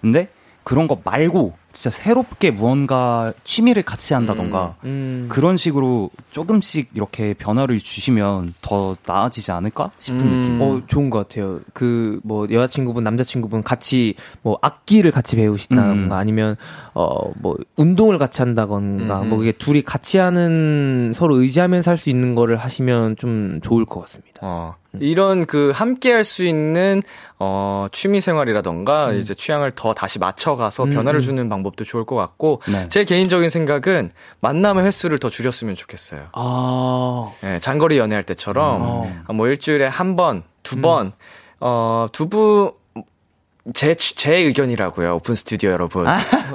근데 0.02 0.30
그런 0.64 0.88
거 0.88 1.00
말고 1.04 1.56
진짜 1.78 1.92
새롭게 1.92 2.50
무언가 2.50 3.34
취미를 3.44 3.84
같이 3.84 4.16
한다던가 4.16 4.74
음. 4.84 5.28
그런 5.30 5.58
식으로 5.58 6.10
조금씩 6.32 6.90
이렇게 6.96 7.36
변화를 7.36 7.78
주시면 7.78 8.56
더 8.64 8.98
나아지지 9.06 9.52
않을까 9.52 9.92
싶은 10.00 10.20
음. 10.20 10.42
느낌. 10.42 10.62
어, 10.64 10.82
좋은 10.88 11.12
것 11.12 11.20
같아요. 11.20 11.60
그, 11.74 12.20
뭐, 12.24 12.48
여자친구분, 12.50 13.04
남자친구분 13.04 13.62
같이, 13.62 14.16
뭐, 14.42 14.58
악기를 14.64 15.12
같이 15.12 15.36
배우시다던가, 15.36 16.16
음. 16.16 16.20
아니면, 16.20 16.56
어, 16.96 17.32
뭐, 17.36 17.56
운동을 17.76 18.18
같이 18.18 18.42
한다던가, 18.42 19.22
음. 19.22 19.30
뭐, 19.30 19.38
그게 19.38 19.52
둘이 19.52 19.84
같이 19.84 20.18
하는, 20.18 21.12
서로 21.14 21.40
의지하면서 21.40 21.92
할 21.92 21.98
수 21.98 22.10
있는 22.10 22.34
거를 22.34 22.58
하시면 22.58 23.18
좀 23.18 23.60
좋을 23.62 23.86
것 23.86 24.00
같습니다. 24.02 24.40
어, 24.42 24.76
이런 25.00 25.46
그 25.46 25.72
함께 25.76 26.12
할 26.12 26.24
수 26.24 26.44
있는 26.44 27.04
어 27.40 27.88
취미 27.92 28.20
생활이라던가 28.20 29.14
이제 29.14 29.36
취향을 29.36 29.72
더 29.72 29.94
다시 29.94 30.18
맞춰 30.18 30.56
가서 30.56 30.86
음, 30.86 30.90
변화를 30.90 31.20
음. 31.20 31.22
주는 31.22 31.50
방법 31.50 31.67
도 31.76 31.84
좋을 31.84 32.06
것 32.06 32.16
같고 32.16 32.62
네. 32.68 32.88
제 32.88 33.04
개인적인 33.04 33.50
생각은 33.50 34.12
만남의 34.42 34.86
횟수를 34.86 35.20
더 35.20 35.30
줄였으면 35.30 35.76
좋겠어요. 35.76 36.28
아, 36.34 37.32
예, 37.44 37.60
장거리 37.60 37.98
연애할 37.98 38.24
때처럼 38.24 38.82
어. 38.82 39.24
어, 39.28 39.34
뭐 39.34 39.48
일주일에 39.48 39.88
한 39.88 40.16
번, 40.16 40.44
두 40.64 40.80
번, 40.82 41.12
어, 41.60 42.08
두부 42.12 42.74
제, 43.74 43.96
제 43.96 44.34
의견이라고요, 44.38 45.16
오픈 45.16 45.36
스튜디오 45.36 45.72
여러분. 45.72 46.06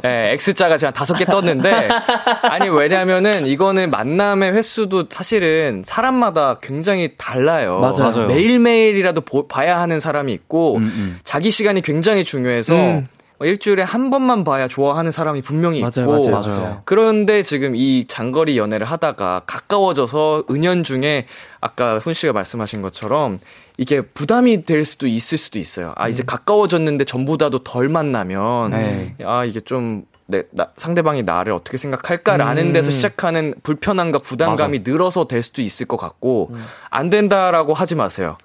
예, 0.05 0.31
X자가 0.33 0.79
지금 0.79 0.87
한 0.89 0.95
다섯 0.95 1.15
개 1.15 1.27
떴는데, 1.27 1.89
아니, 2.43 2.71
왜냐면은 2.71 3.47
이거는 3.47 3.91
만남의 3.91 4.53
횟수도 4.53 5.05
사실은 5.11 5.83
사람마다 5.85 6.59
굉장히 6.63 7.13
달라요. 7.19 7.81
맞아요. 7.81 8.11
맞아요. 8.11 8.27
매일매일이라도 8.29 9.21
보- 9.21 9.47
봐야 9.47 9.79
하는 9.79 10.01
사람이 10.01 10.33
있고, 10.33 10.77
음, 10.79 10.83
음. 10.85 11.19
자기 11.23 11.51
시간이 11.51 11.83
굉장히 11.83 12.25
중요해서, 12.25 12.75
음. 12.75 13.09
어, 13.43 13.45
일주일에 13.45 13.83
한 13.83 14.11
번만 14.11 14.45
봐야 14.45 14.69
좋아하는 14.69 15.11
사람이 15.11 15.43
분명히 15.43 15.81
맞아요, 15.81 16.17
있고, 16.17 16.31
맞아요, 16.31 16.31
맞아요. 16.31 16.83
그런데 16.85 17.43
지금 17.43 17.75
이 17.75 18.07
장거리 18.07 18.57
연애를 18.57 18.87
하다가 18.87 19.43
가까워져서 19.47 20.45
은연 20.49 20.85
중에 20.85 21.27
아까 21.61 21.99
훈 21.99 22.15
씨가 22.15 22.33
말씀하신 22.33 22.83
것처럼 22.83 23.41
이게 23.79 24.01
부담이 24.01 24.65
될 24.65 24.85
수도 24.85 25.09
있을 25.09 25.39
수도 25.39 25.59
있어요. 25.59 25.93
아, 25.97 26.07
음. 26.07 26.11
이제 26.11 26.23
가까워졌는데 26.25 27.05
전보다도 27.05 27.65
덜 27.65 27.89
만나면 27.89 28.71
네. 28.71 29.17
아, 29.25 29.45
이게 29.45 29.61
좀 29.61 30.05
내, 30.27 30.45
나, 30.53 30.69
상대방이 30.77 31.25
나를 31.25 31.53
어떻게 31.53 31.79
생각할까라는 31.79 32.69
음. 32.69 32.73
데서 32.73 32.91
시작하는 32.93 33.55
불편함과 33.65 34.21
부담감이 34.21 34.83
늘어서 34.85 35.27
될 35.27 35.43
수도 35.43 35.63
있을 35.63 35.87
것 35.87 35.97
같고 35.97 36.51
음. 36.53 36.65
안 36.91 37.11
된다라고 37.11 37.75
하지 37.75 37.97
마세요. 37.97 38.37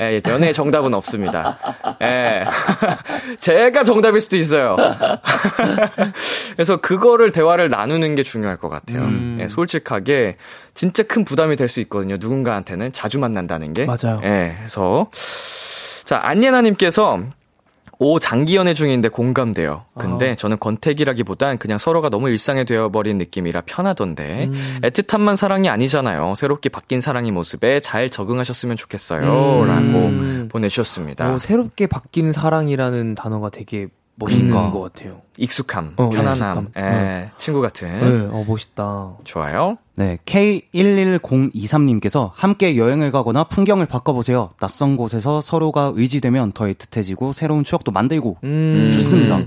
예, 0.00 0.20
연애의 0.26 0.52
정답은 0.52 0.94
없습니다. 0.94 1.58
예. 2.02 2.44
제가 3.38 3.84
정답일 3.84 4.20
수도 4.20 4.36
있어요. 4.36 4.76
그래서 6.54 6.76
그거를 6.78 7.32
대화를 7.32 7.68
나누는 7.68 8.14
게 8.14 8.22
중요할 8.22 8.56
것 8.56 8.68
같아요. 8.68 9.00
음. 9.02 9.38
예, 9.40 9.48
솔직하게 9.48 10.36
진짜 10.74 11.02
큰 11.02 11.24
부담이 11.24 11.56
될 11.56 11.68
수 11.68 11.80
있거든요. 11.80 12.16
누군가한테는 12.18 12.92
자주 12.92 13.18
만난다는 13.18 13.72
게. 13.72 13.86
맞아요. 13.86 14.20
예, 14.24 14.54
그래서 14.58 15.08
자 16.04 16.20
안예나 16.22 16.60
님께서 16.62 17.22
오 18.02 18.18
장기 18.18 18.56
연애 18.56 18.74
중인데 18.74 19.08
공감돼요. 19.08 19.84
근데 19.96 20.34
저는 20.34 20.58
권태기라기보단 20.58 21.58
그냥 21.58 21.78
서로가 21.78 22.08
너무 22.08 22.28
일상이 22.30 22.64
되어버린 22.64 23.16
느낌이라 23.16 23.62
편하던데 23.64 24.46
음. 24.46 24.80
애틋함만 24.82 25.36
사랑이 25.36 25.68
아니잖아요. 25.68 26.34
새롭게 26.34 26.68
바뀐 26.68 27.00
사랑의 27.00 27.30
모습에 27.30 27.78
잘 27.78 28.10
적응하셨으면 28.10 28.76
좋겠어요. 28.76 29.22
음. 29.22 29.68
라고 29.68 30.48
보내주셨습니다. 30.48 31.28
뭐, 31.28 31.38
새롭게 31.38 31.86
바뀐 31.86 32.32
사랑이라는 32.32 33.14
단어가 33.14 33.50
되게 33.50 33.86
멋있는 34.14 34.54
음. 34.54 34.70
것 34.70 34.80
같아요. 34.80 35.22
익숙함, 35.38 35.94
어, 35.96 36.10
편안함, 36.10 36.58
익숙함. 36.58 36.72
예, 36.76 37.30
친구 37.38 37.60
같은. 37.60 37.88
네, 37.88 38.28
어, 38.30 38.44
멋있다. 38.46 39.16
좋아요. 39.24 39.78
네, 39.94 40.18
K11023님께서 40.26 42.30
함께 42.34 42.76
여행을 42.76 43.10
가거나 43.12 43.44
풍경을 43.44 43.86
바꿔보세요. 43.86 44.50
낯선 44.60 44.96
곳에서 44.96 45.40
서로가 45.40 45.92
의지되면 45.94 46.52
더 46.52 46.66
애틋해지고 46.66 47.32
새로운 47.32 47.64
추억도 47.64 47.92
만들고 47.92 48.38
음. 48.44 48.90
좋습니다. 48.94 49.40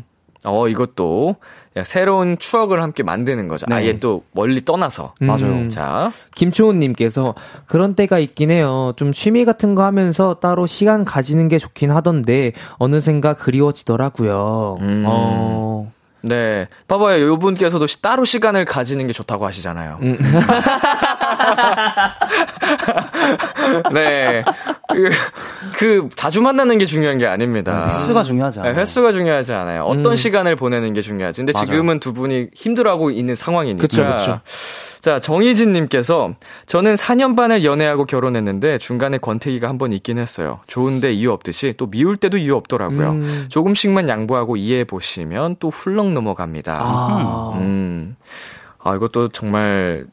어, 0.45 0.67
이것도 0.67 1.35
야, 1.77 1.83
새로운 1.83 2.37
추억을 2.37 2.81
함께 2.81 3.03
만드는 3.03 3.47
거죠. 3.49 3.65
네. 3.67 3.75
아예 3.75 3.99
또 3.99 4.23
멀리 4.31 4.63
떠나서. 4.63 5.13
음. 5.21 5.27
맞아요. 5.27 5.67
자, 5.69 6.13
김초훈님께서 6.35 7.35
그런 7.65 7.95
때가 7.95 8.17
있긴 8.19 8.49
해요. 8.51 8.93
좀 8.95 9.11
취미 9.11 9.43
같은 9.43 9.75
거 9.75 9.83
하면서 9.83 10.35
따로 10.35 10.67
시간 10.67 11.03
가지는 11.03 11.47
게 11.49 11.59
좋긴 11.59 11.91
하던데 11.91 12.53
어느샌가 12.77 13.33
그리워지더라고요. 13.33 14.77
음. 14.81 15.03
어. 15.05 15.91
네. 16.21 16.67
봐봐요. 16.87 17.23
요 17.27 17.37
분께서도 17.37 17.85
시- 17.85 18.01
따로 18.01 18.25
시간을 18.25 18.65
가지는 18.65 19.05
게 19.05 19.13
좋다고 19.13 19.45
하시잖아요. 19.45 19.99
음. 20.01 20.17
네. 23.93 24.43
그, 24.95 25.09
그, 25.77 26.09
자주 26.15 26.41
만나는 26.41 26.77
게 26.77 26.85
중요한 26.85 27.17
게 27.17 27.25
아닙니다. 27.27 27.89
횟수가 27.89 28.23
중요하지 28.23 28.59
네, 28.61 28.67
않아요. 28.69 28.79
횟수가 28.81 29.11
중요하지 29.11 29.53
않아요. 29.53 29.83
어떤 29.83 30.13
음. 30.13 30.15
시간을 30.15 30.55
보내는 30.55 30.93
게 30.93 31.01
중요하지. 31.01 31.41
근데 31.41 31.51
맞아요. 31.53 31.65
지금은 31.65 31.99
두 31.99 32.13
분이 32.13 32.47
힘들어하고 32.53 33.11
있는 33.11 33.35
상황이니까. 33.35 33.81
그쵸, 33.81 34.05
그쵸. 34.07 34.39
자, 35.01 35.19
정희진님께서 35.19 36.33
저는 36.65 36.95
4년 36.95 37.35
반을 37.35 37.63
연애하고 37.63 38.05
결혼했는데 38.05 38.79
중간에 38.79 39.17
권태기가 39.19 39.69
한 39.69 39.77
번 39.77 39.91
있긴 39.93 40.17
했어요. 40.17 40.61
좋은데 40.67 41.11
이유 41.13 41.31
없듯이 41.31 41.73
또 41.77 41.85
미울 41.87 42.15
때도 42.17 42.37
이유 42.37 42.55
없더라고요. 42.55 43.09
음. 43.11 43.45
조금씩만 43.49 44.07
양보하고 44.09 44.55
이해해 44.55 44.83
보시면 44.85 45.57
또 45.59 45.69
훌렁 45.69 46.13
넘어갑니다. 46.13 46.77
아. 46.81 47.51
음. 47.59 48.15
아, 48.79 48.95
이것도 48.95 49.29
정말 49.29 50.05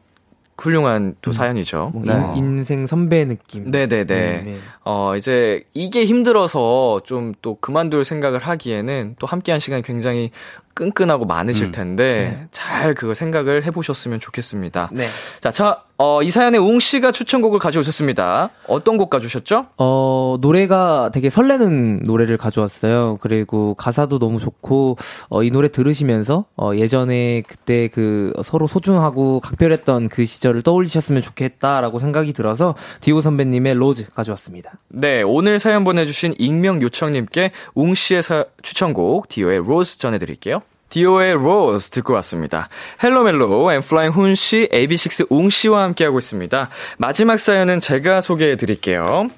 훌륭한 0.63 1.17
또 1.23 1.33
사연이죠. 1.33 1.91
뭐 1.93 2.05
네. 2.05 2.13
인, 2.37 2.59
인생 2.59 2.87
선배 2.87 3.25
느낌. 3.25 3.71
네네네. 3.71 4.05
네, 4.05 4.43
네. 4.45 4.59
어, 4.85 5.17
이제 5.17 5.65
이게 5.75 6.05
힘들어서 6.05 7.01
좀 7.05 7.33
또 7.43 7.57
그만둘 7.61 8.05
생각을 8.05 8.41
하기에는 8.41 9.17
또 9.19 9.27
함께한 9.27 9.61
시간이 9.61 9.83
굉장히 9.83 10.31
끈끈하고 10.75 11.27
많으실 11.27 11.66
음. 11.66 11.73
텐데 11.73 12.47
잘 12.51 12.95
그거 12.95 13.14
생각을 13.14 13.64
해보셨으면 13.64 14.20
좋겠습니다. 14.20 14.91
네. 14.93 15.09
자, 15.41 15.51
자, 15.51 15.83
어, 15.99 16.20
이 16.23 16.31
사연에 16.31 16.59
웅 16.59 16.81
씨가 16.81 17.12
추천곡을 17.12 17.61
가져오셨습니다. 17.61 18.51
어떤 18.66 18.97
곡 18.97 19.09
가져오셨죠? 19.09 19.66
어, 19.77 20.37
노래가 20.41 21.11
되게 21.14 21.31
설레는 21.31 22.01
노래를 22.03 22.39
가져왔어요. 22.39 23.18
그리고 23.20 23.75
가사도 23.75 24.18
너무 24.18 24.41
좋고, 24.41 24.97
어, 25.29 25.43
이 25.45 25.53
노래 25.53 25.68
들으시면서, 25.68 26.47
어, 26.57 26.73
예전에 26.75 27.43
그때 27.47 27.87
그 27.87 28.33
서로 28.45 28.66
소중하고 28.66 29.39
각별했던 29.41 30.09
그 30.09 30.25
시절을 30.25 30.62
떠올리셨으면 30.62 31.23
좋겠다라고 31.23 32.01
생각이 32.01 32.33
들어서, 32.33 32.75
디오 33.01 33.20
선배님의 33.20 33.75
Rose 33.75 34.07
가져왔습니다. 34.12 34.73
네, 34.89 35.23
오늘 35.23 35.61
사연 35.61 35.85
보내주신 35.85 36.35
익명 36.37 36.83
요청님께 36.83 37.53
웅 37.75 37.95
씨의 37.95 38.25
사- 38.25 38.47
추천곡 38.62 39.29
디오의 39.29 39.59
Rose 39.59 39.99
전해드릴게요. 39.99 40.62
디오의 40.93 41.32
Rose 41.37 41.89
듣고 41.88 42.12
왔습니다. 42.14 42.68
Hello 43.03 43.38
멜로 43.38 43.73
엔플라잉 43.73 44.12
훈 44.12 44.34
씨, 44.34 44.68
AB6IX 44.70 45.29
웅 45.30 45.49
씨와 45.49 45.84
함께하고 45.84 46.18
있습니다. 46.18 46.68
마지막 46.99 47.40
사연은 47.40 47.80
제가 47.80 48.20
소개해드릴게요. 48.20 49.28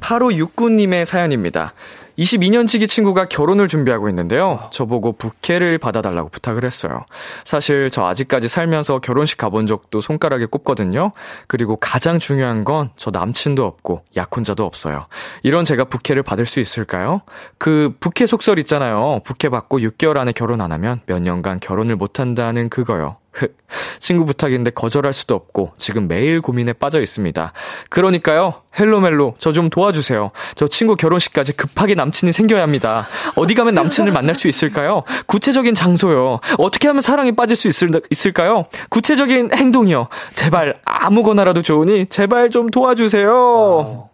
8569님의 0.00 1.04
사연입니다. 1.04 1.72
22년지기 2.18 2.88
친구가 2.88 3.28
결혼을 3.28 3.68
준비하고 3.68 4.08
있는데요. 4.08 4.60
저보고 4.70 5.12
부케를 5.12 5.78
받아달라고 5.78 6.28
부탁을 6.28 6.64
했어요. 6.64 7.04
사실 7.44 7.90
저 7.90 8.06
아직까지 8.06 8.48
살면서 8.48 9.00
결혼식 9.00 9.36
가본 9.36 9.66
적도 9.66 10.00
손가락에 10.00 10.46
꼽거든요. 10.46 11.12
그리고 11.46 11.76
가장 11.76 12.18
중요한 12.18 12.64
건 12.64 12.84
저 12.96 13.10
남친도 13.10 13.64
없고 13.64 14.02
약혼자도 14.16 14.64
없어요. 14.64 15.06
이런 15.42 15.64
제가 15.64 15.84
부케를 15.84 16.22
받을 16.22 16.46
수 16.46 16.60
있을까요? 16.60 17.20
그 17.58 17.94
부케 18.00 18.26
속설 18.26 18.58
있잖아요. 18.60 19.20
부케 19.24 19.48
받고 19.48 19.78
6개월 19.80 20.16
안에 20.16 20.32
결혼 20.32 20.60
안 20.60 20.72
하면 20.72 21.00
몇 21.06 21.20
년간 21.20 21.60
결혼을 21.60 21.96
못 21.96 22.20
한다는 22.20 22.68
그거요. 22.68 23.16
친구 23.98 24.24
부탁인데 24.26 24.70
거절할 24.70 25.12
수도 25.12 25.34
없고 25.34 25.72
지금 25.78 26.06
매일 26.08 26.40
고민에 26.40 26.72
빠져 26.72 27.00
있습니다. 27.00 27.52
그러니까요. 27.90 28.54
헬로멜로 28.78 29.34
저 29.38 29.52
좀 29.54 29.70
도와주세요. 29.70 30.32
저 30.56 30.66
친구 30.68 30.96
결혼식까지 30.96 31.52
급하게 31.52 31.94
남친이 31.94 32.32
생겨야 32.32 32.60
합니다. 32.62 33.06
어디 33.36 33.54
가면 33.54 33.74
남친을 33.74 34.10
만날 34.12 34.34
수 34.34 34.48
있을까요? 34.48 35.04
구체적인 35.26 35.74
장소요. 35.74 36.40
어떻게 36.58 36.88
하면 36.88 37.00
사랑에 37.00 37.30
빠질 37.32 37.54
수 37.56 37.68
있을, 37.68 37.90
있을까요? 38.10 38.64
구체적인 38.90 39.50
행동이요. 39.54 40.08
제발 40.34 40.80
아무거나라도 40.84 41.62
좋으니 41.62 42.06
제발 42.06 42.50
좀 42.50 42.68
도와주세요. 42.68 44.08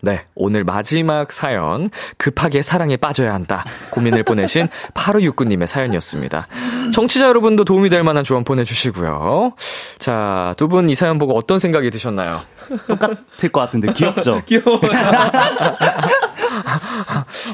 네, 0.00 0.22
오늘 0.34 0.64
마지막 0.64 1.32
사연, 1.32 1.90
급하게 2.18 2.62
사랑에 2.62 2.96
빠져야 2.96 3.34
한다. 3.34 3.64
고민을 3.90 4.22
보내신 4.22 4.68
8569님의 4.94 5.66
사연이었습니다. 5.66 6.46
청취자 6.92 7.26
여러분도 7.28 7.64
도움이 7.64 7.88
될 7.90 8.02
만한 8.04 8.22
조언 8.24 8.44
보내주시고요. 8.44 9.52
자, 9.98 10.54
두 10.56 10.68
분 10.68 10.88
이 10.88 10.94
사연 10.94 11.18
보고 11.18 11.36
어떤 11.36 11.58
생각이 11.58 11.90
드셨나요? 11.90 12.42
똑같을 12.86 13.48
것 13.50 13.60
같은데 13.60 13.92
귀엽죠? 13.92 14.42
귀여워. 14.46 14.80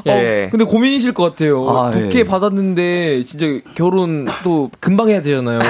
예. 0.06 0.46
어, 0.46 0.50
근데 0.50 0.64
고민이실 0.64 1.12
것 1.14 1.30
같아요. 1.30 1.68
아, 1.70 1.90
부케 1.90 2.20
예. 2.20 2.24
받았는데 2.24 3.22
진짜 3.22 3.46
결혼 3.74 4.26
또 4.42 4.70
금방 4.80 5.08
해야 5.08 5.22
되잖아요. 5.22 5.60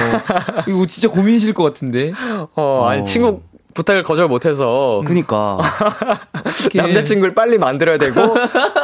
이거 0.67 0.85
진짜 0.87 1.07
고민이실 1.07 1.53
것 1.53 1.63
같은데. 1.63 2.11
어, 2.55 2.85
아니, 2.87 3.01
어. 3.01 3.03
친구 3.03 3.41
부탁을 3.75 4.01
거절 4.03 4.27
못해서. 4.27 5.03
그니까. 5.05 5.57
남자친구를 6.73 7.35
빨리 7.35 7.57
만들어야 7.59 7.97
되고, 7.99 8.21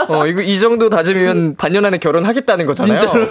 어, 0.10 0.28
이거, 0.28 0.42
이 0.42 0.60
정도 0.60 0.89
다짐이면 0.89 1.56
반년 1.56 1.86
안에 1.86 1.98
결혼하겠다는 1.98 2.66
거잖아요. 2.68 3.00
진짜로. 3.00 3.28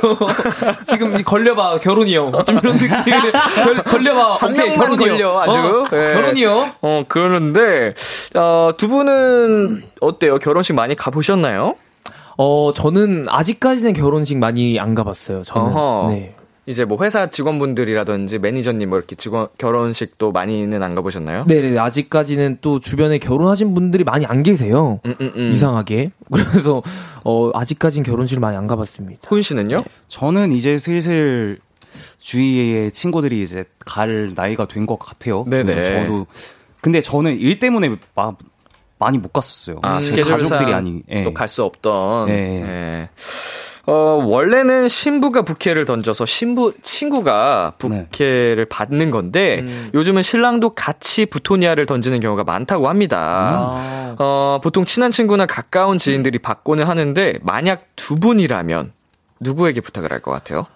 지금 0.89 1.17
이 1.19 1.23
걸려봐 1.23 1.79
결혼이요. 1.81 2.33
좀 2.47 2.59
이런 2.59 2.77
느낌. 2.79 2.91
걸- 2.91 3.85
걸려봐. 3.85 4.37
한 4.41 4.51
오케이, 4.51 4.75
결혼이요. 4.75 4.99
걸려, 4.99 5.41
아주. 5.41 5.59
어, 5.59 5.85
예. 5.93 6.15
결혼이요. 6.15 6.71
어, 6.81 7.05
그러는데, 7.07 7.95
어, 8.35 8.71
두 8.77 8.89
분은 8.89 9.83
어때요? 10.01 10.39
결혼식 10.39 10.73
많이 10.75 10.97
가보셨나요? 10.97 11.77
어 12.43 12.73
저는 12.75 13.27
아직까지는 13.29 13.93
결혼식 13.93 14.39
많이 14.39 14.81
안 14.81 14.95
가봤어요. 14.95 15.43
저는. 15.43 15.67
어허. 15.77 16.09
네. 16.11 16.35
이제 16.67 16.85
뭐 16.85 17.03
회사 17.03 17.29
직원분들이라든지 17.31 18.39
매니저님 18.39 18.91
뭐 18.91 18.99
이렇게 18.99 19.17
직원, 19.17 19.49
결혼식도 19.59 20.31
많이는 20.33 20.83
안 20.83 20.95
가보셨나요? 20.95 21.45
네네 21.47 21.79
아직까지는 21.79 22.59
또 22.61 22.79
주변에 22.79 23.19
결혼하신 23.19 23.75
분들이 23.75 24.05
많이 24.05 24.27
안 24.27 24.43
계세요. 24.43 25.01
음, 25.07 25.15
음, 25.21 25.33
음. 25.35 25.51
이상하게. 25.53 26.11
그래서 26.31 26.83
어 27.25 27.51
아직까진 27.55 28.03
결혼식을 28.03 28.41
많이 28.41 28.57
안 28.57 28.67
가봤습니다. 28.67 29.21
훈 29.29 29.43
씨는요? 29.43 29.79
저는 30.09 30.53
이제 30.53 30.79
슬슬 30.79 31.59
주위의 32.21 32.93
친구들이 32.93 33.43
이제 33.43 33.65
갈 33.85 34.33
나이가 34.37 34.67
된 34.69 34.87
것 34.87 34.99
같아요. 34.99 35.45
네네. 35.49 35.85
저도 36.05 36.27
근데 36.81 37.01
저는 37.01 37.39
일 37.39 37.59
때문에 37.59 37.97
마- 38.15 38.33
많이 38.99 39.19
못 39.19 39.33
갔었어요. 39.33 39.79
아, 39.83 39.97
그 39.97 40.03
스케줄상 40.05 40.39
가족들이 40.39 40.75
아니. 40.75 41.03
예. 41.11 41.25
또갈 41.25 41.49
수 41.49 41.65
없던. 41.65 42.27
네. 42.27 42.63
예. 42.63 43.09
어, 43.87 44.20
원래는 44.24 44.89
신부가 44.89 45.43
부케를 45.43 45.85
던져서 45.85 46.26
신부 46.26 46.72
친구가 46.83 47.74
부케를 47.78 48.66
받는 48.66 49.11
건데 49.11 49.64
요즘은 49.95 50.22
신랑도 50.22 50.70
같이 50.74 51.26
부토니아를 51.26 51.87
던지는 51.87 52.20
경우가 52.20 52.45
많다고 52.45 52.89
합니다. 52.89 54.14
어, 54.18 54.61
보통 54.62 54.85
친한 54.85 55.11
친구나 55.11 55.47
가까운 55.47 55.99
지인들이 55.99 56.39
받고는 56.39 56.85
하는데 56.87 57.39
만약 57.43 57.87
두 57.97 58.14
분이라면 58.16 58.93
누구에게 59.41 59.81
부탁을 59.81 60.12
할 60.12 60.20
것 60.20 60.31
같아요? 60.31 60.66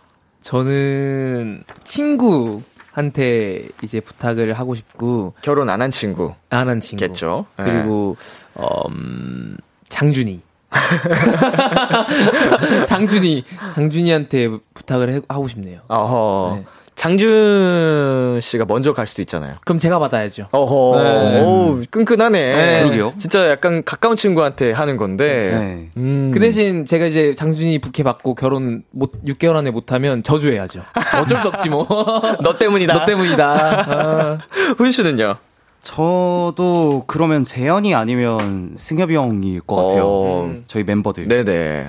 저는 0.40 1.64
친구 1.84 2.62
한테 2.92 3.66
이제 3.82 4.00
부탁을 4.00 4.52
하고 4.54 4.74
싶고 4.74 5.34
결혼 5.42 5.68
안 5.68 5.82
한 5.82 5.90
친구. 5.90 6.32
안 6.50 6.68
한 6.68 6.80
친구. 6.80 7.04
겠죠. 7.06 7.46
예. 7.58 7.62
그리고 7.64 8.16
어, 8.54 8.88
음, 8.88 9.56
장준이. 9.88 10.40
장준이 12.86 13.44
장준이한테 13.74 14.48
부탁을 14.74 15.10
해- 15.10 15.20
하고 15.28 15.48
싶네요. 15.48 15.80
어허. 15.88 16.56
네. 16.56 16.64
장준 16.96 18.38
씨가 18.40 18.66
먼저 18.66 18.92
갈 18.92 19.08
수도 19.08 19.20
있잖아요. 19.22 19.56
그럼 19.64 19.78
제가 19.78 19.98
받아야죠. 19.98 20.46
어허. 20.52 21.02
네. 21.02 21.40
오, 21.42 21.80
끈끈하네. 21.90 22.48
네. 22.48 22.78
그러게요. 22.82 23.12
진짜 23.18 23.50
약간 23.50 23.82
가까운 23.84 24.14
친구한테 24.14 24.70
하는 24.70 24.96
건데. 24.96 25.50
네. 25.58 25.90
음. 25.96 26.30
그 26.32 26.38
대신 26.38 26.84
제가 26.86 27.06
이제 27.06 27.34
장준이 27.34 27.80
부케 27.80 28.04
받고 28.04 28.36
결혼 28.36 28.84
못 28.92 29.10
6개월 29.24 29.56
안에 29.56 29.72
못 29.72 29.92
하면 29.92 30.22
저주해야죠. 30.22 30.82
어쩔 31.20 31.40
수 31.40 31.48
없지 31.48 31.68
뭐. 31.68 31.84
너 32.42 32.56
때문이다. 32.58 32.94
너 32.94 33.04
때문이다. 33.04 33.84
아. 33.88 34.38
훈 34.78 34.92
씨는요? 34.92 35.36
저도 35.84 37.04
그러면 37.06 37.44
재현이 37.44 37.94
아니면 37.94 38.72
승엽이 38.76 39.14
형일 39.14 39.60
것 39.60 39.76
같아요. 39.76 40.04
어, 40.06 40.54
저희 40.66 40.82
멤버들. 40.82 41.28
네네. 41.28 41.88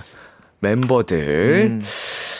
멤버들. 0.59 1.69
음. 1.71 1.81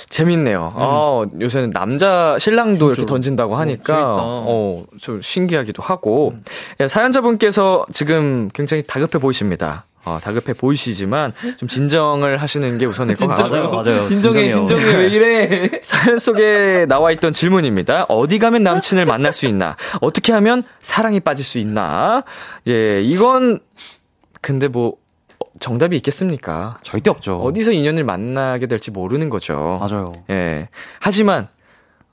재밌네요. 0.09 0.73
아, 0.75 1.25
요새는 1.39 1.71
남자 1.71 2.37
신랑도 2.39 2.87
이렇게 2.87 2.95
진짜로. 3.01 3.05
던진다고 3.05 3.55
하니까. 3.55 4.15
어, 4.19 4.83
좀 4.99 5.21
신기하기도 5.21 5.81
하고. 5.81 6.33
예, 6.81 6.87
사연자분께서 6.87 7.85
지금 7.91 8.49
굉장히 8.53 8.83
다급해 8.85 9.19
보이십니다. 9.19 9.85
어, 10.05 10.19
다급해 10.21 10.53
보이시지만 10.53 11.33
좀 11.57 11.67
진정을 11.67 12.37
하시는 12.37 12.77
게 12.77 12.85
우선일 12.85 13.15
것 13.15 13.27
같아요. 13.27 13.49
맞아요, 13.49 13.69
맞아요. 13.71 14.07
진정해, 14.07 14.51
진정해요. 14.51 14.51
진정해. 14.67 14.95
왜 14.97 15.07
이래? 15.09 15.71
사연 15.81 16.19
속에 16.19 16.85
나와 16.87 17.11
있던 17.11 17.33
질문입니다. 17.33 18.05
어디 18.07 18.37
가면 18.39 18.63
남친을 18.63 19.05
만날 19.05 19.33
수 19.33 19.47
있나? 19.47 19.75
어떻게 20.01 20.31
하면 20.33 20.63
사랑에 20.79 21.19
빠질 21.19 21.43
수 21.43 21.57
있나? 21.57 22.23
예, 22.67 23.01
이건 23.01 23.59
근데 24.41 24.67
뭐 24.67 24.97
어, 25.39 25.45
정답이 25.59 25.95
있겠습니까? 25.97 26.77
절대 26.83 27.09
없죠. 27.09 27.41
어디서 27.41 27.71
인연을 27.71 28.03
만나게 28.03 28.67
될지 28.67 28.91
모르는 28.91 29.29
거죠. 29.29 29.79
맞아요. 29.81 30.13
예. 30.29 30.69
하지만 30.99 31.47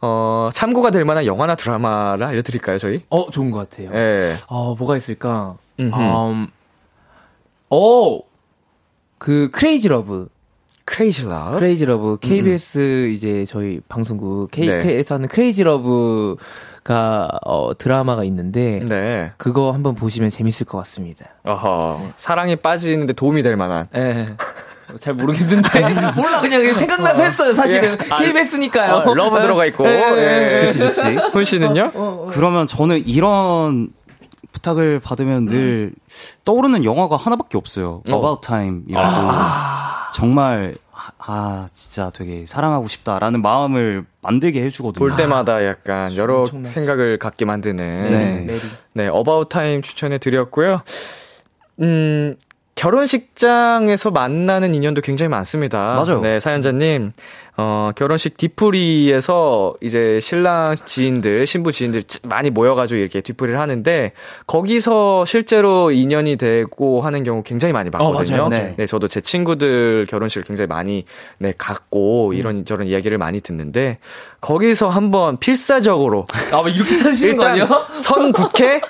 어, 0.00 0.48
참고가 0.52 0.90
될 0.90 1.04
만한 1.04 1.26
영화나 1.26 1.54
드라마를 1.54 2.26
알려드릴까요, 2.26 2.78
저희? 2.78 3.02
어, 3.10 3.30
좋은 3.30 3.50
것 3.50 3.68
같아요. 3.70 3.90
예. 3.94 4.32
어, 4.48 4.74
뭐가 4.76 4.96
있을까? 4.96 5.56
음 5.78 5.90
흠. 7.72 7.76
음, 7.76 7.78
어, 7.78 8.20
그 9.18 9.50
Crazy 9.50 9.88
Love. 9.88 10.28
Crazy 10.84 11.24
Love. 11.26 11.58
Crazy 11.58 11.84
Love 11.86 12.18
KBS 12.20 13.10
이제 13.14 13.44
저희 13.46 13.80
방송국 13.88 14.50
네. 14.50 14.66
KK에서 14.82 15.14
하는 15.14 15.28
Crazy 15.28 15.62
Love가 15.62 17.28
어 17.44 17.70
드라마가 17.78 18.24
있는데 18.24 18.80
네. 18.88 19.32
그거 19.36 19.70
한번 19.72 19.94
보시면 19.94 20.30
재밌을 20.30 20.66
것 20.66 20.78
같습니다. 20.78 21.26
어허. 21.44 21.98
사랑에 22.16 22.56
빠지는데 22.56 23.12
도움이 23.12 23.42
될 23.42 23.56
만한. 23.56 23.88
예. 23.94 24.26
잘 24.98 25.14
모르겠는데 25.14 25.68
몰라 26.16 26.40
그냥 26.40 26.74
생각나서 26.74 27.22
했어요 27.22 27.54
사실은 27.54 27.96
예. 28.04 28.12
아, 28.12 28.16
KBS니까요. 28.18 28.92
어, 28.94 29.14
love 29.14 29.40
들어가 29.40 29.64
있고. 29.66 29.86
예. 29.88 30.54
예. 30.54 30.66
좋지, 30.66 30.78
좋지. 30.80 31.00
훈 31.32 31.44
씨는요? 31.44 31.92
어, 31.94 32.28
그러면 32.32 32.66
저는 32.66 33.06
이런 33.06 33.90
부탁을 34.62 35.00
받으면 35.00 35.46
늘 35.46 35.92
떠오르는 36.44 36.84
영화가 36.84 37.16
하나밖에 37.16 37.58
없어요. 37.58 38.02
어. 38.10 38.16
About 38.16 38.46
Time이라고 38.46 39.32
정말 40.14 40.74
아, 40.92 41.10
아, 41.18 41.68
진짜 41.72 42.10
되게 42.10 42.46
사랑하고 42.46 42.86
싶다라는 42.86 43.42
마음을 43.42 44.06
만들게 44.20 44.62
해주거든요. 44.64 45.00
볼 45.00 45.16
때마다 45.16 45.66
약간 45.66 46.14
여러 46.16 46.40
엄청나지. 46.42 46.72
생각을 46.72 47.18
갖게 47.18 47.44
만드는 47.44 48.10
네. 48.10 48.44
메리. 48.46 48.60
네, 48.94 49.08
About 49.08 49.48
Time 49.48 49.82
추천해 49.82 50.18
드렸고요. 50.18 50.82
음, 51.80 52.36
결혼식장에서 52.82 54.10
만나는 54.10 54.74
인연도 54.74 55.02
굉장히 55.02 55.28
많습니다. 55.28 55.94
맞아요. 55.94 56.20
네, 56.20 56.40
사연자님. 56.40 57.12
어, 57.56 57.90
결혼식 57.94 58.36
뒤풀이에서 58.36 59.74
이제 59.80 60.18
신랑 60.20 60.74
지인들, 60.74 61.46
신부 61.46 61.70
지인들 61.70 62.02
많이 62.24 62.50
모여가지고 62.50 62.98
이렇게 62.98 63.20
뒤풀이를 63.20 63.60
하는데, 63.60 64.12
거기서 64.48 65.26
실제로 65.26 65.92
인연이 65.92 66.36
되고 66.36 67.02
하는 67.02 67.22
경우 67.22 67.44
굉장히 67.44 67.72
많이 67.72 67.90
봤거든요. 67.90 68.36
맞아요, 68.36 68.48
맞아요. 68.48 68.74
네, 68.76 68.86
저도 68.86 69.06
제 69.06 69.20
친구들 69.20 70.06
결혼식을 70.08 70.42
굉장히 70.44 70.66
많이, 70.66 71.04
네, 71.38 71.52
갔고, 71.56 72.32
이런저런 72.32 72.88
이야기를 72.88 73.16
많이 73.16 73.40
듣는데, 73.40 73.98
거기서 74.40 74.88
한번 74.88 75.36
필사적으로, 75.38 76.26
아, 76.52 76.62
뭐 76.62 76.68
이렇게 76.68 76.96
찾으시는 76.96 77.36
거 77.36 77.44
아니야? 77.44 77.68
선 77.92 78.32
국회 78.32 78.80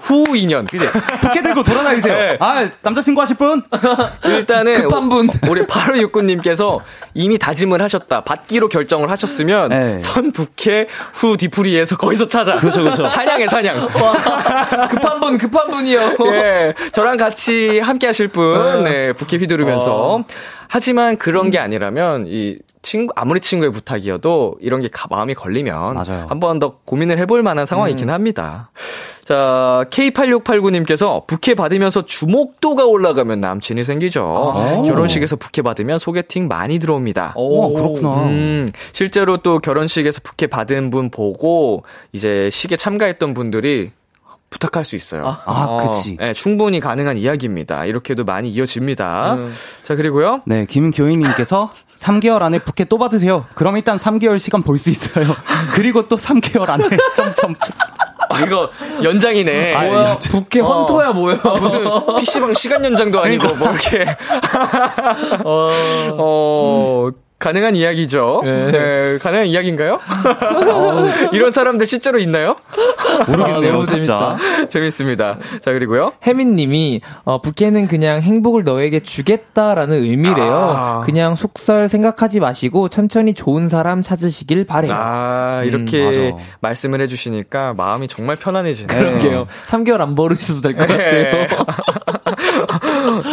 후 0.00 0.36
인연. 0.36 0.66
부케 0.66 1.42
들고 1.42 1.62
돌아다니세요. 1.62 2.14
네. 2.14 2.36
아, 2.40 2.68
남자친구 2.82 3.20
하실 3.20 3.36
분? 3.36 3.62
일단은 4.24 4.74
급한 4.74 5.08
분. 5.08 5.28
우리 5.48 5.62
8569님께서 5.62 6.80
이미 7.14 7.38
다짐을 7.38 7.80
하셨다. 7.82 8.22
받기로 8.22 8.68
결정을 8.68 9.10
하셨으면 9.10 9.68
네. 9.70 9.98
선 9.98 10.32
북해 10.32 10.86
후 11.14 11.36
뒤풀이에서 11.36 11.96
거기서 11.96 12.28
찾아. 12.28 12.56
그렇죠, 12.56 12.82
그렇죠. 12.82 13.08
사냥해 13.08 13.48
사냥. 13.48 13.88
급한 14.90 15.20
분, 15.20 15.38
급한 15.38 15.70
분이요. 15.70 16.16
예, 16.32 16.74
저랑 16.92 17.16
같이 17.16 17.80
함께 17.80 18.06
하실 18.06 18.28
분, 18.28 18.84
네, 18.84 19.12
부케 19.12 19.36
휘두르면서. 19.36 20.24
하지만 20.68 21.16
그런 21.16 21.50
게 21.50 21.58
아니라면, 21.58 22.26
이 22.26 22.58
친구, 22.86 23.12
아무리 23.16 23.40
친구의 23.40 23.72
부탁이어도 23.72 24.54
이런 24.60 24.80
게 24.80 24.86
가- 24.88 25.08
마음이 25.10 25.34
걸리면. 25.34 25.96
한 26.28 26.38
번 26.38 26.60
더 26.60 26.76
고민을 26.84 27.18
해볼 27.18 27.42
만한 27.42 27.66
상황이긴 27.66 28.10
합니다. 28.10 28.70
자, 29.24 29.84
K8689님께서 29.90 31.26
부케 31.26 31.54
받으면서 31.54 32.04
주목도가 32.04 32.86
올라가면 32.86 33.40
남친이 33.40 33.82
생기죠. 33.82 34.22
결혼식에서 34.86 35.34
부케 35.34 35.62
받으면 35.62 35.98
소개팅 35.98 36.46
많이 36.46 36.78
들어옵니다. 36.78 37.32
오, 37.34 37.74
그렇구나. 37.74 38.22
음, 38.28 38.68
실제로 38.92 39.38
또 39.38 39.58
결혼식에서 39.58 40.20
부케 40.22 40.46
받은 40.46 40.90
분 40.90 41.10
보고 41.10 41.82
이제 42.12 42.48
식에 42.50 42.76
참가했던 42.76 43.34
분들이 43.34 43.90
부탁할 44.58 44.84
수 44.84 44.96
있어요. 44.96 45.36
아, 45.44 45.76
그치. 45.86 46.16
네, 46.16 46.32
충분히 46.32 46.80
가능한 46.80 47.18
이야기입니다. 47.18 47.84
이렇게도 47.84 48.24
많이 48.24 48.50
이어집니다. 48.50 49.34
음. 49.34 49.54
자, 49.84 49.94
그리고요. 49.94 50.42
네, 50.46 50.64
김교희님께서 50.66 51.70
3개월 51.96 52.42
안에 52.42 52.58
부케 52.60 52.84
또 52.84 52.98
받으세요. 52.98 53.44
그럼 53.54 53.76
일단 53.76 53.96
3개월 53.96 54.38
시간 54.38 54.62
볼 54.62 54.76
수 54.78 54.90
있어요. 54.90 55.26
그리고 55.74 56.06
또 56.08 56.16
3개월 56.16 56.68
안에 56.70 56.88
점점점. 57.16 57.76
아, 58.28 58.40
이거 58.40 58.70
연장이네. 59.02 59.74
아, 59.74 59.82
뭐야, 59.84 60.18
부캐 60.18 60.60
헌터야, 60.60 61.12
뭐야. 61.12 61.38
아, 61.42 61.54
무슨 61.54 61.84
PC방 62.18 62.54
시간 62.54 62.84
연장도 62.84 63.20
아니고, 63.22 63.54
뭐, 63.54 63.70
이렇게. 63.70 64.16
어, 65.44 65.70
어, 66.18 67.10
가능한 67.38 67.76
이야기죠. 67.76 68.40
네. 68.44 68.70
네, 68.72 69.18
가능한 69.18 69.46
이야기인가요? 69.46 70.00
이런 71.32 71.50
사람들 71.52 71.86
실제로 71.86 72.18
있나요? 72.18 72.56
모르겠네요, 73.28 73.70
아, 73.70 73.72
너무 73.74 73.86
진짜. 73.86 74.38
재밌습니다. 74.70 75.38
자, 75.60 75.72
그리고요. 75.72 76.12
혜민님이 76.26 77.02
어, 77.24 77.42
부캐는 77.42 77.88
그냥 77.88 78.22
행복을 78.22 78.64
너에게 78.64 79.00
주겠다라는 79.00 80.02
의미래요. 80.02 80.74
아. 80.76 81.00
그냥 81.04 81.34
속설 81.34 81.90
생각하지 81.90 82.40
마시고 82.40 82.88
천천히 82.88 83.34
좋은 83.34 83.68
사람 83.68 84.00
찾으시길 84.00 84.64
바래요. 84.64 84.94
아, 84.94 85.60
음, 85.62 85.68
이렇게 85.68 86.04
맞아. 86.32 86.44
말씀을 86.60 87.02
해주시니까 87.02 87.74
마음이 87.76 88.08
정말 88.08 88.36
편안해지네요. 88.36 88.98
그러게요. 88.98 89.46
3개월 89.66 90.00
안 90.00 90.14
버르셔도 90.14 90.62
될것 90.62 90.88
네. 90.88 91.46
같아요. 91.46 91.66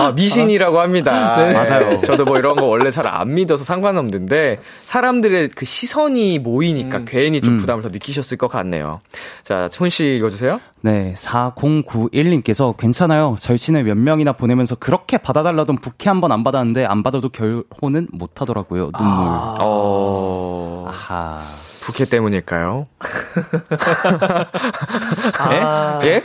아, 0.04 0.12
미신이라고 0.12 0.80
합니다. 0.80 1.36
네. 1.38 1.54
맞아요. 1.54 2.01
저도 2.01 2.26
뭐 2.26 2.38
이런 2.38 2.56
거 2.56 2.66
원래 2.66 2.91
잘 2.91 3.04
안 3.08 3.34
믿어서 3.36 3.64
상관없는데 3.64 4.58
사람들의 4.86 5.49
그 5.49 5.66
시선이 5.66 6.39
모이니까 6.39 6.99
음. 6.99 7.06
괜히 7.08 7.41
좀 7.41 7.54
음. 7.56 7.58
부담을 7.60 7.82
더 7.84 7.89
느끼셨을 7.89 8.38
것 8.38 8.47
같네요. 8.47 9.01
자, 9.43 9.68
손 9.70 9.89
씨 9.89 10.16
읽어주세요. 10.16 10.60
네, 10.82 11.14
4091님께서 11.16 12.76
괜찮아요. 12.76 13.36
절친을 13.39 13.84
몇 13.84 13.95
명이나 13.97 14.34
보내면서 14.34 14.76
그렇게 14.76 15.18
받아달라던 15.18 15.78
부캐 15.78 16.10
한번 16.10 16.32
안 16.32 16.43
받았는데 16.43 16.86
안 16.86 17.04
받아도 17.04 17.30
결혼은 17.30 18.08
못 18.12 18.41
하더라고요. 18.41 18.89
눈물. 18.91 19.28
아. 19.28 19.58
어, 19.60 20.88
하 20.91 21.39
부캐 21.86 22.06
때문일까요? 22.06 22.88
아, 25.39 25.99
예? 26.04 26.08
예? 26.08 26.24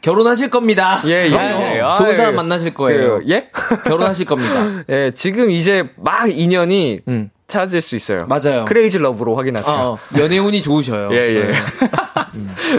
결혼하실 0.00 0.50
겁니다. 0.50 1.00
예, 1.06 1.28
예. 1.30 1.80
아, 1.80 1.94
아, 1.94 1.96
좋은 1.96 2.12
예. 2.12 2.16
사람 2.16 2.36
만나실 2.36 2.74
거예요. 2.74 3.20
그, 3.20 3.24
예? 3.28 3.48
결혼하실 3.84 4.26
겁니다. 4.26 4.84
예, 4.90 5.12
지금 5.14 5.50
이제 5.50 5.88
막 5.96 6.30
인연이 6.30 7.00
음. 7.08 7.30
찾을 7.48 7.80
수 7.80 7.94
있어요. 7.94 8.26
맞아요. 8.26 8.64
크레이지 8.64 8.98
러브로 8.98 9.36
확인하세요. 9.36 9.76
어, 9.76 9.98
연애운이 10.18 10.62
좋으셔요. 10.62 11.10
예, 11.12 11.16
예. 11.16 11.44
네. 11.44 11.54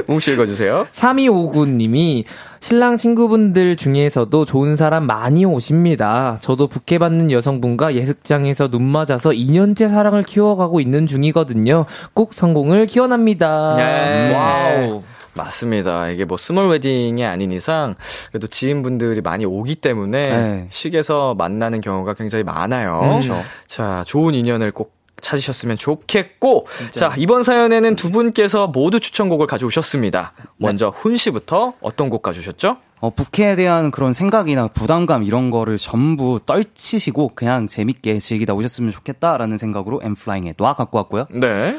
웅씨 0.07 0.33
읽어주세요. 0.33 0.87
3259님이 0.91 2.25
신랑 2.59 2.97
친구분들 2.97 3.77
중에서도 3.77 4.45
좋은 4.45 4.75
사람 4.75 5.05
많이 5.05 5.45
오십니다. 5.45 6.37
저도 6.41 6.67
부케받는 6.67 7.31
여성분과 7.31 7.95
예식장에서 7.95 8.67
눈 8.67 8.83
맞아서 8.83 9.29
2년째 9.29 9.89
사랑을 9.89 10.23
키워가고 10.23 10.81
있는 10.81 11.07
중이거든요. 11.07 11.85
꼭 12.13 12.33
성공을 12.33 12.87
기원합니다. 12.87 13.75
예. 13.79 14.33
Wow. 14.33 15.01
맞습니다. 15.37 16.09
이게 16.09 16.25
뭐 16.25 16.37
small 16.37 16.69
wedding이 16.69 17.23
아닌 17.23 17.51
이상 17.51 17.95
그래도 18.29 18.47
지인분들이 18.47 19.21
많이 19.21 19.45
오기 19.45 19.75
때문에 19.75 20.37
네. 20.37 20.67
식에서 20.69 21.35
만나는 21.35 21.79
경우가 21.81 22.15
굉장히 22.15 22.43
많아요. 22.43 22.99
그렇죠. 23.01 23.41
자, 23.67 24.03
좋은 24.05 24.33
인연을 24.33 24.71
꼭 24.71 24.97
찾으셨으면 25.21 25.77
좋겠고 25.77 26.67
자, 26.91 27.13
이번 27.17 27.41
사연에는 27.41 27.95
두 27.95 28.11
분께서 28.11 28.67
모두 28.67 28.99
추천곡을 28.99 29.47
가져오셨습니다. 29.47 30.33
먼저 30.57 30.89
훈 30.89 31.17
씨부터 31.17 31.73
어떤 31.81 32.09
곡 32.09 32.21
가져오셨죠? 32.21 32.77
어, 32.99 33.09
부케에 33.11 33.55
대한 33.55 33.91
그런 33.91 34.13
생각이나 34.13 34.67
부담감 34.67 35.23
이런 35.23 35.51
거를 35.51 35.77
전부 35.77 36.39
떨치시고 36.45 37.31
그냥 37.35 37.67
재밌게 37.67 38.19
즐기다 38.19 38.53
오셨으면 38.53 38.91
좋겠다라는 38.91 39.57
생각으로 39.57 40.01
엠플라잉의 40.03 40.53
놔 40.57 40.73
갖고 40.73 40.97
왔고요. 40.97 41.25
네. 41.31 41.77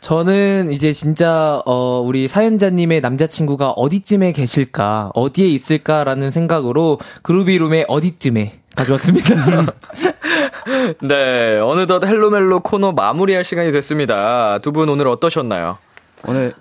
저는 0.00 0.72
이제 0.72 0.92
진짜 0.92 1.62
어 1.66 2.00
우리 2.04 2.26
사연자님의 2.26 3.00
남자친구가 3.02 3.70
어디쯤에 3.72 4.32
계실까 4.32 5.10
어디에 5.14 5.46
있을까라는 5.48 6.30
생각으로 6.30 6.98
그루비룸의 7.22 7.84
어디쯤에 7.86 8.60
가져왔습니다. 8.76 9.34
네, 11.02 11.58
어느덧 11.58 12.04
헬로멜로 12.04 12.60
코너 12.60 12.92
마무리할 12.92 13.44
시간이 13.44 13.70
됐습니다. 13.72 14.58
두 14.60 14.72
분 14.72 14.88
오늘 14.88 15.06
어떠셨나요? 15.08 15.76
오늘 16.26 16.54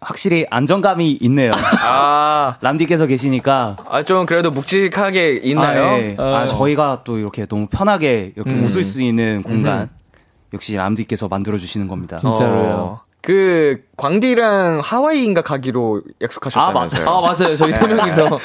확실히 0.00 0.44
안정감이 0.50 1.12
있네요. 1.22 1.52
아, 1.82 2.56
람디께서 2.60 3.06
계시니까 3.06 3.76
아, 3.88 4.02
좀 4.02 4.26
그래도 4.26 4.50
묵직하게 4.50 5.40
있나요? 5.44 5.84
아, 5.86 5.96
네. 5.96 6.16
어. 6.18 6.34
아, 6.34 6.46
저희가 6.46 7.00
또 7.04 7.16
이렇게 7.18 7.46
너무 7.46 7.66
편하게 7.66 8.32
이렇게 8.36 8.50
음. 8.52 8.62
웃을 8.64 8.84
수 8.84 9.00
있는 9.02 9.42
공간 9.42 9.88
역시 10.54 10.76
람디께서 10.76 11.28
만들어 11.28 11.58
주시는 11.58 11.88
겁니다. 11.88 12.16
진짜로요. 12.16 12.72
어, 12.74 13.02
그 13.20 13.82
광디랑 13.96 14.80
하와이인가 14.82 15.42
가기로 15.42 16.02
약속하셨다면서요? 16.22 17.08
아 17.08 17.20
맞아요. 17.20 17.56
저희 17.56 17.72
세 17.72 17.86
명이서 17.86 18.38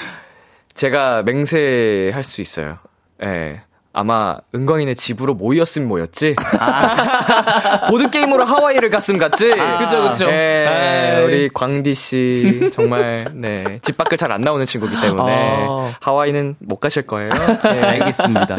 제가 0.74 1.24
맹세할 1.24 2.24
수 2.24 2.41
있어요. 2.41 2.78
예. 3.24 3.62
아마 3.92 4.38
은광이네 4.56 4.94
집으로 4.94 5.34
모였으면 5.34 5.88
모였지. 5.88 6.36
보드 7.90 8.10
게임으로 8.10 8.46
하와이를 8.46 8.90
갔으면 8.90 9.20
갔지. 9.20 9.54
아. 9.60 9.78
그죠, 9.80 10.10
그죠. 10.10 10.30
예, 10.30 11.16
에이. 11.20 11.24
우리 11.26 11.50
광디 11.50 11.94
씨 11.96 12.70
정말 12.72 13.26
네, 13.34 13.80
집 13.82 13.98
밖을 13.98 14.18
잘 14.18 14.30
안 14.30 14.42
나오는 14.42 14.64
친구기 14.64 14.96
때문에 15.02 15.32
아. 15.68 15.92
하와이는 16.02 16.56
못 16.60 16.76
가실 16.80 17.08
거예요. 17.08 17.32
예. 17.66 17.82
알겠습니다. 17.82 18.56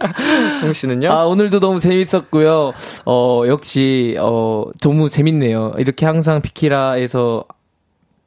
홍 0.62 0.72
씨는요? 0.72 1.10
아, 1.12 1.24
오늘도 1.26 1.60
너무 1.60 1.78
재밌었고요. 1.80 2.72
어, 3.04 3.42
역시, 3.46 4.16
어, 4.18 4.64
너무 4.80 5.10
재밌네요. 5.10 5.72
이렇게 5.76 6.06
항상 6.06 6.40
비키라에서, 6.40 7.44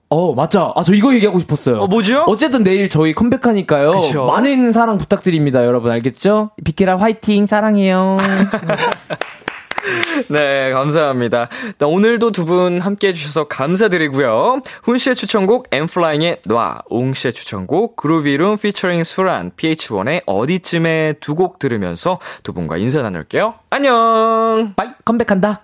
어, 0.09 0.33
맞죠? 0.33 0.71
아, 0.75 0.83
저 0.83 0.93
이거 0.93 1.13
얘기하고 1.13 1.39
싶었어요. 1.39 1.77
어, 1.79 1.87
뭐죠? 1.87 2.23
어쨌든 2.27 2.63
내일 2.63 2.89
저희 2.89 3.13
컴백하니까요. 3.13 3.91
그쵸. 3.91 4.25
많은 4.27 4.71
사랑 4.71 4.97
부탁드립니다, 4.97 5.65
여러분. 5.65 5.91
알겠죠? 5.91 6.51
비키라 6.63 6.97
화이팅, 6.97 7.45
사랑해요. 7.47 8.17
네, 10.29 10.71
감사합니다. 10.71 11.47
나 11.77 11.87
오늘도 11.87 12.31
두 12.31 12.45
분 12.45 12.79
함께 12.79 13.09
해주셔서 13.09 13.47
감사드리고요. 13.47 14.61
훈 14.83 14.97
씨의 14.97 15.15
추천곡 15.15 15.67
엠플라잉의 15.71 16.41
놔, 16.45 16.79
옹 16.89 17.13
씨의 17.13 17.33
추천곡 17.33 17.95
그루비룸 17.95 18.57
피처링 18.57 19.03
수란 19.03 19.51
PH1의 19.57 20.21
어디쯤에 20.25 21.15
두 21.19 21.35
곡 21.35 21.59
들으면서 21.59 22.19
두 22.43 22.53
분과 22.53 22.77
인사 22.77 23.01
나눌게요. 23.01 23.55
안녕! 23.69 24.73
빠이, 24.75 24.87
컴백한다. 25.03 25.61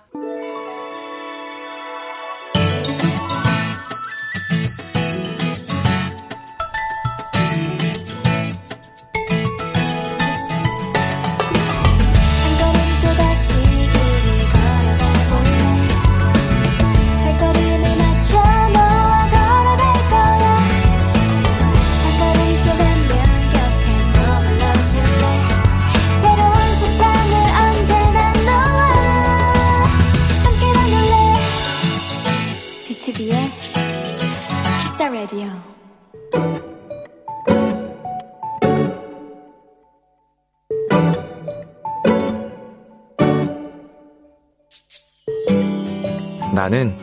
나는 46.62 46.94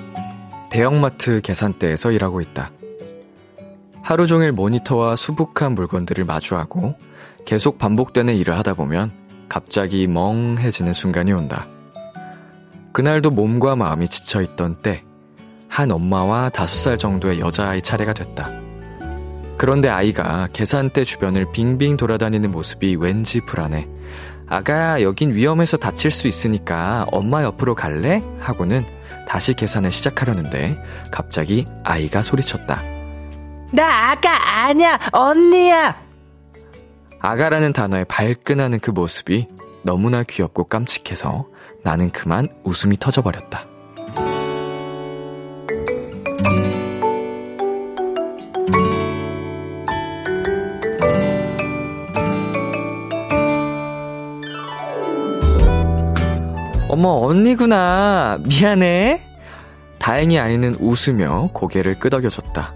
대형마트 0.70 1.42
계산대에서 1.42 2.12
일하고 2.12 2.40
있다. 2.40 2.72
하루 4.02 4.26
종일 4.26 4.54
모니터와 4.54 5.18
수북한 5.18 5.76
물건들을 5.76 6.24
마주하고 6.24 6.96
계속 7.46 7.78
반복되는 7.78 8.36
일을 8.36 8.58
하다 8.58 8.76
보면 8.76 9.12
갑자기 9.50 10.08
멍해지는 10.08 10.94
순간이 10.94 11.34
온다. 11.34 11.68
그날도 12.94 13.32
몸과 13.32 13.76
마음이 13.76 14.08
지쳐있던 14.08 14.82
때, 14.82 15.04
한 15.68 15.92
엄마와 15.92 16.48
다섯 16.52 16.78
살 16.78 16.98
정도의 16.98 17.42
여자아이 17.42 17.82
차례가 17.82 18.14
됐다. 18.14 18.50
그런데 19.58 19.90
아이가 19.90 20.48
계산대 20.54 21.04
주변을 21.04 21.52
빙빙 21.52 21.98
돌아다니는 21.98 22.52
모습이 22.52 22.96
왠지 22.96 23.42
불안해. 23.42 23.90
아가야, 24.50 25.02
여긴 25.04 25.34
위험해서 25.34 25.78
다칠 25.78 26.10
수 26.10 26.28
있으니까 26.28 27.06
엄마 27.12 27.44
옆으로 27.44 27.76
갈래? 27.76 28.24
하고는 28.40 28.86
다시 29.28 29.54
계산을 29.54 29.92
시작하려는데 29.92 30.82
갑자기 31.12 31.68
아이가 31.84 32.24
소리쳤다. 32.24 32.82
나 33.72 34.12
아까 34.12 34.66
아니야 34.66 35.00
언니야 35.12 35.96
아가라는 37.20 37.74
단어에 37.74 38.06
발끈하는 38.06 38.80
그 38.80 38.90
모습이 38.90 39.48
너무나 39.84 40.24
귀엽고 40.24 40.64
깜찍해서 40.64 41.46
나는 41.84 42.10
그만 42.10 42.50
웃음이 42.64 42.98
터져버렸다. 42.98 43.69
어머, 57.00 57.28
언니구나. 57.28 58.40
미안해. 58.44 59.22
다행히 60.00 60.38
아이는 60.38 60.76
웃으며 60.82 61.50
고개를 61.54 61.98
끄덕여줬다. 61.98 62.74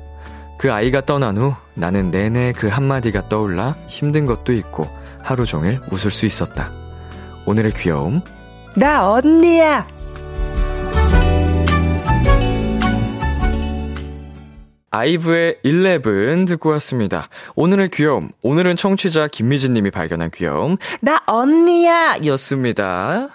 그 0.58 0.72
아이가 0.72 1.02
떠난 1.02 1.38
후 1.38 1.54
나는 1.74 2.10
내내 2.10 2.54
그 2.54 2.70
한마디가 2.70 3.28
떠올라 3.28 3.76
힘든 3.88 4.26
것도 4.26 4.54
있고 4.54 4.88
하루 5.22 5.46
종일 5.46 5.82
웃을 5.92 6.10
수 6.10 6.26
있었다. 6.26 6.72
오늘의 7.46 7.74
귀여움. 7.74 8.22
나 8.78 9.12
언니야! 9.12 9.86
아이브의 14.94 15.58
11 15.64 16.46
듣고 16.46 16.70
왔습니다. 16.74 17.28
오늘의 17.56 17.90
귀여움. 17.90 18.30
오늘은 18.44 18.76
청취자 18.76 19.28
김미진 19.28 19.74
님이 19.74 19.90
발견한 19.90 20.30
귀여움. 20.30 20.78
나 21.02 21.20
언니야! 21.26 22.18
였습니다. 22.26 23.30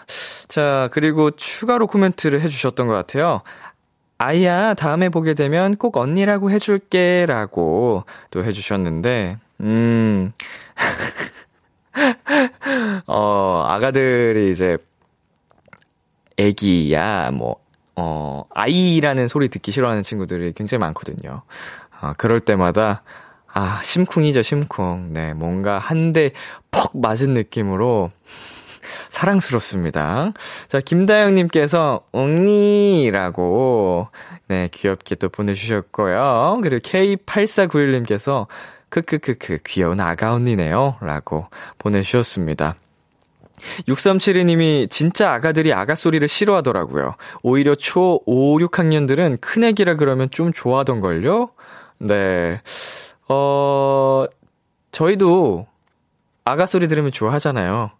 자, 0.46 0.88
그리고 0.92 1.32
추가로 1.32 1.88
코멘트를 1.88 2.40
해주셨던 2.42 2.86
것 2.86 2.94
같아요. 2.94 3.42
아이야, 4.18 4.74
다음에 4.74 5.08
보게 5.08 5.34
되면 5.34 5.74
꼭 5.74 5.96
언니라고 5.96 6.52
해줄게. 6.52 7.26
라고 7.26 8.04
또 8.30 8.44
해주셨는데, 8.44 9.38
음, 9.60 10.32
어, 13.08 13.64
아가들이 13.66 14.52
이제, 14.52 14.78
애기야, 16.36 17.32
뭐, 17.32 17.56
어, 18.00 18.44
아이라는 18.54 19.26
소리 19.26 19.48
듣기 19.48 19.72
싫어하는 19.72 20.04
친구들이 20.04 20.52
굉장히 20.52 20.78
많거든요. 20.80 21.42
어, 22.00 22.12
그럴 22.16 22.38
때마다, 22.38 23.02
아, 23.52 23.80
심쿵이죠, 23.82 24.42
심쿵. 24.42 25.12
네, 25.12 25.34
뭔가 25.34 25.78
한 25.78 26.12
대 26.12 26.30
퍽 26.70 26.96
맞은 26.96 27.34
느낌으로 27.34 28.10
사랑스럽습니다. 29.08 30.32
자, 30.68 30.80
김다영님께서, 30.80 32.02
옹니라고, 32.12 34.08
네, 34.46 34.68
귀엽게 34.70 35.16
또 35.16 35.28
보내주셨고요. 35.28 36.60
그리고 36.62 36.80
K8491님께서, 36.88 38.46
크크크크, 38.90 39.58
귀여운 39.66 39.98
아가 40.00 40.32
언니네요. 40.34 40.96
라고 41.00 41.46
보내주셨습니다. 41.78 42.76
6372님이 43.88 44.90
진짜 44.90 45.32
아가들이 45.32 45.72
아가 45.72 45.94
소리를 45.94 46.26
싫어하더라고요. 46.26 47.14
오히려 47.42 47.74
초 47.74 48.20
5, 48.26 48.58
6학년들은 48.58 49.40
큰애기라 49.40 49.96
그러면 49.96 50.28
좀 50.30 50.52
좋아하던걸요? 50.52 51.50
네. 51.98 52.60
어, 53.28 54.26
저희도 54.92 55.66
아가 56.44 56.66
소리 56.66 56.88
들으면 56.88 57.12
좋아하잖아요. 57.12 57.90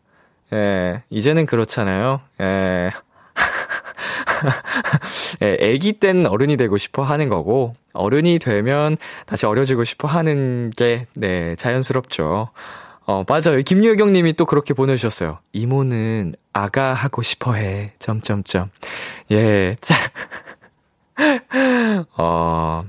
예, 0.52 1.02
이제는 1.10 1.46
그렇잖아요. 1.46 2.20
예. 2.40 2.92
예, 5.42 5.56
애기 5.60 5.94
땐 5.94 6.26
어른이 6.26 6.56
되고 6.56 6.78
싶어 6.78 7.02
하는 7.02 7.28
거고, 7.28 7.74
어른이 7.92 8.38
되면 8.38 8.96
다시 9.26 9.46
어려지고 9.46 9.84
싶어 9.84 10.08
하는 10.08 10.70
게, 10.70 11.06
네, 11.14 11.54
자연스럽죠. 11.56 12.48
어, 13.10 13.24
맞아요. 13.26 13.62
김유경 13.62 14.12
님이 14.12 14.34
또 14.34 14.44
그렇게 14.44 14.74
보내주셨어요. 14.74 15.38
이모는 15.54 16.34
아가 16.52 16.92
하고 16.92 17.22
싶어 17.22 17.54
해. 17.54 17.94
점점점. 17.98 18.68
예, 19.30 19.76
자. 19.80 19.94
어, 22.18 22.84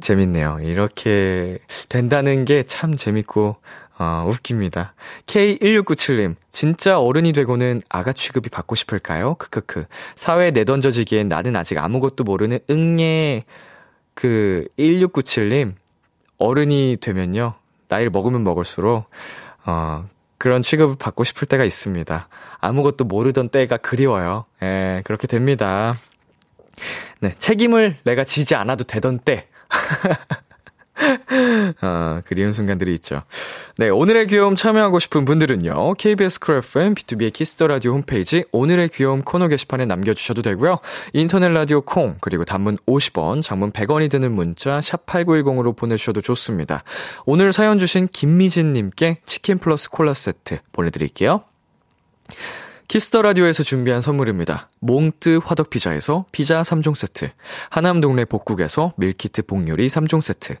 재밌네요. 0.00 0.58
이렇게 0.62 1.58
된다는 1.88 2.44
게 2.44 2.62
참 2.64 2.94
재밌고, 2.96 3.56
어, 3.98 4.26
웃깁니다. 4.28 4.92
K1697님, 5.24 6.34
진짜 6.52 7.00
어른이 7.00 7.32
되고는 7.32 7.80
아가 7.88 8.12
취급이 8.12 8.50
받고 8.50 8.74
싶을까요? 8.74 9.36
크크크. 9.36 9.86
사회에 10.16 10.50
내던져지기엔 10.50 11.28
나는 11.28 11.56
아직 11.56 11.78
아무것도 11.78 12.24
모르는 12.24 12.58
응애. 12.68 13.44
그, 14.12 14.68
1697님, 14.78 15.72
어른이 16.36 16.98
되면요. 17.00 17.54
나이를 17.88 18.10
먹으면 18.10 18.44
먹을수록, 18.44 19.08
어, 19.64 20.08
그런 20.38 20.62
취급을 20.62 20.96
받고 20.98 21.24
싶을 21.24 21.48
때가 21.48 21.64
있습니다. 21.64 22.28
아무것도 22.60 23.04
모르던 23.04 23.48
때가 23.48 23.78
그리워요. 23.78 24.44
예, 24.62 25.02
그렇게 25.04 25.26
됩니다. 25.26 25.94
네, 27.20 27.32
책임을 27.38 27.98
내가 28.04 28.24
지지 28.24 28.54
않아도 28.54 28.84
되던 28.84 29.18
때. 29.18 29.48
아, 31.80 32.22
그리운 32.26 32.52
순간들이 32.52 32.94
있죠. 32.94 33.22
네, 33.76 33.88
오늘의 33.88 34.28
귀여움 34.28 34.56
참여하고 34.56 34.98
싶은 34.98 35.24
분들은요, 35.24 35.94
KBS 35.94 36.40
쿨 36.40 36.56
FM, 36.56 36.94
B2B의 36.94 37.32
키스터 37.32 37.66
라디오 37.66 37.92
홈페이지, 37.92 38.44
오늘의 38.52 38.88
귀여움 38.90 39.22
코너 39.22 39.48
게시판에 39.48 39.84
남겨 39.84 40.14
주셔도 40.14 40.42
되고요. 40.42 40.78
인터넷 41.12 41.50
라디오 41.50 41.82
콩, 41.82 42.16
그리고 42.20 42.44
단문 42.44 42.78
50원, 42.86 43.42
장문 43.42 43.72
100원이 43.72 44.10
드는 44.10 44.32
문자, 44.32 44.80
샵 44.80 45.04
8910으로 45.06 45.76
보내 45.76 45.96
주셔도 45.96 46.20
좋습니다. 46.20 46.82
오늘 47.24 47.52
사연 47.52 47.78
주신 47.78 48.08
김미진 48.08 48.72
님께 48.72 49.20
치킨 49.26 49.58
플러스 49.58 49.90
콜라 49.90 50.14
세트 50.14 50.60
보내 50.72 50.90
드릴게요. 50.90 51.44
Kiss 52.88 53.06
the 53.06 53.20
Radio에서 53.22 53.64
준비한 53.64 54.00
선물입니다. 54.00 54.70
몽뜨 54.78 55.40
화덕 55.44 55.70
피자에서 55.70 56.24
피자 56.30 56.62
3종 56.62 56.94
세트, 56.94 57.30
하남 57.68 58.00
동네 58.00 58.24
복국에서 58.24 58.92
밀키트 58.96 59.42
복요리 59.42 59.88
3종 59.88 60.20
세트, 60.20 60.54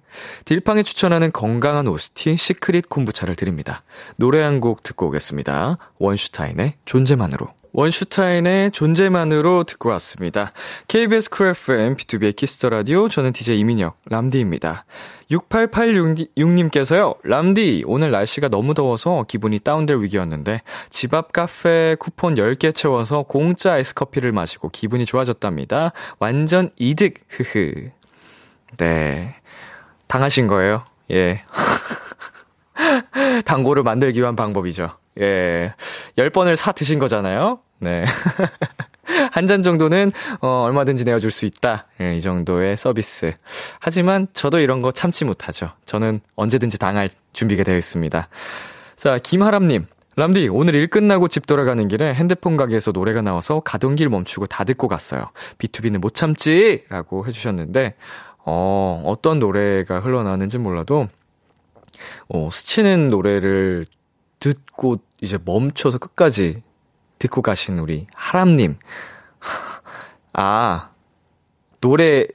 딜팡에 0.44 0.82
추천하는 0.82 1.30
건강한 1.30 1.86
오스티 1.86 2.36
시크릿 2.36 2.88
콤부차를 2.88 3.36
드립니다. 3.36 3.84
노래 4.16 4.42
한 4.42 4.56
곡 4.60 4.82
듣고 4.82 5.08
오겠습니다. 5.08 5.76
원슈타인의 5.98 6.74
존재만으로. 6.86 7.48
원슈타인의 7.76 8.70
존재만으로 8.70 9.64
듣고 9.64 9.90
왔습니다. 9.90 10.52
KBS 10.88 11.28
쿨 11.28 11.48
FM, 11.48 11.96
B2B의 11.96 12.34
키스터 12.34 12.70
라디오, 12.70 13.10
저는 13.10 13.34
DJ 13.34 13.58
이민혁, 13.58 13.98
람디입니다. 14.06 14.86
6886님께서요, 15.30 17.18
람디, 17.22 17.84
오늘 17.86 18.10
날씨가 18.12 18.48
너무 18.48 18.72
더워서 18.72 19.26
기분이 19.28 19.58
다운될 19.58 19.98
위기였는데, 20.00 20.62
집 20.88 21.12
앞 21.12 21.34
카페 21.34 21.96
쿠폰 22.00 22.36
10개 22.36 22.74
채워서 22.74 23.24
공짜 23.24 23.74
아이스커피를 23.74 24.32
마시고 24.32 24.70
기분이 24.70 25.04
좋아졌답니다. 25.04 25.92
완전 26.18 26.70
이득, 26.76 27.16
흐흐. 27.28 27.90
네. 28.78 29.34
당하신 30.06 30.46
거예요? 30.46 30.82
예. 31.10 31.42
당고를 33.44 33.82
만들기 33.82 34.20
위한 34.20 34.34
방법이죠. 34.34 34.96
예. 35.20 35.74
10번을 36.16 36.56
사 36.56 36.72
드신 36.72 36.98
거잖아요? 36.98 37.60
네. 37.78 38.04
한 39.30 39.46
잔 39.46 39.62
정도는, 39.62 40.10
어, 40.40 40.64
얼마든지 40.66 41.04
내어줄 41.04 41.30
수 41.30 41.46
있다. 41.46 41.86
예, 42.00 42.16
이 42.16 42.20
정도의 42.20 42.76
서비스. 42.76 43.34
하지만 43.78 44.26
저도 44.32 44.58
이런 44.58 44.80
거 44.80 44.90
참지 44.90 45.24
못하죠. 45.24 45.70
저는 45.84 46.20
언제든지 46.34 46.78
당할 46.78 47.08
준비가 47.32 47.62
되어 47.62 47.76
있습니다. 47.76 48.28
자, 48.96 49.18
김하람님. 49.18 49.86
람디, 50.16 50.48
오늘 50.48 50.74
일 50.74 50.86
끝나고 50.88 51.28
집 51.28 51.46
돌아가는 51.46 51.86
길에 51.88 52.14
핸드폰 52.14 52.56
가게에서 52.56 52.90
노래가 52.90 53.20
나와서 53.20 53.60
가던 53.60 53.96
길 53.96 54.08
멈추고 54.08 54.46
다 54.46 54.64
듣고 54.64 54.88
갔어요. 54.88 55.26
B2B는 55.58 55.98
못 55.98 56.14
참지! 56.14 56.84
라고 56.88 57.26
해주셨는데, 57.26 57.94
어, 58.44 59.02
어떤 59.04 59.38
노래가 59.38 60.00
흘러나왔는지 60.00 60.56
몰라도, 60.58 61.06
어, 62.28 62.48
스치는 62.50 63.08
노래를 63.08 63.86
듣고 64.40 64.98
이제 65.20 65.38
멈춰서 65.44 65.98
끝까지 65.98 66.62
듣고 67.18 67.42
가신 67.42 67.78
우리 67.78 68.06
하람님. 68.14 68.78
아, 70.32 70.90
노래, 71.80 72.26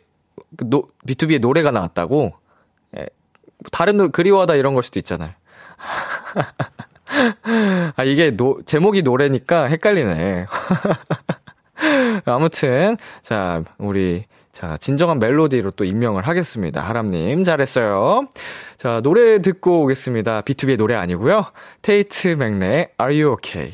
노, 0.57 0.83
B2B의 1.07 1.39
노래가 1.39 1.71
나왔다고? 1.71 2.33
예, 2.97 3.05
다른 3.71 3.97
노래, 3.97 4.09
그리워하다 4.09 4.55
이런 4.55 4.73
걸 4.73 4.83
수도 4.83 4.99
있잖아요. 4.99 5.31
아, 7.95 8.03
이게 8.03 8.31
노, 8.31 8.61
제목이 8.65 9.03
노래니까 9.03 9.65
헷갈리네. 9.65 10.45
아무튼, 12.25 12.97
자, 13.21 13.63
우리, 13.77 14.25
자, 14.51 14.77
진정한 14.77 15.19
멜로디로 15.19 15.71
또 15.71 15.85
임명을 15.85 16.27
하겠습니다. 16.27 16.81
하람님, 16.81 17.43
잘했어요. 17.43 18.27
자, 18.77 19.01
노래 19.01 19.41
듣고 19.41 19.83
오겠습니다. 19.83 20.41
BTOB의 20.41 20.77
노래 20.77 20.95
아니고요 20.95 21.45
Tate 21.81 22.29
McRae의 22.29 22.89
r 22.99 23.21
u 23.21 23.33
ok? 23.33 23.73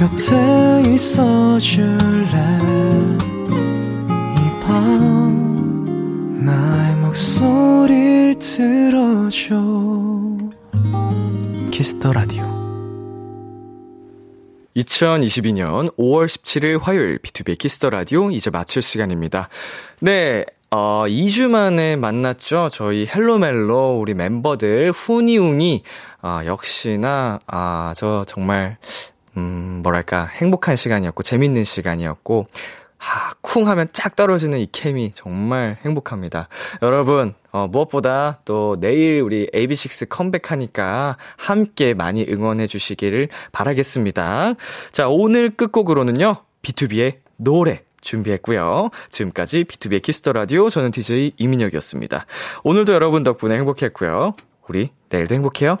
곁에 0.00 0.82
있어 0.94 1.58
줄래 1.58 2.30
이 4.34 4.60
밤 4.62 6.42
나의 6.42 6.96
목소리를 6.96 8.38
들어줘 8.38 9.56
Kiss 11.70 11.95
the 11.95 12.14
Radio 12.14 12.44
2022년 14.74 15.94
5월 15.98 16.24
17일 16.28 16.80
화요일 16.80 17.18
B2B 17.18 17.58
키스터 17.58 17.90
라디오 17.90 18.30
이제 18.30 18.48
마칠 18.48 18.80
시간입니다. 18.80 19.50
네, 20.00 20.46
어, 20.70 21.04
2주 21.08 21.50
만에 21.50 21.96
만났죠. 21.96 22.68
저희 22.72 23.06
헬로멜로 23.06 23.98
우리 23.98 24.14
멤버들 24.14 24.92
후니웅이 24.92 25.82
아, 26.22 26.42
역시나 26.46 27.40
아, 27.48 27.92
저 27.96 28.24
정말 28.26 28.78
음, 29.36 29.80
뭐랄까 29.82 30.26
행복한 30.26 30.76
시간이었고 30.76 31.22
재밌는 31.22 31.64
시간이었고 31.64 32.46
하, 33.00 33.32
쿵 33.40 33.66
하면 33.66 33.88
쫙 33.92 34.14
떨어지는 34.14 34.58
이 34.58 34.66
케미 34.70 35.10
정말 35.14 35.78
행복합니다. 35.84 36.48
여러분, 36.82 37.34
어, 37.50 37.66
무엇보다 37.66 38.40
또 38.44 38.76
내일 38.78 39.22
우리 39.22 39.48
AB6IX 39.54 40.08
컴백하니까 40.10 41.16
함께 41.38 41.94
많이 41.94 42.26
응원해 42.28 42.66
주시기를 42.66 43.28
바라겠습니다. 43.52 44.54
자, 44.92 45.08
오늘 45.08 45.48
끝곡으로는요, 45.48 46.36
BTOB의 46.62 47.20
노래 47.36 47.82
준비했고요. 48.02 48.90
지금까지 49.08 49.64
B2B의 49.64 50.02
키스터 50.02 50.34
라디오 50.34 50.68
저는 50.68 50.90
DJ 50.90 51.32
이민혁이었습니다. 51.38 52.26
오늘도 52.64 52.92
여러분 52.92 53.24
덕분에 53.24 53.56
행복했고요. 53.56 54.34
우리 54.68 54.90
내일도 55.08 55.34
행복해요. 55.34 55.78